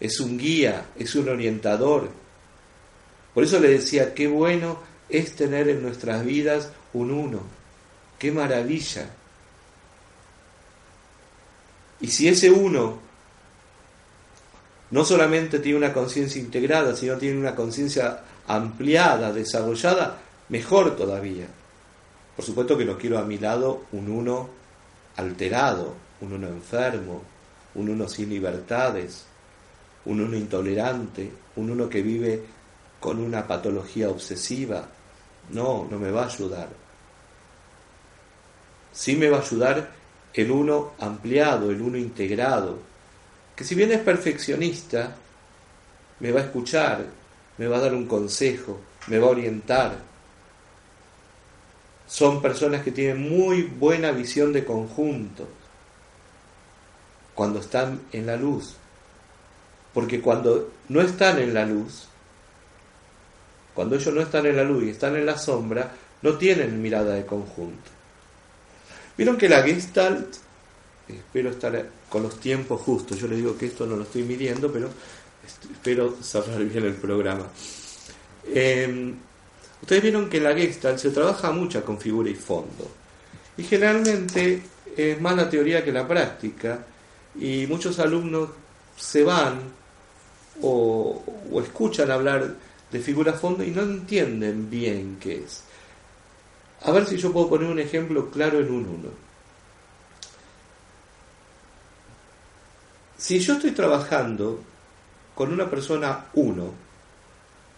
es 0.00 0.20
un 0.20 0.38
guía, 0.38 0.86
es 0.96 1.14
un 1.14 1.28
orientador. 1.28 2.10
Por 3.34 3.44
eso 3.44 3.58
le 3.58 3.68
decía, 3.68 4.14
qué 4.14 4.28
bueno 4.28 4.78
es 5.08 5.36
tener 5.36 5.68
en 5.68 5.82
nuestras 5.82 6.24
vidas 6.24 6.70
un 6.92 7.10
uno, 7.10 7.40
qué 8.18 8.30
maravilla. 8.30 9.10
Y 12.00 12.08
si 12.08 12.28
ese 12.28 12.50
uno 12.50 12.98
no 14.90 15.04
solamente 15.04 15.58
tiene 15.58 15.78
una 15.78 15.92
conciencia 15.92 16.40
integrada, 16.40 16.94
sino 16.94 17.16
tiene 17.16 17.38
una 17.38 17.54
conciencia 17.54 18.22
ampliada, 18.46 19.32
desarrollada, 19.32 20.18
mejor 20.48 20.94
todavía. 20.96 21.46
Por 22.36 22.44
supuesto 22.44 22.76
que 22.76 22.84
no 22.84 22.96
quiero 22.98 23.18
a 23.18 23.24
mi 23.24 23.38
lado 23.38 23.84
un 23.92 24.10
uno 24.10 24.48
alterado, 25.16 25.94
un 26.20 26.32
uno 26.34 26.48
enfermo, 26.48 27.22
un 27.74 27.88
uno 27.88 28.08
sin 28.08 28.28
libertades, 28.28 29.24
un 30.04 30.20
uno 30.20 30.36
intolerante, 30.36 31.30
un 31.56 31.70
uno 31.70 31.88
que 31.88 32.02
vive 32.02 32.44
con 33.00 33.18
una 33.18 33.46
patología 33.46 34.08
obsesiva. 34.08 34.86
No, 35.50 35.86
no 35.90 35.98
me 35.98 36.10
va 36.10 36.24
a 36.24 36.26
ayudar. 36.26 36.68
Sí 38.92 39.16
me 39.16 39.28
va 39.28 39.38
a 39.38 39.42
ayudar 39.42 39.90
el 40.36 40.50
uno 40.50 40.92
ampliado, 41.00 41.70
el 41.70 41.80
uno 41.80 41.96
integrado, 41.96 42.78
que 43.56 43.64
si 43.64 43.74
bien 43.74 43.90
es 43.90 44.00
perfeccionista, 44.00 45.16
me 46.20 46.30
va 46.30 46.40
a 46.40 46.44
escuchar, 46.44 47.06
me 47.56 47.66
va 47.66 47.78
a 47.78 47.80
dar 47.80 47.94
un 47.94 48.06
consejo, 48.06 48.78
me 49.06 49.18
va 49.18 49.28
a 49.28 49.30
orientar. 49.30 49.96
Son 52.06 52.42
personas 52.42 52.82
que 52.82 52.92
tienen 52.92 53.18
muy 53.28 53.62
buena 53.62 54.12
visión 54.12 54.52
de 54.52 54.64
conjunto 54.64 55.48
cuando 57.34 57.60
están 57.60 58.02
en 58.12 58.26
la 58.26 58.36
luz. 58.36 58.76
Porque 59.94 60.20
cuando 60.20 60.70
no 60.90 61.00
están 61.00 61.38
en 61.38 61.54
la 61.54 61.64
luz, 61.64 62.08
cuando 63.74 63.96
ellos 63.96 64.14
no 64.14 64.20
están 64.20 64.44
en 64.44 64.56
la 64.56 64.64
luz 64.64 64.84
y 64.84 64.90
están 64.90 65.16
en 65.16 65.24
la 65.24 65.38
sombra, 65.38 65.92
no 66.20 66.34
tienen 66.36 66.80
mirada 66.82 67.14
de 67.14 67.24
conjunto. 67.24 67.95
Vieron 69.16 69.36
que 69.38 69.48
la 69.48 69.62
Gestalt, 69.62 70.36
espero 71.08 71.50
estar 71.50 71.88
con 72.08 72.22
los 72.22 72.38
tiempos 72.38 72.80
justos, 72.80 73.18
yo 73.18 73.28
les 73.28 73.38
digo 73.38 73.56
que 73.56 73.66
esto 73.66 73.86
no 73.86 73.96
lo 73.96 74.02
estoy 74.02 74.22
midiendo, 74.22 74.70
pero 74.72 74.90
espero 75.72 76.16
cerrar 76.22 76.62
bien 76.64 76.84
el 76.84 76.94
programa. 76.94 77.46
Em, 78.52 79.14
ustedes 79.80 80.02
vieron 80.02 80.28
que 80.28 80.40
la 80.40 80.54
Gestalt 80.54 80.98
se 80.98 81.10
trabaja 81.10 81.50
mucha 81.50 81.82
con 81.82 81.98
figura 81.98 82.28
y 82.28 82.34
fondo. 82.34 82.90
Y 83.56 83.62
generalmente 83.62 84.62
es 84.96 85.20
más 85.20 85.36
la 85.36 85.48
teoría 85.48 85.84
que 85.84 85.92
la 85.92 86.06
práctica. 86.06 86.84
Y 87.38 87.66
muchos 87.66 87.98
alumnos 87.98 88.50
se 88.96 89.22
van 89.22 89.60
o, 90.62 91.22
o 91.50 91.60
escuchan 91.60 92.10
hablar 92.10 92.54
de 92.90 93.00
figura 93.00 93.32
fondo 93.32 93.64
y 93.64 93.70
no 93.70 93.82
entienden 93.82 94.70
bien 94.70 95.18
qué 95.20 95.42
es. 95.44 95.65
A 96.82 96.90
ver 96.92 97.06
si 97.06 97.16
yo 97.16 97.32
puedo 97.32 97.48
poner 97.48 97.68
un 97.68 97.78
ejemplo 97.78 98.30
claro 98.30 98.60
en 98.60 98.70
un 98.70 98.86
uno. 98.86 99.26
Si 103.18 103.40
yo 103.40 103.54
estoy 103.54 103.72
trabajando 103.72 104.60
con 105.34 105.52
una 105.52 105.68
persona 105.68 106.26
uno 106.34 106.72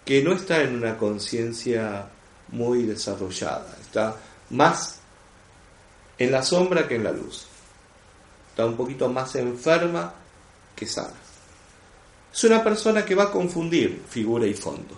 que 0.04 0.22
no 0.22 0.32
está 0.32 0.62
en 0.62 0.76
una 0.76 0.96
conciencia 0.96 2.08
muy 2.48 2.82
desarrollada, 2.82 3.76
está 3.80 4.16
más 4.50 5.00
en 6.18 6.32
la 6.32 6.42
sombra 6.42 6.88
que 6.88 6.96
en 6.96 7.04
la 7.04 7.12
luz, 7.12 7.46
está 8.50 8.66
un 8.66 8.76
poquito 8.76 9.08
más 9.08 9.34
enferma 9.36 10.12
que 10.74 10.86
sana. 10.86 11.14
Es 12.32 12.44
una 12.44 12.62
persona 12.62 13.04
que 13.04 13.14
va 13.14 13.24
a 13.24 13.30
confundir 13.30 14.02
figura 14.08 14.46
y 14.46 14.54
fondo. 14.54 14.94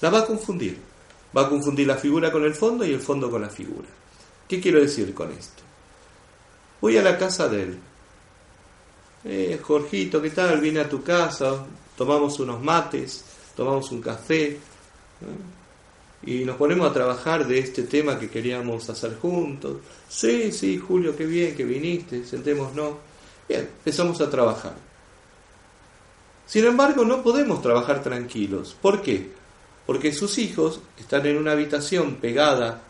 La 0.00 0.10
va 0.10 0.20
a 0.20 0.26
confundir. 0.26 0.87
Va 1.36 1.42
a 1.42 1.48
confundir 1.48 1.86
la 1.86 1.96
figura 1.96 2.32
con 2.32 2.44
el 2.44 2.54
fondo 2.54 2.84
y 2.84 2.92
el 2.92 3.00
fondo 3.00 3.30
con 3.30 3.42
la 3.42 3.50
figura. 3.50 3.88
¿Qué 4.48 4.60
quiero 4.60 4.80
decir 4.80 5.12
con 5.12 5.30
esto? 5.32 5.62
Voy 6.80 6.96
a 6.96 7.02
la 7.02 7.18
casa 7.18 7.48
de 7.48 7.62
él. 7.62 7.78
Eh, 9.24 9.60
Jorgito, 9.62 10.22
¿qué 10.22 10.30
tal? 10.30 10.60
Vine 10.60 10.80
a 10.80 10.88
tu 10.88 11.02
casa, 11.02 11.66
tomamos 11.96 12.38
unos 12.40 12.62
mates, 12.62 13.24
tomamos 13.54 13.90
un 13.90 14.00
café 14.00 14.58
y 16.22 16.44
nos 16.44 16.56
ponemos 16.56 16.90
a 16.90 16.92
trabajar 16.92 17.46
de 17.46 17.58
este 17.58 17.82
tema 17.82 18.18
que 18.18 18.30
queríamos 18.30 18.88
hacer 18.88 19.18
juntos. 19.18 19.78
Sí, 20.08 20.52
sí, 20.52 20.78
Julio, 20.78 21.16
qué 21.16 21.26
bien 21.26 21.54
que 21.56 21.64
viniste, 21.64 22.24
sentémonos. 22.24 22.94
Bien, 23.48 23.60
empezamos 23.60 24.20
a 24.20 24.30
trabajar. 24.30 24.74
Sin 26.46 26.64
embargo, 26.64 27.04
no 27.04 27.22
podemos 27.22 27.60
trabajar 27.60 28.02
tranquilos. 28.02 28.76
¿Por 28.80 29.02
qué? 29.02 29.30
Porque 29.88 30.12
sus 30.12 30.36
hijos 30.36 30.80
están 30.98 31.24
en 31.24 31.38
una 31.38 31.52
habitación 31.52 32.16
pegada 32.16 32.82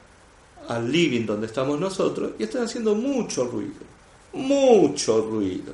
al 0.67 0.91
living 0.91 1.27
donde 1.27 1.47
estamos 1.47 1.79
nosotros 1.79 2.33
y 2.41 2.43
están 2.43 2.65
haciendo 2.65 2.97
mucho 2.97 3.47
ruido, 3.47 3.79
mucho 4.33 5.21
ruido. 5.21 5.73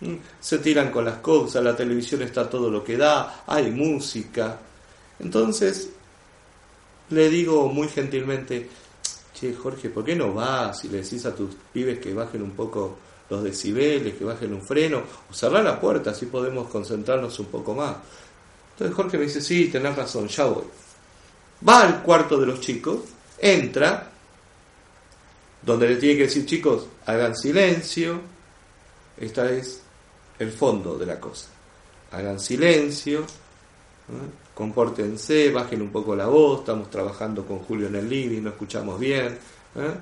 ¿Mm? 0.00 0.14
Se 0.40 0.56
tiran 0.60 0.90
con 0.90 1.04
las 1.04 1.18
cosas, 1.18 1.62
la 1.62 1.76
televisión 1.76 2.22
está 2.22 2.48
todo 2.48 2.70
lo 2.70 2.82
que 2.82 2.96
da, 2.96 3.44
hay 3.46 3.70
música. 3.70 4.58
Entonces, 5.18 5.90
le 7.10 7.28
digo 7.28 7.68
muy 7.68 7.88
gentilmente, 7.88 8.66
che 9.34 9.52
Jorge, 9.52 9.90
¿por 9.90 10.04
qué 10.04 10.16
no 10.16 10.32
vas 10.32 10.86
y 10.86 10.88
le 10.88 11.02
decís 11.02 11.26
a 11.26 11.34
tus 11.34 11.54
pibes 11.70 11.98
que 11.98 12.14
bajen 12.14 12.40
un 12.40 12.52
poco 12.52 12.96
los 13.28 13.44
decibeles, 13.44 14.14
que 14.14 14.24
bajen 14.24 14.54
un 14.54 14.62
freno, 14.62 15.02
o 15.30 15.34
cerrar 15.34 15.62
la 15.62 15.78
puerta, 15.78 16.12
así 16.12 16.24
podemos 16.24 16.70
concentrarnos 16.70 17.38
un 17.40 17.46
poco 17.48 17.74
más? 17.74 17.96
Entonces 18.80 18.96
Jorge 18.96 19.18
me 19.18 19.24
dice, 19.24 19.42
sí, 19.42 19.66
tenés 19.66 19.94
razón, 19.94 20.26
ya 20.26 20.46
voy. 20.46 20.64
Va 21.68 21.82
al 21.82 22.02
cuarto 22.02 22.40
de 22.40 22.46
los 22.46 22.60
chicos, 22.60 23.00
entra, 23.38 24.10
donde 25.60 25.86
le 25.86 25.96
tiene 25.96 26.16
que 26.16 26.22
decir, 26.22 26.46
chicos, 26.46 26.86
hagan 27.04 27.36
silencio, 27.36 28.22
esta 29.18 29.50
es 29.50 29.82
el 30.38 30.50
fondo 30.50 30.96
de 30.96 31.04
la 31.04 31.20
cosa. 31.20 31.48
Hagan 32.12 32.40
silencio, 32.40 33.26
compórtense, 34.54 35.50
bajen 35.50 35.82
un 35.82 35.90
poco 35.90 36.16
la 36.16 36.28
voz, 36.28 36.60
estamos 36.60 36.88
trabajando 36.88 37.44
con 37.44 37.58
Julio 37.58 37.88
en 37.88 37.96
el 37.96 38.08
living, 38.08 38.40
no 38.40 38.48
escuchamos 38.48 38.98
bien, 38.98 39.38
¿eh? 39.76 39.94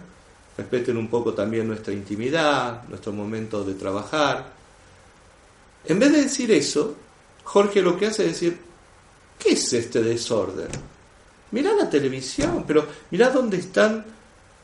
respeten 0.56 0.96
un 0.96 1.08
poco 1.08 1.34
también 1.34 1.66
nuestra 1.66 1.92
intimidad, 1.92 2.84
nuestro 2.86 3.10
momento 3.10 3.64
de 3.64 3.74
trabajar. 3.74 4.52
En 5.84 5.98
vez 5.98 6.12
de 6.12 6.22
decir 6.22 6.52
eso, 6.52 6.94
Jorge 7.42 7.82
lo 7.82 7.98
que 7.98 8.06
hace 8.06 8.22
es 8.26 8.32
decir, 8.34 8.67
¿Qué 9.38 9.50
es 9.50 9.72
este 9.72 10.02
desorden? 10.02 10.68
Mirá 11.50 11.72
la 11.72 11.88
televisión, 11.88 12.64
pero 12.66 12.86
mirá 13.10 13.30
dónde 13.30 13.58
están 13.58 14.04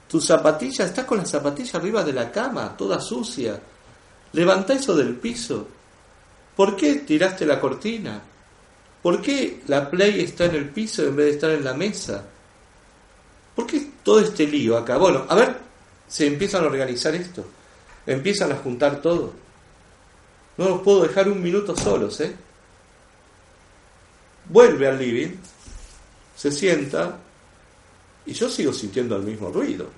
tus 0.09 0.27
zapatillas. 0.27 0.89
Estás 0.89 1.05
con 1.05 1.18
las 1.18 1.31
zapatillas 1.31 1.75
arriba 1.75 2.05
de 2.05 2.12
la 2.12 2.31
cama, 2.31 2.77
toda 2.77 3.01
sucia. 3.01 3.61
Levanta 4.33 4.75
eso 4.75 4.95
del 4.95 5.14
piso. 5.16 5.68
¿Por 6.57 6.77
qué 6.77 6.97
tiraste 6.97 7.47
la 7.47 7.61
cortina? 7.61 8.20
¿Por 9.03 9.20
qué 9.20 9.62
la 9.66 9.91
play 9.91 10.20
está 10.20 10.47
en 10.47 10.55
el 10.57 10.68
piso 10.70 11.05
en 11.05 11.16
vez 11.16 11.27
de 11.27 11.33
estar 11.33 11.51
en 11.51 11.64
la 11.64 11.75
mesa? 11.75 12.25
¿Por 13.55 13.66
qué 13.66 13.91
todo 14.03 14.20
este 14.20 14.47
lío 14.47 14.77
acá? 14.77 14.97
Bueno, 14.97 15.25
a 15.29 15.35
ver, 15.35 15.57
se 16.09 16.27
empiezan 16.27 16.64
a 16.64 16.66
organizar 16.66 17.14
esto. 17.14 17.45
Empiezan 18.07 18.53
a 18.53 18.57
juntar 18.57 19.01
todo. 19.01 19.33
No 20.57 20.68
los 20.68 20.83
puedo 20.83 21.03
dejar 21.03 21.29
un 21.29 21.43
minuto 21.43 21.77
solos, 21.77 22.20
¿eh? 22.20 22.35
Vuelve 24.49 24.88
al 24.88 24.99
living, 24.99 25.36
se 26.36 26.51
sienta 26.51 27.18
y 28.26 28.32
yo 28.32 28.49
sigo 28.49 28.72
sintiendo 28.72 29.16
el 29.16 29.22
mismo 29.22 29.51
ruido. 29.51 29.88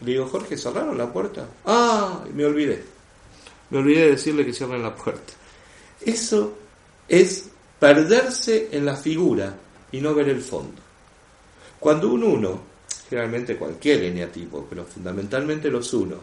Le 0.00 0.12
digo, 0.12 0.26
Jorge, 0.26 0.56
¿cerraron 0.56 0.98
la 0.98 1.12
puerta? 1.12 1.46
Ah, 1.64 2.24
me 2.32 2.44
olvidé. 2.44 2.82
Me 3.70 3.78
olvidé 3.78 4.02
de 4.02 4.10
decirle 4.12 4.44
que 4.44 4.52
cierren 4.52 4.82
la 4.82 4.94
puerta. 4.94 5.32
Eso 6.00 6.56
es 7.08 7.48
perderse 7.78 8.68
en 8.72 8.84
la 8.84 8.96
figura 8.96 9.54
y 9.92 10.00
no 10.00 10.14
ver 10.14 10.28
el 10.28 10.42
fondo. 10.42 10.82
Cuando 11.80 12.08
un 12.12 12.24
uno, 12.24 12.60
generalmente 13.08 13.56
cualquier 13.56 14.04
eneatipo, 14.04 14.66
pero 14.68 14.84
fundamentalmente 14.84 15.70
los 15.70 15.92
unos, 15.92 16.20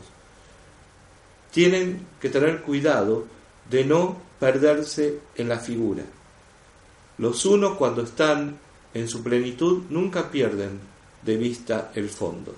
tienen 1.52 2.08
que 2.20 2.30
tener 2.30 2.62
cuidado 2.62 3.26
de 3.70 3.84
no 3.86 4.18
perderse 4.40 5.20
en 5.36 5.50
la 5.50 5.60
figura 5.60 6.04
los 7.22 7.46
unos 7.46 7.78
cuando 7.78 8.02
están 8.02 8.58
en 8.96 9.08
su 9.08 9.22
plenitud 9.22 9.84
nunca 9.92 10.32
pierden 10.32 10.80
de 11.22 11.38
vista 11.38 11.92
el 11.94 12.10
fondo. 12.10 12.54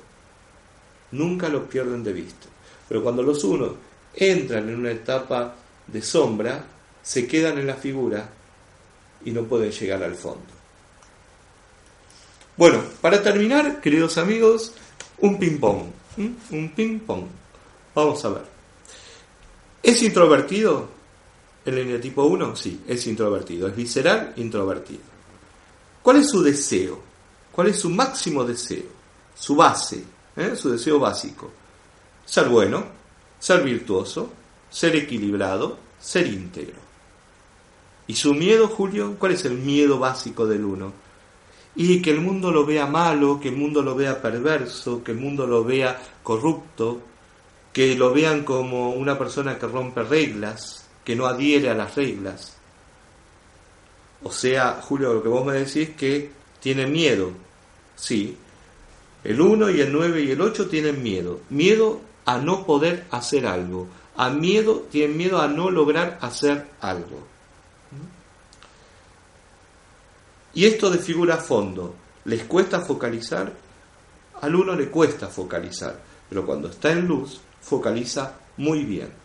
Nunca 1.12 1.50
lo 1.50 1.68
pierden 1.68 2.02
de 2.02 2.14
vista. 2.14 2.48
Pero 2.88 3.04
cuando 3.04 3.22
los 3.24 3.44
unos 3.44 3.74
entran 4.16 4.70
en 4.70 4.80
una 4.80 4.92
etapa 4.92 5.54
de 5.86 6.02
sombra, 6.02 6.64
se 7.02 7.28
quedan 7.28 7.58
en 7.58 7.68
la 7.68 7.76
figura 7.76 8.30
y 9.26 9.32
no 9.32 9.44
pueden 9.44 9.70
llegar 9.70 10.02
al 10.02 10.16
fondo. 10.16 10.54
Bueno, 12.56 12.82
para 13.02 13.22
terminar, 13.22 13.82
queridos 13.82 14.18
amigos, 14.18 14.76
un 15.18 15.38
ping-pong. 15.40 15.88
Un 16.18 16.72
ping-pong. 16.74 17.26
Vamos 17.94 18.24
a 18.24 18.30
ver. 18.30 18.44
¿Es 19.84 20.02
introvertido? 20.02 20.88
¿El 21.66 21.78
eneatipo 21.78 22.24
1? 22.26 22.56
Sí, 22.56 22.82
es 22.88 23.08
introvertido. 23.08 23.68
Es 23.68 23.76
visceral, 23.76 24.34
introvertido. 24.36 25.02
¿Cuál 26.02 26.18
es 26.18 26.30
su 26.30 26.44
deseo? 26.44 27.02
¿Cuál 27.52 27.68
es 27.68 27.78
su 27.78 27.90
máximo 27.90 28.44
deseo? 28.44 28.84
Su 29.36 29.56
base, 29.56 30.04
¿eh? 30.36 30.56
su 30.56 30.70
deseo 30.70 31.00
básico. 31.00 31.50
Ser 32.26 32.50
bueno, 32.50 32.86
ser 33.40 33.64
virtuoso, 33.64 34.30
ser 34.70 34.96
equilibrado, 34.96 35.78
ser 36.00 36.28
íntegro. 36.28 36.82
¿Y 38.08 38.16
su 38.16 38.34
miedo, 38.34 38.68
Julio? 38.68 39.16
¿Cuál 39.18 39.32
es 39.32 39.46
el 39.46 39.54
miedo 39.54 39.98
básico 39.98 40.46
del 40.46 40.66
uno? 40.66 40.92
Y 41.76 42.02
que 42.02 42.12
el 42.12 42.20
mundo 42.20 42.52
lo 42.52 42.66
vea 42.66 42.86
malo, 42.86 43.40
que 43.40 43.50
el 43.50 43.56
mundo 43.56 43.82
lo 43.82 43.96
vea 43.96 44.22
perverso, 44.22 45.04
que 45.04 45.12
el 45.12 45.18
mundo 45.18 45.48
lo 45.48 45.64
vea 45.64 46.02
corrupto, 46.22 47.02
que 47.72 47.96
lo 47.96 48.14
vean 48.14 48.44
como 48.44 48.92
una 48.92 49.18
persona 49.18 49.58
que 49.58 49.68
rompe 49.68 50.04
reglas, 50.04 50.83
que 51.04 51.16
no 51.16 51.26
adhiere 51.26 51.70
a 51.70 51.74
las 51.74 51.96
reglas. 51.96 52.56
O 54.24 54.32
sea, 54.32 54.80
Julio, 54.82 55.14
lo 55.14 55.24
que 55.24 55.30
vos 55.30 55.46
me 55.46 55.54
decís 55.54 55.90
que 55.98 56.32
tiene 56.60 56.88
miedo. 56.88 57.32
Sí. 57.96 58.38
El 59.24 59.42
1 59.42 59.70
y 59.72 59.82
el 59.82 59.92
9 59.92 60.22
y 60.22 60.32
el 60.32 60.42
8 60.42 60.70
tienen 60.70 61.04
miedo. 61.04 61.42
Miedo 61.50 62.02
a 62.26 62.38
no 62.38 62.66
poder 62.66 63.06
hacer 63.12 63.46
algo. 63.46 63.88
A 64.16 64.30
miedo, 64.30 64.88
tienen 64.92 65.18
miedo 65.18 65.42
a 65.42 65.48
no 65.48 65.70
lograr 65.70 66.18
hacer 66.22 66.68
algo. 66.80 67.34
Y 70.54 70.66
esto 70.66 70.90
de 70.90 71.00
figura 71.00 71.38
fondo, 71.38 71.96
¿les 72.26 72.44
cuesta 72.44 72.80
focalizar? 72.80 73.52
Al 74.42 74.56
uno 74.56 74.76
le 74.76 74.90
cuesta 74.90 75.28
focalizar, 75.28 76.00
pero 76.30 76.46
cuando 76.46 76.70
está 76.70 76.92
en 76.92 77.08
luz, 77.08 77.42
focaliza 77.62 78.36
muy 78.58 78.84
bien. 78.84 79.23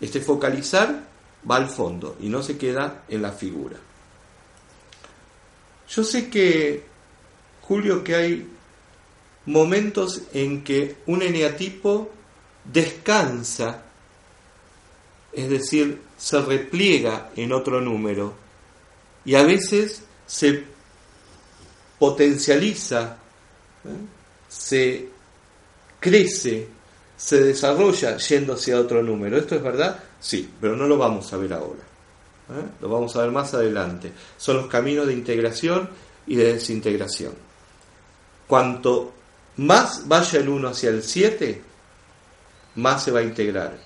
Este 0.00 0.20
focalizar 0.20 1.06
va 1.48 1.56
al 1.56 1.68
fondo 1.68 2.16
y 2.20 2.28
no 2.28 2.42
se 2.42 2.56
queda 2.56 3.04
en 3.08 3.22
la 3.22 3.32
figura. 3.32 3.76
Yo 5.88 6.04
sé 6.04 6.30
que, 6.30 6.84
Julio, 7.62 8.04
que 8.04 8.14
hay 8.14 8.48
momentos 9.46 10.22
en 10.32 10.62
que 10.62 10.96
un 11.06 11.22
eneatipo 11.22 12.10
descansa, 12.64 13.82
es 15.32 15.50
decir, 15.50 16.00
se 16.16 16.40
repliega 16.40 17.30
en 17.36 17.52
otro 17.52 17.80
número 17.80 18.34
y 19.24 19.34
a 19.34 19.42
veces 19.42 20.02
se 20.26 20.64
potencializa, 21.98 23.18
¿eh? 23.84 23.88
se 24.48 25.08
crece, 25.98 26.68
se 27.20 27.44
desarrolla 27.44 28.16
yéndose 28.16 28.72
a 28.72 28.80
otro 28.80 29.02
número. 29.02 29.36
¿Esto 29.36 29.54
es 29.54 29.62
verdad? 29.62 30.02
Sí, 30.18 30.50
pero 30.58 30.74
no 30.74 30.86
lo 30.86 30.96
vamos 30.96 31.30
a 31.30 31.36
ver 31.36 31.52
ahora. 31.52 31.82
¿eh? 32.48 32.64
Lo 32.80 32.88
vamos 32.88 33.14
a 33.14 33.20
ver 33.20 33.30
más 33.30 33.52
adelante. 33.52 34.10
Son 34.38 34.56
los 34.56 34.68
caminos 34.68 35.06
de 35.06 35.12
integración 35.12 35.90
y 36.26 36.36
de 36.36 36.54
desintegración. 36.54 37.34
Cuanto 38.46 39.12
más 39.58 40.08
vaya 40.08 40.38
el 40.38 40.48
1 40.48 40.68
hacia 40.68 40.88
el 40.88 41.02
7, 41.02 41.62
más 42.76 43.04
se 43.04 43.10
va 43.10 43.20
a 43.20 43.22
integrar. 43.22 43.78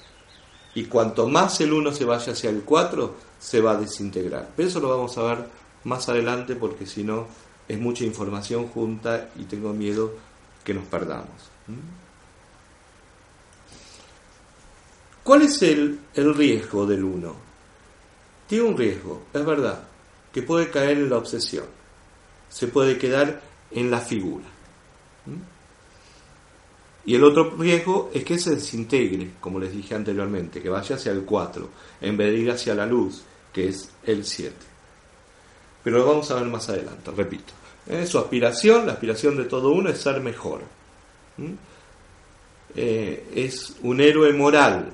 Y 0.77 0.85
cuanto 0.85 1.27
más 1.27 1.61
el 1.61 1.73
1 1.73 1.93
se 1.93 2.05
vaya 2.05 2.33
hacia 2.33 2.51
el 2.51 2.63
4, 2.63 3.17
se 3.41 3.61
va 3.61 3.73
a 3.73 3.77
desintegrar. 3.77 4.51
Pero 4.55 4.69
eso 4.69 4.79
lo 4.79 4.91
vamos 4.91 5.19
a 5.19 5.23
ver 5.25 5.39
más 5.83 6.09
adelante 6.09 6.55
porque 6.55 6.87
si 6.87 7.03
no 7.03 7.27
es 7.67 7.81
mucha 7.81 8.05
información 8.05 8.69
junta 8.69 9.31
y 9.35 9.43
tengo 9.43 9.73
miedo 9.73 10.13
que 10.63 10.73
nos 10.73 10.85
perdamos. 10.85 11.51
¿Cuál 15.25 15.43
es 15.43 15.61
el, 15.63 15.99
el 16.15 16.35
riesgo 16.35 16.87
del 16.87 17.03
1? 17.03 17.35
Tiene 18.47 18.65
un 18.65 18.77
riesgo, 18.77 19.23
es 19.33 19.45
verdad, 19.45 19.83
que 20.33 20.43
puede 20.43 20.71
caer 20.71 20.99
en 20.99 21.11
la 21.11 21.17
obsesión, 21.17 21.65
se 22.49 22.69
puede 22.69 22.99
quedar 22.99 23.41
en 23.71 23.91
la 23.91 24.01
figura. 24.01 24.45
Y 27.07 27.15
el 27.15 27.25
otro 27.25 27.55
riesgo 27.59 28.11
es 28.15 28.25
que 28.25 28.39
se 28.39 28.55
desintegre, 28.55 29.33
como 29.41 29.59
les 29.59 29.73
dije 29.73 29.95
anteriormente, 29.95 30.63
que 30.63 30.69
vaya 30.69 30.97
hacia 30.97 31.13
el 31.13 31.25
4, 31.25 31.69
en 32.03 32.17
vez 32.17 32.31
de 32.31 32.39
ir 32.39 32.51
hacia 32.51 32.75
la 32.75 32.87
luz, 32.87 33.23
que 33.53 33.69
es 33.69 33.91
el 34.05 34.25
7. 34.25 34.55
Pero 35.83 35.99
lo 35.99 36.07
vamos 36.07 36.31
a 36.31 36.35
ver 36.37 36.47
más 36.47 36.69
adelante, 36.69 37.11
repito. 37.11 37.53
Su 38.07 38.19
aspiración, 38.19 38.87
la 38.87 38.95
aspiración 38.95 39.37
de 39.37 39.45
todo 39.45 39.71
uno 39.71 39.91
es 39.91 39.99
ser 39.99 40.21
mejor. 40.21 40.63
Eh, 42.75 43.31
es 43.35 43.77
un 43.83 44.01
héroe 44.01 44.33
moral. 44.33 44.91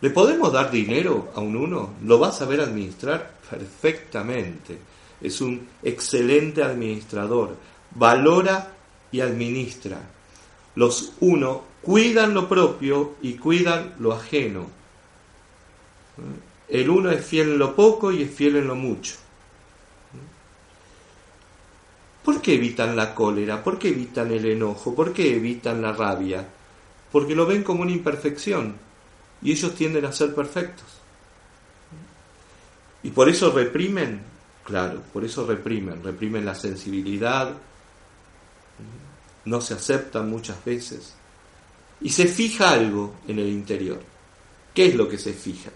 ¿Le 0.00 0.10
podemos 0.10 0.52
dar 0.52 0.70
dinero 0.70 1.32
a 1.34 1.40
un 1.40 1.56
uno? 1.56 1.94
¿Lo 2.04 2.18
va 2.18 2.28
a 2.28 2.32
saber 2.32 2.60
administrar? 2.60 3.38
Perfectamente. 3.50 4.78
Es 5.20 5.40
un 5.40 5.66
excelente 5.82 6.62
administrador. 6.62 7.56
Valora 7.92 8.74
y 9.10 9.20
administra. 9.20 9.98
Los 10.74 11.14
uno 11.20 11.62
cuidan 11.80 12.34
lo 12.34 12.48
propio 12.48 13.14
y 13.22 13.34
cuidan 13.34 13.94
lo 13.98 14.12
ajeno. 14.12 14.66
El 16.68 16.90
uno 16.90 17.10
es 17.10 17.24
fiel 17.24 17.52
en 17.52 17.58
lo 17.58 17.74
poco 17.74 18.12
y 18.12 18.22
es 18.22 18.30
fiel 18.30 18.56
en 18.56 18.66
lo 18.66 18.74
mucho. 18.74 19.14
¿Por 22.24 22.42
qué 22.42 22.54
evitan 22.54 22.96
la 22.96 23.14
cólera? 23.14 23.62
¿Por 23.62 23.78
qué 23.78 23.88
evitan 23.88 24.32
el 24.32 24.44
enojo? 24.44 24.94
¿Por 24.94 25.12
qué 25.12 25.36
evitan 25.36 25.80
la 25.80 25.92
rabia? 25.92 26.44
Porque 27.12 27.34
lo 27.34 27.46
ven 27.46 27.62
como 27.62 27.82
una 27.82 27.92
imperfección 27.92 28.76
y 29.42 29.52
ellos 29.52 29.74
tienden 29.74 30.04
a 30.04 30.12
ser 30.12 30.34
perfectos. 30.34 30.86
Y 33.02 33.10
por 33.10 33.28
eso 33.28 33.50
reprimen, 33.52 34.20
claro, 34.64 35.02
por 35.12 35.24
eso 35.24 35.46
reprimen, 35.46 36.02
reprimen 36.02 36.44
la 36.44 36.54
sensibilidad, 36.54 37.54
no 39.44 39.60
se 39.60 39.74
aceptan 39.74 40.28
muchas 40.28 40.64
veces. 40.64 41.14
Y 42.00 42.10
se 42.10 42.26
fija 42.26 42.70
algo 42.70 43.14
en 43.28 43.38
el 43.38 43.48
interior. 43.48 44.00
¿Qué 44.74 44.86
es 44.86 44.94
lo 44.94 45.08
que 45.08 45.18
se 45.18 45.32
fija? 45.32 45.70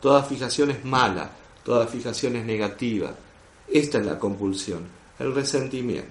Toda 0.00 0.22
fijación 0.22 0.70
es 0.70 0.84
mala, 0.84 1.30
toda 1.64 1.86
fijación 1.86 2.36
es 2.36 2.44
negativa. 2.44 3.14
Esta 3.68 3.98
es 3.98 4.06
la 4.06 4.18
compulsión, 4.18 4.86
el 5.18 5.34
resentimiento. 5.34 6.08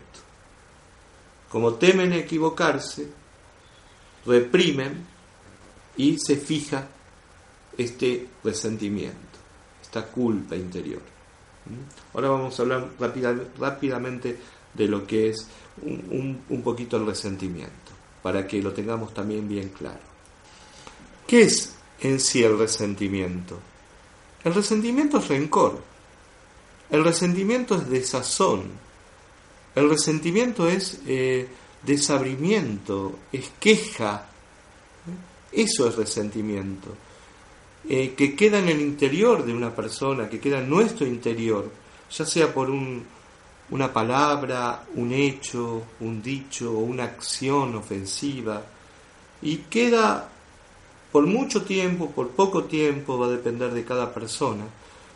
Como 1.50 1.76
temen 1.76 2.14
equivocarse, 2.14 3.08
reprimen 4.26 5.06
y 5.98 6.18
se 6.18 6.38
fija 6.38 6.88
este 7.78 8.28
resentimiento, 8.44 9.40
esta 9.82 10.06
culpa 10.06 10.56
interior. 10.56 11.02
¿Mm? 11.66 12.16
Ahora 12.16 12.30
vamos 12.30 12.60
a 12.60 12.64
hablar 12.64 12.90
rápidamente 13.60 14.38
de 14.74 14.88
lo 14.88 15.06
que 15.06 15.30
es 15.30 15.48
un, 15.82 16.62
poquito 16.64 16.98
el 16.98 17.06
resentimiento, 17.06 17.92
para 18.22 18.48
que 18.48 18.62
lo 18.62 18.74
tengamos 18.74 19.14
también 19.14 19.48
bien 19.48 19.70
claro. 19.70 20.14
¿Qué 21.28 21.44
es 21.44 21.76
en 22.02 22.20
sí 22.20 22.44
el 22.44 22.58
resentimiento? 22.58 23.60
El 24.44 24.54
resentimiento 24.54 25.20
es 25.20 25.28
rencor, 25.28 25.82
el 26.90 27.04
resentimiento 27.04 27.76
es 27.76 27.90
desazón, 27.90 28.64
el 29.76 29.90
resentimiento 29.90 30.68
es 30.68 31.00
eh, 31.08 31.48
desabrimiento, 31.86 33.20
es 33.32 33.52
queja, 33.60 34.28
eso 35.52 35.88
es 35.88 35.96
resentimiento, 35.96 36.96
eh, 37.88 38.14
que 38.16 38.36
queda 38.36 38.60
en 38.60 38.70
el 38.70 38.82
interior 38.82 39.46
de 39.46 39.54
una 39.54 39.76
persona, 39.76 40.30
que 40.30 40.40
queda 40.40 40.60
en 40.60 40.70
nuestro 40.70 41.06
interior, 41.06 41.70
ya 42.10 42.26
sea 42.26 42.54
por 42.54 42.70
un, 42.70 43.04
una 43.72 43.92
palabra, 43.92 44.86
un 44.96 45.12
hecho, 45.12 45.84
un 46.00 46.22
dicho 46.22 46.72
o 46.72 46.80
una 46.80 47.06
acción 47.06 47.76
ofensiva 47.76 48.62
y 49.42 49.58
queda 49.58 50.30
por 51.12 51.26
mucho 51.26 51.64
tiempo, 51.64 52.10
por 52.10 52.30
poco 52.30 52.64
tiempo, 52.64 53.18
va 53.20 53.28
a 53.28 53.32
depender 53.32 53.72
de 53.72 53.86
cada 53.86 54.14
persona, 54.14 54.64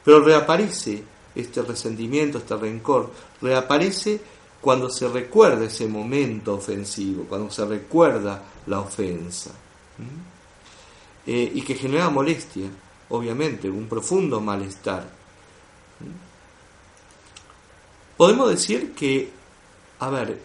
pero 0.04 0.22
reaparece 0.22 1.04
este 1.34 1.62
resentimiento, 1.62 2.38
este 2.38 2.56
rencor, 2.56 3.12
reaparece 3.42 4.22
cuando 4.62 4.90
se 4.90 5.08
recuerda 5.08 5.66
ese 5.66 5.88
momento 5.88 6.56
ofensivo, 6.56 7.24
cuando 7.24 7.50
se 7.52 7.66
recuerda 7.66 8.44
la 8.66 8.80
ofensa, 8.80 9.52
eh, 11.26 11.52
y 11.54 11.62
que 11.62 11.76
genera 11.76 12.10
molestia, 12.10 12.68
obviamente, 13.10 13.70
un 13.70 13.88
profundo 13.88 14.42
malestar. 14.42 15.10
Podemos 18.16 18.50
decir 18.50 18.94
que, 18.94 19.30
a 20.00 20.10
ver, 20.10 20.42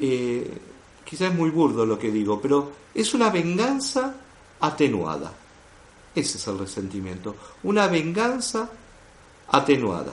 eh, 0.00 0.58
quizás 1.04 1.30
es 1.30 1.34
muy 1.34 1.50
burdo 1.50 1.84
lo 1.84 1.98
que 1.98 2.10
digo, 2.10 2.40
pero 2.40 2.70
es 2.94 3.14
una 3.14 3.30
venganza 3.30 4.14
atenuada. 4.60 5.32
Ese 6.14 6.38
es 6.38 6.46
el 6.46 6.58
resentimiento, 6.58 7.36
una 7.64 7.88
venganza 7.88 8.70
atenuada. 9.48 10.12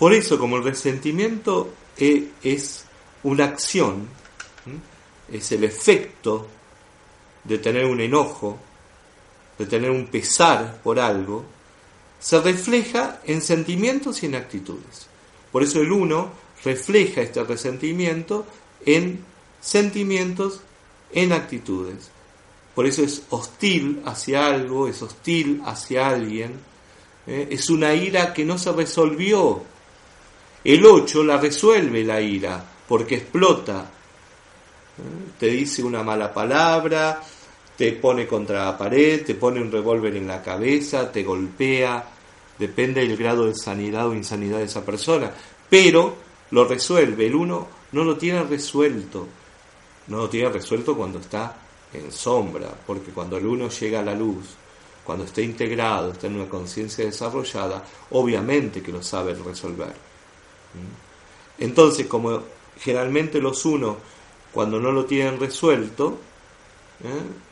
Por 0.00 0.14
eso, 0.14 0.38
como 0.38 0.56
el 0.56 0.64
resentimiento 0.64 1.74
e, 1.98 2.28
es 2.42 2.86
una 3.22 3.44
acción, 3.44 4.08
es 5.30 5.52
el 5.52 5.62
efecto 5.62 6.48
de 7.44 7.58
tener 7.58 7.84
un 7.84 8.00
enojo, 8.00 8.58
de 9.58 9.66
tener 9.66 9.90
un 9.90 10.06
pesar 10.06 10.80
por 10.82 10.98
algo, 10.98 11.44
se 12.18 12.40
refleja 12.40 13.20
en 13.26 13.42
sentimientos 13.42 14.22
y 14.22 14.26
en 14.26 14.36
actitudes. 14.36 15.06
Por 15.52 15.62
eso 15.62 15.82
el 15.82 15.92
uno 15.92 16.30
refleja 16.64 17.20
este 17.20 17.44
resentimiento 17.44 18.46
en 18.86 19.22
sentimientos, 19.60 20.62
en 21.12 21.34
actitudes. 21.34 22.10
Por 22.74 22.86
eso 22.86 23.02
es 23.02 23.24
hostil 23.28 24.00
hacia 24.06 24.46
algo, 24.46 24.88
es 24.88 25.02
hostil 25.02 25.60
hacia 25.66 26.08
alguien. 26.08 26.58
¿eh? 27.26 27.48
Es 27.50 27.68
una 27.68 27.92
ira 27.92 28.32
que 28.32 28.46
no 28.46 28.56
se 28.56 28.72
resolvió. 28.72 29.68
El 30.62 30.84
8 30.84 31.24
la 31.24 31.38
resuelve 31.38 32.04
la 32.04 32.20
ira, 32.20 32.62
porque 32.86 33.16
explota. 33.16 33.90
¿eh? 34.98 35.32
Te 35.38 35.46
dice 35.46 35.82
una 35.82 36.02
mala 36.02 36.32
palabra, 36.34 37.22
te 37.76 37.92
pone 37.92 38.26
contra 38.26 38.66
la 38.66 38.76
pared, 38.76 39.24
te 39.24 39.36
pone 39.36 39.58
un 39.58 39.72
revólver 39.72 40.14
en 40.16 40.26
la 40.26 40.42
cabeza, 40.42 41.10
te 41.10 41.22
golpea, 41.22 42.04
depende 42.58 43.00
del 43.00 43.16
grado 43.16 43.46
de 43.46 43.54
sanidad 43.54 44.06
o 44.08 44.14
insanidad 44.14 44.58
de 44.58 44.64
esa 44.64 44.84
persona, 44.84 45.32
pero 45.70 46.16
lo 46.50 46.66
resuelve, 46.66 47.26
el 47.26 47.34
uno 47.34 47.68
no 47.92 48.04
lo 48.04 48.18
tiene 48.18 48.42
resuelto, 48.42 49.26
no 50.08 50.18
lo 50.18 50.28
tiene 50.28 50.50
resuelto 50.50 50.94
cuando 50.94 51.20
está 51.20 51.56
en 51.94 52.12
sombra, 52.12 52.68
porque 52.86 53.12
cuando 53.12 53.38
el 53.38 53.46
uno 53.46 53.70
llega 53.70 54.00
a 54.00 54.04
la 54.04 54.14
luz, 54.14 54.44
cuando 55.02 55.24
está 55.24 55.40
integrado, 55.40 56.12
está 56.12 56.26
en 56.26 56.34
una 56.34 56.50
conciencia 56.50 57.06
desarrollada, 57.06 57.82
obviamente 58.10 58.82
que 58.82 58.92
lo 58.92 59.02
sabe 59.02 59.32
resolver. 59.34 60.09
Entonces, 61.58 62.06
como 62.06 62.42
generalmente 62.78 63.40
los 63.40 63.64
unos, 63.64 63.96
cuando 64.52 64.80
no 64.80 64.90
lo 64.92 65.04
tienen 65.04 65.38
resuelto, 65.38 66.18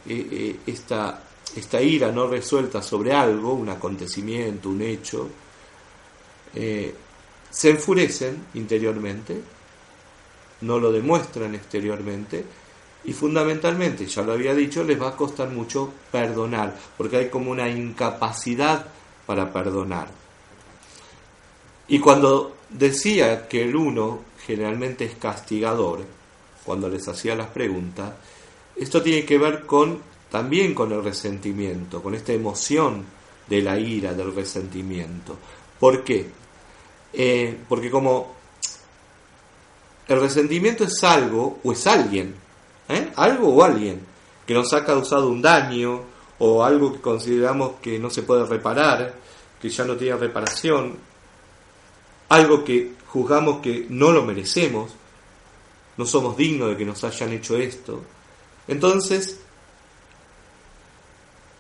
¿eh? 0.07 0.57
esta, 0.67 1.23
esta 1.55 1.81
ira 1.81 2.11
no 2.11 2.27
resuelta 2.27 2.83
sobre 2.83 3.13
algo, 3.13 3.53
un 3.55 3.69
acontecimiento, 3.69 4.71
un 4.71 4.83
hecho, 4.83 5.29
eh, 6.55 6.95
se 7.51 7.71
enfurecen 7.71 8.47
interiormente, 8.55 9.41
no 10.63 10.79
lo 10.79 10.91
demuestran 10.91 11.55
exteriormente 11.55 12.45
y 13.05 13.13
fundamentalmente, 13.13 14.07
ya 14.07 14.23
lo 14.23 14.33
había 14.33 14.55
dicho, 14.55 14.83
les 14.83 15.01
va 15.01 15.11
a 15.11 15.17
costar 15.17 15.49
mucho 15.51 15.93
perdonar, 16.11 16.77
porque 16.97 17.17
hay 17.17 17.29
como 17.29 17.51
una 17.51 17.69
incapacidad 17.69 18.87
para 19.25 19.53
perdonar. 19.53 20.09
Y 21.89 21.99
cuando 21.99 22.57
decía 22.69 23.49
que 23.49 23.65
el 23.65 23.75
uno 23.75 24.21
generalmente 24.47 25.05
es 25.05 25.15
castigador, 25.15 26.05
cuando 26.65 26.89
les 26.89 27.09
hacía 27.09 27.35
las 27.35 27.49
preguntas, 27.49 28.13
esto 28.77 29.03
tiene 29.03 29.25
que 29.25 29.39
ver 29.39 29.65
con 29.65 30.01
también 30.31 30.75
con 30.75 30.93
el 30.93 31.03
resentimiento, 31.03 32.03
con 32.03 32.15
esta 32.15 32.33
emoción 32.33 33.05
de 33.49 33.63
la 33.63 33.79
ira, 33.79 34.13
del 34.13 34.35
resentimiento. 34.35 35.37
¿Por 35.81 36.05
qué? 36.05 36.29
Eh, 37.13 37.57
porque 37.69 37.91
como 37.91 38.35
el 40.07 40.21
resentimiento 40.21 40.85
es 40.85 41.03
algo 41.03 41.59
o 41.65 41.73
es 41.73 41.87
alguien, 41.87 42.35
¿eh? 42.89 43.13
algo 43.17 43.49
o 43.55 43.65
alguien 43.65 44.01
que 44.47 44.55
nos 44.55 44.73
ha 44.75 44.85
causado 44.85 45.29
un 45.29 45.41
daño 45.41 46.03
o 46.39 46.65
algo 46.65 46.93
que 46.93 47.01
consideramos 47.01 47.73
que 47.81 47.99
no 47.99 48.11
se 48.11 48.23
puede 48.23 48.45
reparar, 48.45 49.15
que 49.61 49.69
ya 49.69 49.85
no 49.85 49.97
tiene 49.97 50.17
reparación, 50.17 50.97
algo 52.29 52.65
que 52.65 52.93
juzgamos 53.07 53.61
que 53.61 53.87
no 53.89 54.13
lo 54.13 54.23
merecemos, 54.23 54.91
no 55.97 56.07
somos 56.07 56.37
dignos 56.37 56.71
de 56.71 56.77
que 56.77 56.85
nos 56.85 57.03
hayan 57.05 57.33
hecho 57.33 57.57
esto. 57.57 58.03
Entonces, 58.69 59.41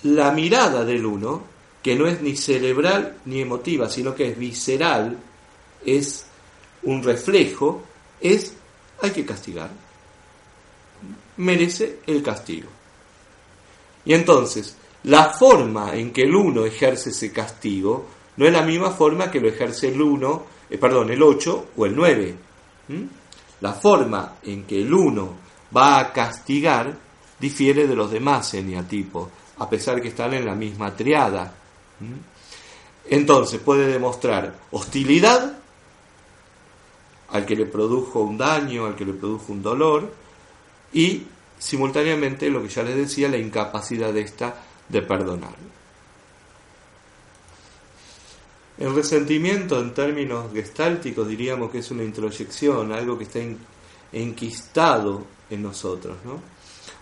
la 0.03 0.31
mirada 0.31 0.85
del 0.85 1.05
uno, 1.05 1.43
que 1.83 1.97
no 1.97 2.07
es 2.07 2.21
ni 2.21 2.37
cerebral 2.37 3.19
ni 3.25 3.41
emotiva, 3.41 3.89
sino 3.89 4.15
que 4.15 4.29
es 4.29 4.39
visceral, 4.39 5.19
es 5.85 6.27
un 6.83 7.03
reflejo, 7.03 7.83
es 8.21 8.53
hay 9.01 9.11
que 9.11 9.25
castigar. 9.25 9.71
Merece 11.39 12.01
el 12.07 12.23
castigo. 12.23 12.69
Y 14.05 14.13
entonces, 14.15 14.77
la 15.05 15.31
forma 15.31 15.95
en 15.95 16.13
que 16.13 16.23
el 16.23 16.35
uno 16.35 16.65
ejerce 16.65 17.11
ese 17.11 17.33
castigo 17.33 18.07
no 18.37 18.47
es 18.47 18.53
la 18.53 18.63
misma 18.63 18.91
forma 18.91 19.31
que 19.31 19.41
lo 19.41 19.49
ejerce 19.49 19.89
el 19.89 20.01
uno, 20.01 20.45
eh, 20.71 20.79
perdón, 20.79 21.11
el 21.11 21.23
8 21.23 21.67
o 21.77 21.87
el 21.87 21.95
9. 21.97 22.37
La 23.61 23.73
forma 23.73 24.37
en 24.43 24.65
que 24.65 24.81
el 24.81 24.93
uno 24.93 25.35
va 25.77 25.99
a 25.99 26.13
castigar 26.13 26.95
difiere 27.39 27.87
de 27.87 27.95
los 27.95 28.11
demás 28.11 28.55
eneatipos, 28.55 29.29
a 29.59 29.69
pesar 29.69 30.01
que 30.01 30.09
están 30.09 30.35
en 30.35 30.47
la 30.47 30.55
misma 30.55 30.95
triada. 30.95 31.55
Entonces 33.09 33.61
puede 33.61 33.87
demostrar 33.87 34.59
hostilidad 34.71 35.59
al 37.31 37.45
que 37.45 37.57
le 37.57 37.67
produjo 37.67 38.21
un 38.21 38.39
daño, 38.39 38.87
al 38.87 38.97
que 38.97 39.05
le 39.05 39.13
produjo 39.13 39.53
un 39.53 39.63
dolor, 39.63 40.13
y 40.93 41.27
simultáneamente 41.59 42.49
lo 42.49 42.63
que 42.63 42.69
ya 42.69 42.83
les 42.83 42.97
decía, 42.97 43.29
la 43.29 43.37
incapacidad 43.37 44.13
de 44.13 44.23
esta 44.23 44.55
de 44.89 45.03
perdonar. 45.03 45.55
El 48.79 48.95
resentimiento 48.95 49.81
en 49.81 49.93
términos 49.93 50.53
gestálticos 50.53 51.27
diríamos 51.27 51.71
que 51.73 51.79
es 51.79 51.91
una 51.91 52.05
introyección, 52.05 52.93
algo 52.93 53.19
que 53.19 53.25
está 53.25 53.41
enquistado 54.13 55.25
en 55.51 55.63
nosotros. 55.63 56.17
¿no? 56.25 56.41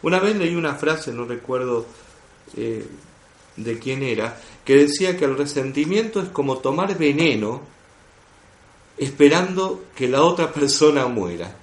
Una 0.03 0.19
vez 0.19 0.37
leí 0.37 0.55
una 0.55 0.75
frase, 0.75 1.13
no 1.13 1.27
recuerdo 1.27 1.85
eh, 2.57 2.87
de 3.57 3.79
quién 3.79 4.03
era, 4.03 4.41
que 4.65 4.75
decía 4.75 5.19
que 5.19 5.27
el 5.27 5.37
resentimiento 5.37 6.21
es 6.21 6.31
como 6.31 6.59
tomar 6.59 6.97
veneno 6.97 7.61
esperando 8.97 9.85
que 9.95 10.09
la 10.09 10.23
otra 10.23 10.51
persona 10.51 11.07
muera. 11.09 11.55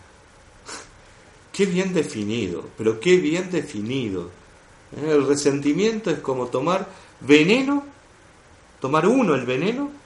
Qué 1.52 1.66
bien 1.66 1.92
definido, 1.92 2.70
pero 2.78 3.00
qué 3.00 3.18
bien 3.18 3.50
definido. 3.50 4.30
¿Eh? 4.96 5.10
El 5.10 5.26
resentimiento 5.26 6.12
es 6.12 6.20
como 6.20 6.48
tomar 6.48 6.88
veneno, 7.20 7.84
tomar 8.80 9.08
uno 9.08 9.34
el 9.34 9.46
veneno 9.46 10.03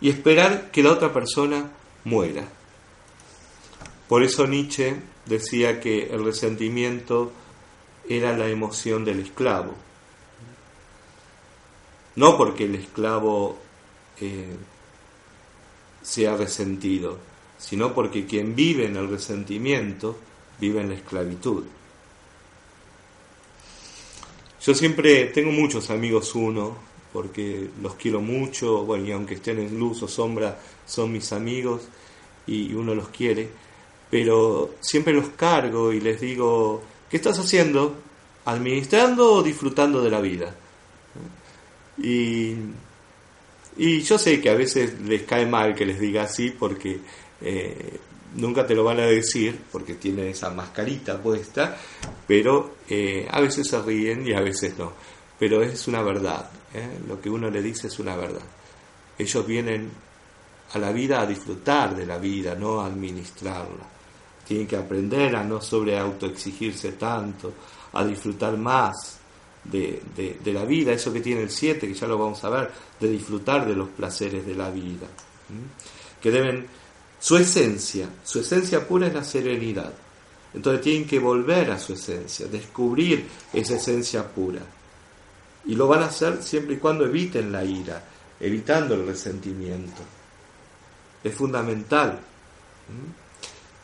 y 0.00 0.10
esperar 0.10 0.70
que 0.70 0.82
la 0.82 0.92
otra 0.92 1.12
persona 1.12 1.70
muera. 2.04 2.46
Por 4.08 4.22
eso 4.22 4.46
Nietzsche 4.46 4.96
decía 5.24 5.80
que 5.80 6.14
el 6.14 6.24
resentimiento 6.24 7.32
era 8.08 8.36
la 8.36 8.48
emoción 8.48 9.04
del 9.04 9.20
esclavo. 9.20 9.74
No 12.14 12.36
porque 12.36 12.64
el 12.64 12.76
esclavo 12.76 13.58
eh, 14.20 14.56
sea 16.02 16.36
resentido, 16.36 17.18
sino 17.58 17.92
porque 17.94 18.26
quien 18.26 18.54
vive 18.54 18.86
en 18.86 18.96
el 18.96 19.08
resentimiento 19.08 20.16
vive 20.60 20.80
en 20.80 20.90
la 20.90 20.94
esclavitud. 20.94 21.64
Yo 24.62 24.74
siempre 24.74 25.26
tengo 25.26 25.52
muchos 25.52 25.90
amigos 25.90 26.34
uno, 26.34 26.76
porque 27.16 27.70
los 27.80 27.94
quiero 27.94 28.20
mucho, 28.20 28.84
bueno, 28.84 29.06
y 29.06 29.12
aunque 29.12 29.36
estén 29.36 29.58
en 29.58 29.78
luz 29.78 30.02
o 30.02 30.06
sombra, 30.06 30.60
son 30.84 31.12
mis 31.12 31.32
amigos 31.32 31.88
y 32.46 32.74
uno 32.74 32.94
los 32.94 33.08
quiere, 33.08 33.48
pero 34.10 34.74
siempre 34.80 35.14
los 35.14 35.30
cargo 35.30 35.94
y 35.94 36.00
les 36.00 36.20
digo, 36.20 36.82
¿qué 37.08 37.16
estás 37.16 37.38
haciendo? 37.38 37.96
¿Administrando 38.44 39.32
o 39.32 39.42
disfrutando 39.42 40.02
de 40.02 40.10
la 40.10 40.20
vida? 40.20 40.54
Y, 41.96 42.52
y 43.78 44.00
yo 44.02 44.18
sé 44.18 44.38
que 44.38 44.50
a 44.50 44.54
veces 44.54 45.00
les 45.00 45.22
cae 45.22 45.46
mal 45.46 45.74
que 45.74 45.86
les 45.86 45.98
diga 45.98 46.24
así 46.24 46.50
porque 46.50 47.00
eh, 47.40 47.98
nunca 48.34 48.66
te 48.66 48.74
lo 48.74 48.84
van 48.84 49.00
a 49.00 49.06
decir 49.06 49.58
porque 49.72 49.94
tienen 49.94 50.28
esa 50.28 50.50
mascarita 50.50 51.16
puesta, 51.22 51.78
pero 52.28 52.76
eh, 52.90 53.26
a 53.30 53.40
veces 53.40 53.66
se 53.66 53.80
ríen 53.80 54.28
y 54.28 54.34
a 54.34 54.40
veces 54.42 54.76
no. 54.76 54.92
Pero 55.38 55.62
es 55.62 55.88
una 55.88 56.02
verdad. 56.02 56.50
¿Eh? 56.76 56.98
lo 57.08 57.20
que 57.20 57.30
uno 57.30 57.50
le 57.50 57.62
dice 57.62 57.86
es 57.88 57.98
una 57.98 58.16
verdad. 58.16 58.42
Ellos 59.18 59.46
vienen 59.46 59.90
a 60.72 60.78
la 60.78 60.92
vida 60.92 61.20
a 61.20 61.26
disfrutar 61.26 61.94
de 61.94 62.06
la 62.06 62.18
vida, 62.18 62.54
no 62.54 62.80
a 62.80 62.86
administrarla. 62.86 63.84
Tienen 64.46 64.66
que 64.66 64.76
aprender 64.76 65.34
a 65.34 65.42
no 65.42 65.60
sobre 65.60 65.98
autoexigirse 65.98 66.92
tanto, 66.92 67.52
a 67.92 68.04
disfrutar 68.04 68.56
más 68.56 69.18
de, 69.64 70.38
la 70.44 70.64
vida, 70.64 70.92
eso 70.92 71.12
que 71.12 71.20
tiene 71.20 71.42
el 71.42 71.50
7, 71.50 71.88
que 71.88 71.94
ya 71.94 72.06
lo 72.06 72.18
vamos 72.18 72.42
a 72.44 72.50
ver, 72.50 72.70
de 73.00 73.08
disfrutar 73.08 73.66
de 73.66 73.74
los 73.74 73.88
placeres 73.88 74.46
de 74.46 74.54
la 74.54 74.70
vida. 74.70 75.06
Que 76.20 76.30
deben, 76.30 76.66
su 77.18 77.36
esencia, 77.36 78.08
su 78.24 78.40
esencia 78.40 78.86
pura 78.86 79.08
es 79.08 79.14
la 79.14 79.24
serenidad. 79.24 79.92
Entonces 80.54 80.82
tienen 80.82 81.08
que 81.08 81.18
volver 81.18 81.70
a 81.70 81.78
su 81.78 81.94
esencia, 81.94 82.46
descubrir 82.46 83.26
esa 83.52 83.76
esencia 83.76 84.26
pura. 84.26 84.60
Y 85.66 85.74
lo 85.74 85.88
van 85.88 86.02
a 86.02 86.06
hacer 86.06 86.42
siempre 86.42 86.76
y 86.76 86.78
cuando 86.78 87.04
eviten 87.04 87.50
la 87.50 87.64
ira, 87.64 88.02
evitando 88.38 88.94
el 88.94 89.06
resentimiento. 89.06 90.02
Es 91.22 91.34
fundamental. 91.34 92.20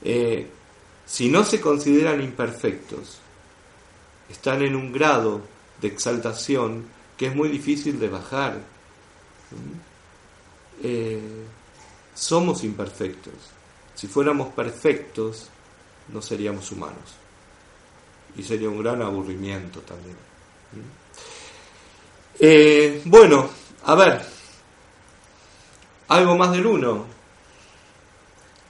Eh, 0.03 0.49
si 1.05 1.29
no 1.29 1.45
se 1.45 1.61
consideran 1.61 2.23
imperfectos, 2.23 3.19
están 4.29 4.63
en 4.63 4.77
un 4.77 4.93
grado 4.93 5.41
de 5.81 5.89
exaltación 5.89 6.87
que 7.17 7.27
es 7.27 7.35
muy 7.35 7.49
difícil 7.49 7.99
de 7.99 8.09
bajar. 8.09 8.61
Eh, 10.83 11.45
somos 12.15 12.65
imperfectos. 12.65 13.35
Si 13.95 14.07
fuéramos 14.07 14.49
perfectos, 14.55 15.49
no 16.09 16.23
seríamos 16.23 16.71
humanos. 16.73 17.17
Y 18.37 18.43
sería 18.43 18.69
un 18.69 18.83
gran 18.83 19.03
aburrimiento 19.03 19.81
también. 19.81 20.17
Eh, 22.45 23.01
bueno, 23.05 23.49
a 23.85 23.95
ver, 23.95 24.21
algo 26.09 26.37
más 26.37 26.51
del 26.51 26.67
uno. 26.67 27.07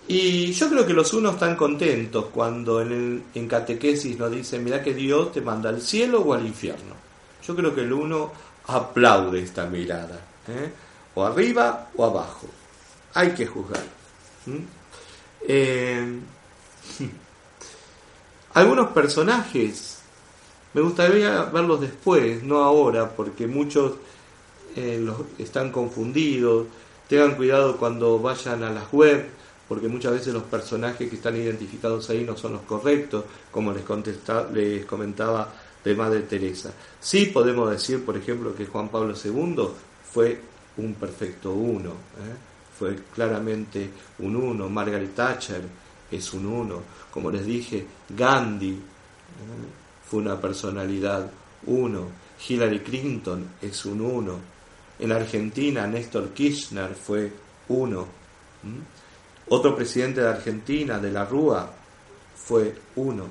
Y 0.06 0.52
yo 0.52 0.68
creo 0.68 0.86
que 0.86 0.92
los 0.92 1.14
unos 1.14 1.34
están 1.34 1.56
contentos 1.56 2.26
cuando 2.26 2.82
en, 2.82 2.92
el, 2.92 3.22
en 3.34 3.48
catequesis 3.48 4.18
nos 4.18 4.30
dicen, 4.30 4.62
mira 4.62 4.82
que 4.82 4.92
Dios 4.92 5.32
te 5.32 5.40
manda 5.40 5.70
al 5.70 5.80
cielo 5.80 6.20
o 6.20 6.34
al 6.34 6.46
infierno. 6.46 6.94
Yo 7.46 7.56
creo 7.56 7.74
que 7.74 7.80
el 7.80 7.94
uno 7.94 8.30
aplaude 8.66 9.40
esta 9.40 9.64
mirada, 9.64 10.20
¿eh? 10.48 10.70
o 11.14 11.24
arriba 11.24 11.88
o 11.96 12.04
abajo. 12.04 12.48
Hay 13.14 13.30
que 13.30 13.46
juzgar. 13.46 13.84
Eh, 15.48 16.20
algunos 18.52 18.90
personajes 18.90 20.01
me 20.74 20.80
gustaría 20.80 21.44
verlos 21.44 21.80
después, 21.80 22.42
no 22.42 22.62
ahora, 22.62 23.10
porque 23.10 23.46
muchos 23.46 23.92
eh, 24.74 24.98
los, 25.00 25.18
están 25.38 25.70
confundidos. 25.70 26.66
Tengan 27.08 27.34
cuidado 27.34 27.76
cuando 27.76 28.18
vayan 28.18 28.62
a 28.62 28.70
las 28.70 28.90
web, 28.90 29.28
porque 29.68 29.88
muchas 29.88 30.12
veces 30.12 30.32
los 30.32 30.44
personajes 30.44 31.10
que 31.10 31.16
están 31.16 31.36
identificados 31.36 32.08
ahí 32.08 32.24
no 32.24 32.36
son 32.36 32.54
los 32.54 32.62
correctos, 32.62 33.24
como 33.50 33.72
les, 33.72 33.84
comentaba 34.86 35.52
de 35.84 35.94
Madre 35.94 36.22
Teresa. 36.22 36.72
Sí 37.00 37.26
podemos 37.26 37.70
decir, 37.70 38.04
por 38.04 38.16
ejemplo, 38.16 38.54
que 38.54 38.64
Juan 38.66 38.88
Pablo 38.88 39.14
II 39.22 39.68
fue 40.10 40.40
un 40.78 40.94
perfecto 40.94 41.52
uno, 41.52 41.90
¿eh? 41.90 42.52
fue 42.78 42.96
claramente 43.14 43.90
un 44.20 44.36
uno. 44.36 44.70
Margaret 44.70 45.14
Thatcher 45.14 45.62
es 46.10 46.32
un 46.32 46.46
uno. 46.46 46.80
Como 47.10 47.30
les 47.30 47.44
dije, 47.44 47.84
Gandhi 48.08 48.70
¿eh? 48.70 49.81
Fue 50.12 50.20
una 50.20 50.38
personalidad 50.38 51.30
uno. 51.64 52.08
Hillary 52.46 52.80
Clinton 52.80 53.52
es 53.62 53.86
un 53.86 54.02
uno. 54.02 54.34
En 54.98 55.10
Argentina, 55.10 55.86
Néstor 55.86 56.34
Kirchner 56.34 56.94
fue 56.94 57.32
uno. 57.68 58.06
Otro 59.48 59.74
presidente 59.74 60.20
de 60.20 60.28
Argentina, 60.28 60.98
de 60.98 61.10
la 61.10 61.24
Rúa, 61.24 61.72
fue 62.36 62.74
uno. 62.96 63.24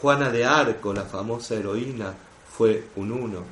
Juana 0.00 0.28
de 0.30 0.44
Arco, 0.44 0.92
la 0.92 1.04
famosa 1.04 1.54
heroína, 1.54 2.12
fue 2.50 2.88
un 2.96 3.12
uno. 3.12 3.44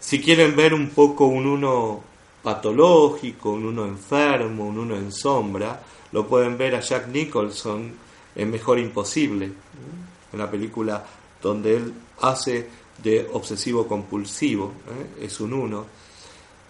Si 0.00 0.22
quieren 0.22 0.56
ver 0.56 0.72
un 0.72 0.88
poco 0.88 1.26
un 1.26 1.44
uno 1.44 2.02
patológico, 2.42 3.50
un 3.50 3.66
uno 3.66 3.84
enfermo, 3.84 4.64
un 4.64 4.78
uno 4.78 4.96
en 4.96 5.12
sombra, 5.12 5.78
lo 6.12 6.26
pueden 6.26 6.56
ver 6.56 6.74
a 6.74 6.80
Jack 6.80 7.08
Nicholson 7.08 7.92
en 8.34 8.50
Mejor 8.50 8.78
Imposible, 8.78 9.44
en 9.44 10.05
la 10.32 10.50
película 10.50 11.04
donde 11.40 11.76
él 11.76 11.92
hace 12.20 12.68
de 13.02 13.28
obsesivo 13.32 13.86
compulsivo, 13.86 14.72
¿eh? 14.88 15.24
es 15.24 15.40
un 15.40 15.52
uno. 15.52 15.86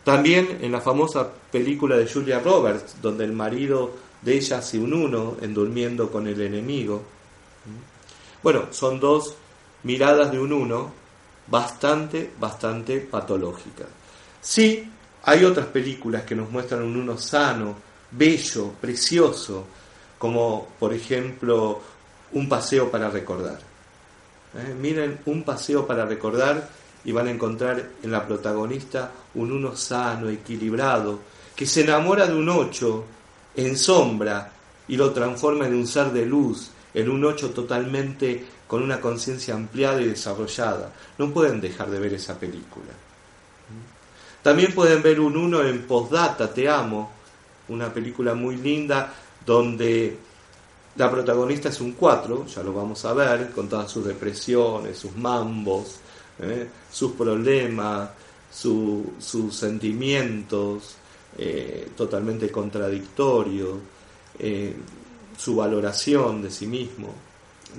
También 0.05 0.59
en 0.61 0.73
la 0.73 0.81
famosa 0.81 1.29
película 1.51 1.97
de 1.97 2.07
Julia 2.07 2.41
Roberts, 2.41 2.97
donde 3.01 3.25
el 3.25 3.33
marido 3.33 3.93
de 4.23 4.37
ella 4.37 4.59
hace 4.59 4.79
un 4.79 4.93
uno 4.93 5.37
en 5.41 5.55
durmiendo 5.55 6.11
con 6.11 6.27
el 6.27 6.41
enemigo. 6.41 7.03
Bueno, 8.43 8.67
son 8.71 9.01
dos 9.01 9.35
miradas 9.83 10.31
de 10.31 10.39
un 10.39 10.53
uno 10.53 10.93
bastante, 11.49 12.33
bastante 12.39 13.01
patológicas. 13.01 13.87
Sí, 14.41 14.89
hay 15.25 15.45
otras 15.45 15.67
películas 15.67 16.23
que 16.23 16.35
nos 16.35 16.51
muestran 16.51 16.83
un 16.83 16.97
uno 16.97 17.19
sano, 17.19 17.75
bello, 18.13 18.73
precioso, 18.81 19.67
como 20.19 20.69
por 20.79 20.95
ejemplo 20.95 21.81
Un 22.37 22.51
paseo 22.51 22.91
para 22.91 23.09
recordar. 23.09 23.59
¿Eh? 24.55 24.75
Miren, 24.79 25.21
Un 25.25 25.43
paseo 25.43 25.87
para 25.87 26.05
recordar 26.05 26.69
y 27.03 27.11
van 27.11 27.29
a 27.29 27.31
encontrar 27.31 27.93
en 28.03 28.11
la 28.11 28.27
protagonista 28.27 29.11
un 29.37 29.53
uno 29.53 29.75
sano, 29.75 30.29
equilibrado, 30.29 31.21
que 31.55 31.65
se 31.65 31.81
enamora 31.81 32.27
de 32.27 32.35
un 32.35 32.51
ocho 32.51 33.07
en 33.57 33.79
sombra 33.79 34.53
y 34.87 34.99
lo 34.99 35.13
transforma 35.13 35.67
en 35.67 35.77
un 35.77 35.87
ser 35.87 36.13
de 36.13 36.27
luz, 36.27 36.73
en 36.93 37.09
un 37.09 37.25
ocho 37.25 37.53
totalmente 37.53 38.45
con 38.67 38.83
una 38.83 39.01
conciencia 39.01 39.55
ampliada 39.55 40.03
y 40.03 40.09
desarrollada. 40.09 40.93
No 41.17 41.33
pueden 41.33 41.59
dejar 41.59 41.89
de 41.89 42.01
ver 42.01 42.13
esa 42.13 42.39
película. 42.39 42.93
También 44.43 44.75
pueden 44.75 45.03
ver 45.03 45.21
un 45.21 45.39
uno 45.39 45.65
en 45.65 45.87
Postdata, 45.87 46.53
Te 46.53 46.69
Amo, 46.69 47.13
una 47.69 47.91
película 47.91 48.35
muy 48.35 48.57
linda 48.57 49.11
donde 49.47 50.26
la 50.97 51.11
protagonista 51.11 51.69
es 51.69 51.81
un 51.81 51.93
cuatro, 51.93 52.47
ya 52.47 52.63
lo 52.63 52.73
vamos 52.73 53.05
a 53.05 53.13
ver, 53.13 53.51
con 53.51 53.69
todas 53.69 53.91
sus 53.91 54.05
depresiones, 54.05 54.99
sus 54.99 55.15
mambos, 55.17 55.97
¿eh? 56.41 56.69
sus 56.91 57.13
problemas, 57.13 58.11
sus 58.51 59.55
sentimientos 59.55 60.97
eh, 61.39 61.91
totalmente 61.95 62.51
contradictorios, 62.51 63.77
eh, 64.39 64.75
su 65.37 65.57
valoración 65.57 66.41
de 66.41 66.51
sí 66.51 66.67
mismo, 66.67 67.09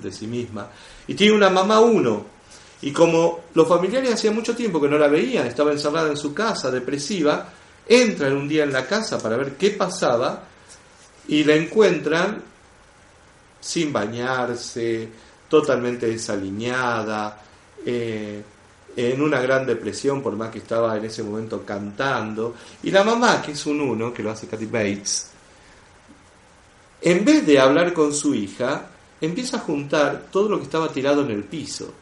de 0.02 0.12
sí 0.12 0.28
misma. 0.28 0.70
Y 1.08 1.16
tiene 1.16 1.34
una 1.34 1.50
mamá 1.50 1.80
uno. 1.80 2.38
Y 2.82 2.92
como 2.92 3.46
los 3.56 3.68
familiares 3.68 4.14
hacía 4.14 4.32
mucho 4.32 4.56
tiempo 4.56 4.80
que 4.80 4.88
no 4.88 5.00
la 5.00 5.08
veían, 5.08 5.48
estaba 5.48 5.72
encerrada 5.72 6.10
en 6.10 6.18
su 6.18 6.36
casa, 6.36 6.70
depresiva, 6.70 7.52
entran 7.88 8.38
un 8.38 8.48
día 8.48 8.64
en 8.64 8.74
la 8.74 8.86
casa 8.86 9.18
para 9.18 9.38
ver 9.38 9.58
qué 9.58 9.72
pasaba 9.72 10.44
y 11.28 11.44
la 11.44 11.56
encuentran 11.56 12.44
sin 13.68 13.92
bañarse, 13.92 15.10
totalmente 15.50 16.08
desaliñada, 16.08 17.38
eh, 17.86 18.42
en 18.96 19.22
una 19.22 19.42
gran 19.42 19.66
depresión, 19.66 20.24
por 20.24 20.38
más 20.38 20.52
que 20.52 20.60
estaba 20.60 20.96
en 20.96 21.04
ese 21.04 21.22
momento 21.22 21.66
cantando. 21.66 22.56
Y 22.84 22.92
la 22.92 23.04
mamá, 23.04 23.42
que 23.42 23.52
es 23.52 23.66
un 23.66 23.82
uno, 23.82 24.14
que 24.14 24.24
lo 24.24 24.32
hace 24.32 24.48
Kathy 24.48 24.68
Bates, 24.68 25.32
en 27.02 27.26
vez 27.26 27.46
de 27.46 27.60
hablar 27.60 27.92
con 27.92 28.14
su 28.14 28.34
hija, 28.34 28.88
empieza 29.20 29.58
a 29.58 29.60
juntar 29.60 30.28
todo 30.32 30.48
lo 30.48 30.60
que 30.60 30.64
estaba 30.64 30.88
tirado 30.88 31.26
en 31.26 31.32
el 31.32 31.44
piso. 31.44 31.94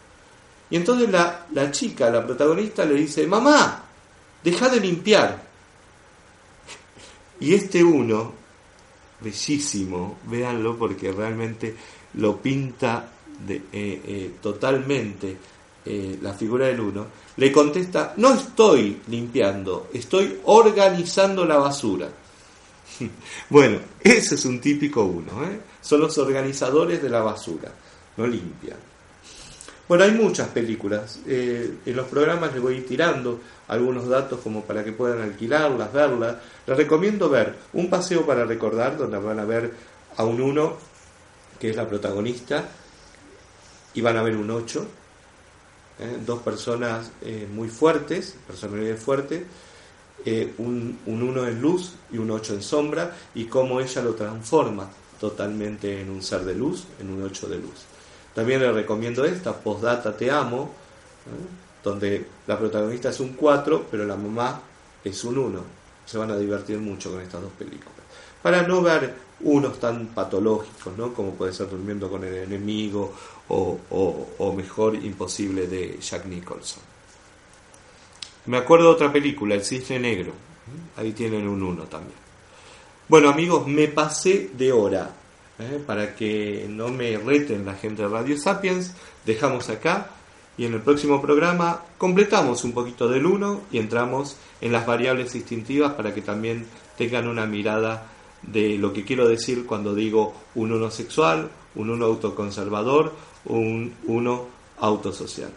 Y 0.70 0.76
entonces 0.76 1.09
la, 1.09 1.47
la 1.51 1.72
chica, 1.72 2.11
la 2.11 2.24
protagonista, 2.24 2.86
le 2.86 2.93
dice, 2.93 3.26
mamá, 3.26 3.86
deja 4.43 4.70
de 4.70 4.80
limpiar. 4.80 5.43
Y 7.39 7.55
este 7.55 7.84
uno, 7.84 8.45
bellísimo, 9.20 10.20
véanlo 10.26 10.78
porque 10.78 11.11
realmente 11.11 11.76
lo 12.16 12.38
pinta 12.38 13.11
de, 13.45 13.55
eh, 13.55 14.01
eh, 14.05 14.32
totalmente 14.41 15.38
eh, 15.86 16.18
la 16.22 16.34
figura 16.34 16.68
del 16.68 16.80
uno, 16.80 17.07
le 17.36 17.51
contesta, 17.51 18.13
no 18.18 18.34
estoy 18.34 19.01
limpiando, 19.07 19.89
estoy 19.93 20.39
organizando 20.45 21.45
la 21.45 21.57
basura. 21.57 22.09
bueno, 23.49 23.80
ese 24.01 24.36
es 24.36 24.45
un 24.45 24.59
típico 24.59 25.03
uno, 25.03 25.32
son 25.82 26.01
los 26.01 26.18
organizadores 26.18 27.01
de 27.01 27.09
la 27.09 27.22
basura, 27.22 27.72
no 28.18 28.26
limpian. 28.26 28.95
Bueno, 29.88 30.04
hay 30.04 30.12
muchas 30.12 30.48
películas, 30.48 31.20
eh, 31.28 31.78
en 31.86 31.96
los 31.96 32.08
programas 32.08 32.52
les 32.54 32.62
voy 32.62 32.82
tirando 32.82 33.40
algunos 33.68 34.08
datos 34.08 34.40
como 34.42 34.64
para 34.64 34.84
que 34.84 34.92
puedan 34.92 35.22
alquilarlas, 35.22 35.94
verlas. 35.94 36.38
Les 36.66 36.76
recomiendo 36.76 37.30
ver 37.30 37.56
Un 37.74 37.90
paseo 37.90 38.26
para 38.26 38.46
recordar, 38.46 38.98
donde 38.98 39.20
van 39.20 39.40
a 39.40 39.46
ver 39.46 39.72
a 40.18 40.24
un 40.24 40.42
uno, 40.42 40.78
que 41.60 41.70
es 41.70 41.76
la 41.76 41.88
protagonista, 41.88 42.68
y 43.94 44.02
van 44.02 44.18
a 44.18 44.24
ver 44.24 44.36
un 44.36 44.50
8, 44.50 44.88
¿eh? 46.00 46.18
dos 46.26 46.42
personas 46.42 47.12
eh, 47.22 47.48
muy 47.52 47.70
fuertes, 47.70 48.36
personalidades 48.48 49.00
fuertes, 49.00 49.44
eh, 50.26 50.54
un, 50.58 51.00
un 51.06 51.22
1 51.22 51.48
en 51.48 51.62
luz 51.62 51.94
y 52.12 52.18
un 52.18 52.32
8 52.32 52.56
en 52.56 52.62
sombra, 52.64 53.16
y 53.36 53.46
cómo 53.46 53.80
ella 53.80 54.02
lo 54.02 54.16
transforma 54.16 54.90
totalmente 55.20 56.02
en 56.02 56.10
un 56.10 56.24
ser 56.24 56.44
de 56.44 56.56
luz, 56.56 56.86
en 56.99 57.12
un 57.12 57.24
8 57.24 57.48
de 57.48 57.57
luz. 57.57 57.94
También 58.36 58.60
le 58.60 58.72
recomiendo 58.72 59.24
esta, 59.24 59.53
Postdata 59.53 60.16
Te 60.16 60.30
Amo, 60.30 60.70
donde 61.82 62.26
la 62.45 62.60
protagonista 62.60 63.10
es 63.10 63.20
un 63.22 63.30
4, 63.30 63.88
pero 63.90 64.06
la 64.06 64.18
mamá 64.18 64.62
es 65.03 65.24
un 65.24 65.38
1. 65.38 65.60
Se 66.06 66.18
van 66.18 66.30
a 66.32 66.38
divertir 66.38 66.78
mucho 66.78 67.12
con 67.12 67.22
estas 67.22 67.41
dos 67.41 67.53
películas. 67.53 67.94
Para 68.44 68.62
no 68.68 68.82
ver 68.82 69.16
unos 69.40 69.80
tan 69.80 70.07
patológicos, 70.07 70.98
¿no? 70.98 71.14
como 71.14 71.32
puede 71.32 71.53
ser 71.53 71.70
Durmiendo 71.70 72.10
con 72.10 72.24
el 72.26 72.36
enemigo 72.36 73.14
o, 73.48 74.53
Mejor 74.56 74.95
Imposible 74.95 75.68
de 75.68 75.98
Jack 75.99 76.26
Nicholson. 76.26 76.84
Me 78.48 78.57
acuerdo 78.57 78.90
de 78.90 78.91
otra 78.91 79.12
película, 79.12 79.56
El 79.56 79.64
Cisne 79.64 79.98
Negro. 79.98 80.34
Ahí 80.98 81.14
tienen 81.14 81.48
un 81.48 81.64
uno 81.64 81.84
también. 81.84 82.18
Bueno 83.07 83.30
amigos, 83.30 83.66
me 83.66 83.88
pasé 83.88 84.49
de 84.53 84.72
hora. 84.72 85.10
¿Eh? 85.60 85.82
Para 85.86 86.15
que 86.15 86.65
no 86.69 86.90
me 86.90 87.18
reten 87.18 87.65
la 87.65 87.76
gente 87.76 88.03
de 88.03 88.07
Radio 88.10 88.38
Sapiens, 88.38 88.94
dejamos 89.26 89.69
acá 89.69 90.10
y 90.57 90.65
en 90.65 90.73
el 90.73 90.82
próximo 90.82 91.22
programa 91.22 91.84
completamos 91.98 92.64
un 92.64 92.72
poquito 92.73 93.07
del 93.07 93.26
uno 93.26 93.61
y 93.72 93.77
entramos 93.77 94.38
en 94.61 94.72
las 94.72 94.86
variables 94.86 95.36
instintivas 95.36 95.94
para 95.94 96.14
que 96.14 96.22
también 96.22 96.65
tengan 96.98 97.27
una 97.27 97.45
mirada 97.45 98.07
de 98.41 98.77
lo 98.77 98.94
que 98.94 99.03
quiero 99.03 99.27
decir 99.27 99.65
cuando 99.65 99.95
digo 99.95 100.34
un 100.56 100.72
uno 100.72 100.91
sexual, 100.91 101.49
un 101.76 101.90
uno 101.90 102.06
autoconservador 102.06 103.14
un 103.45 103.94
uno 104.07 104.48
autosocial. 104.80 105.52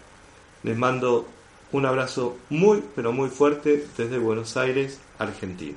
Les 0.62 0.76
mando 0.76 1.26
un 1.72 1.86
abrazo 1.86 2.36
muy, 2.50 2.82
pero 2.94 3.12
muy 3.12 3.28
fuerte 3.28 3.86
desde 3.96 4.18
Buenos 4.18 4.56
Aires, 4.56 5.00
Argentina. 5.18 5.76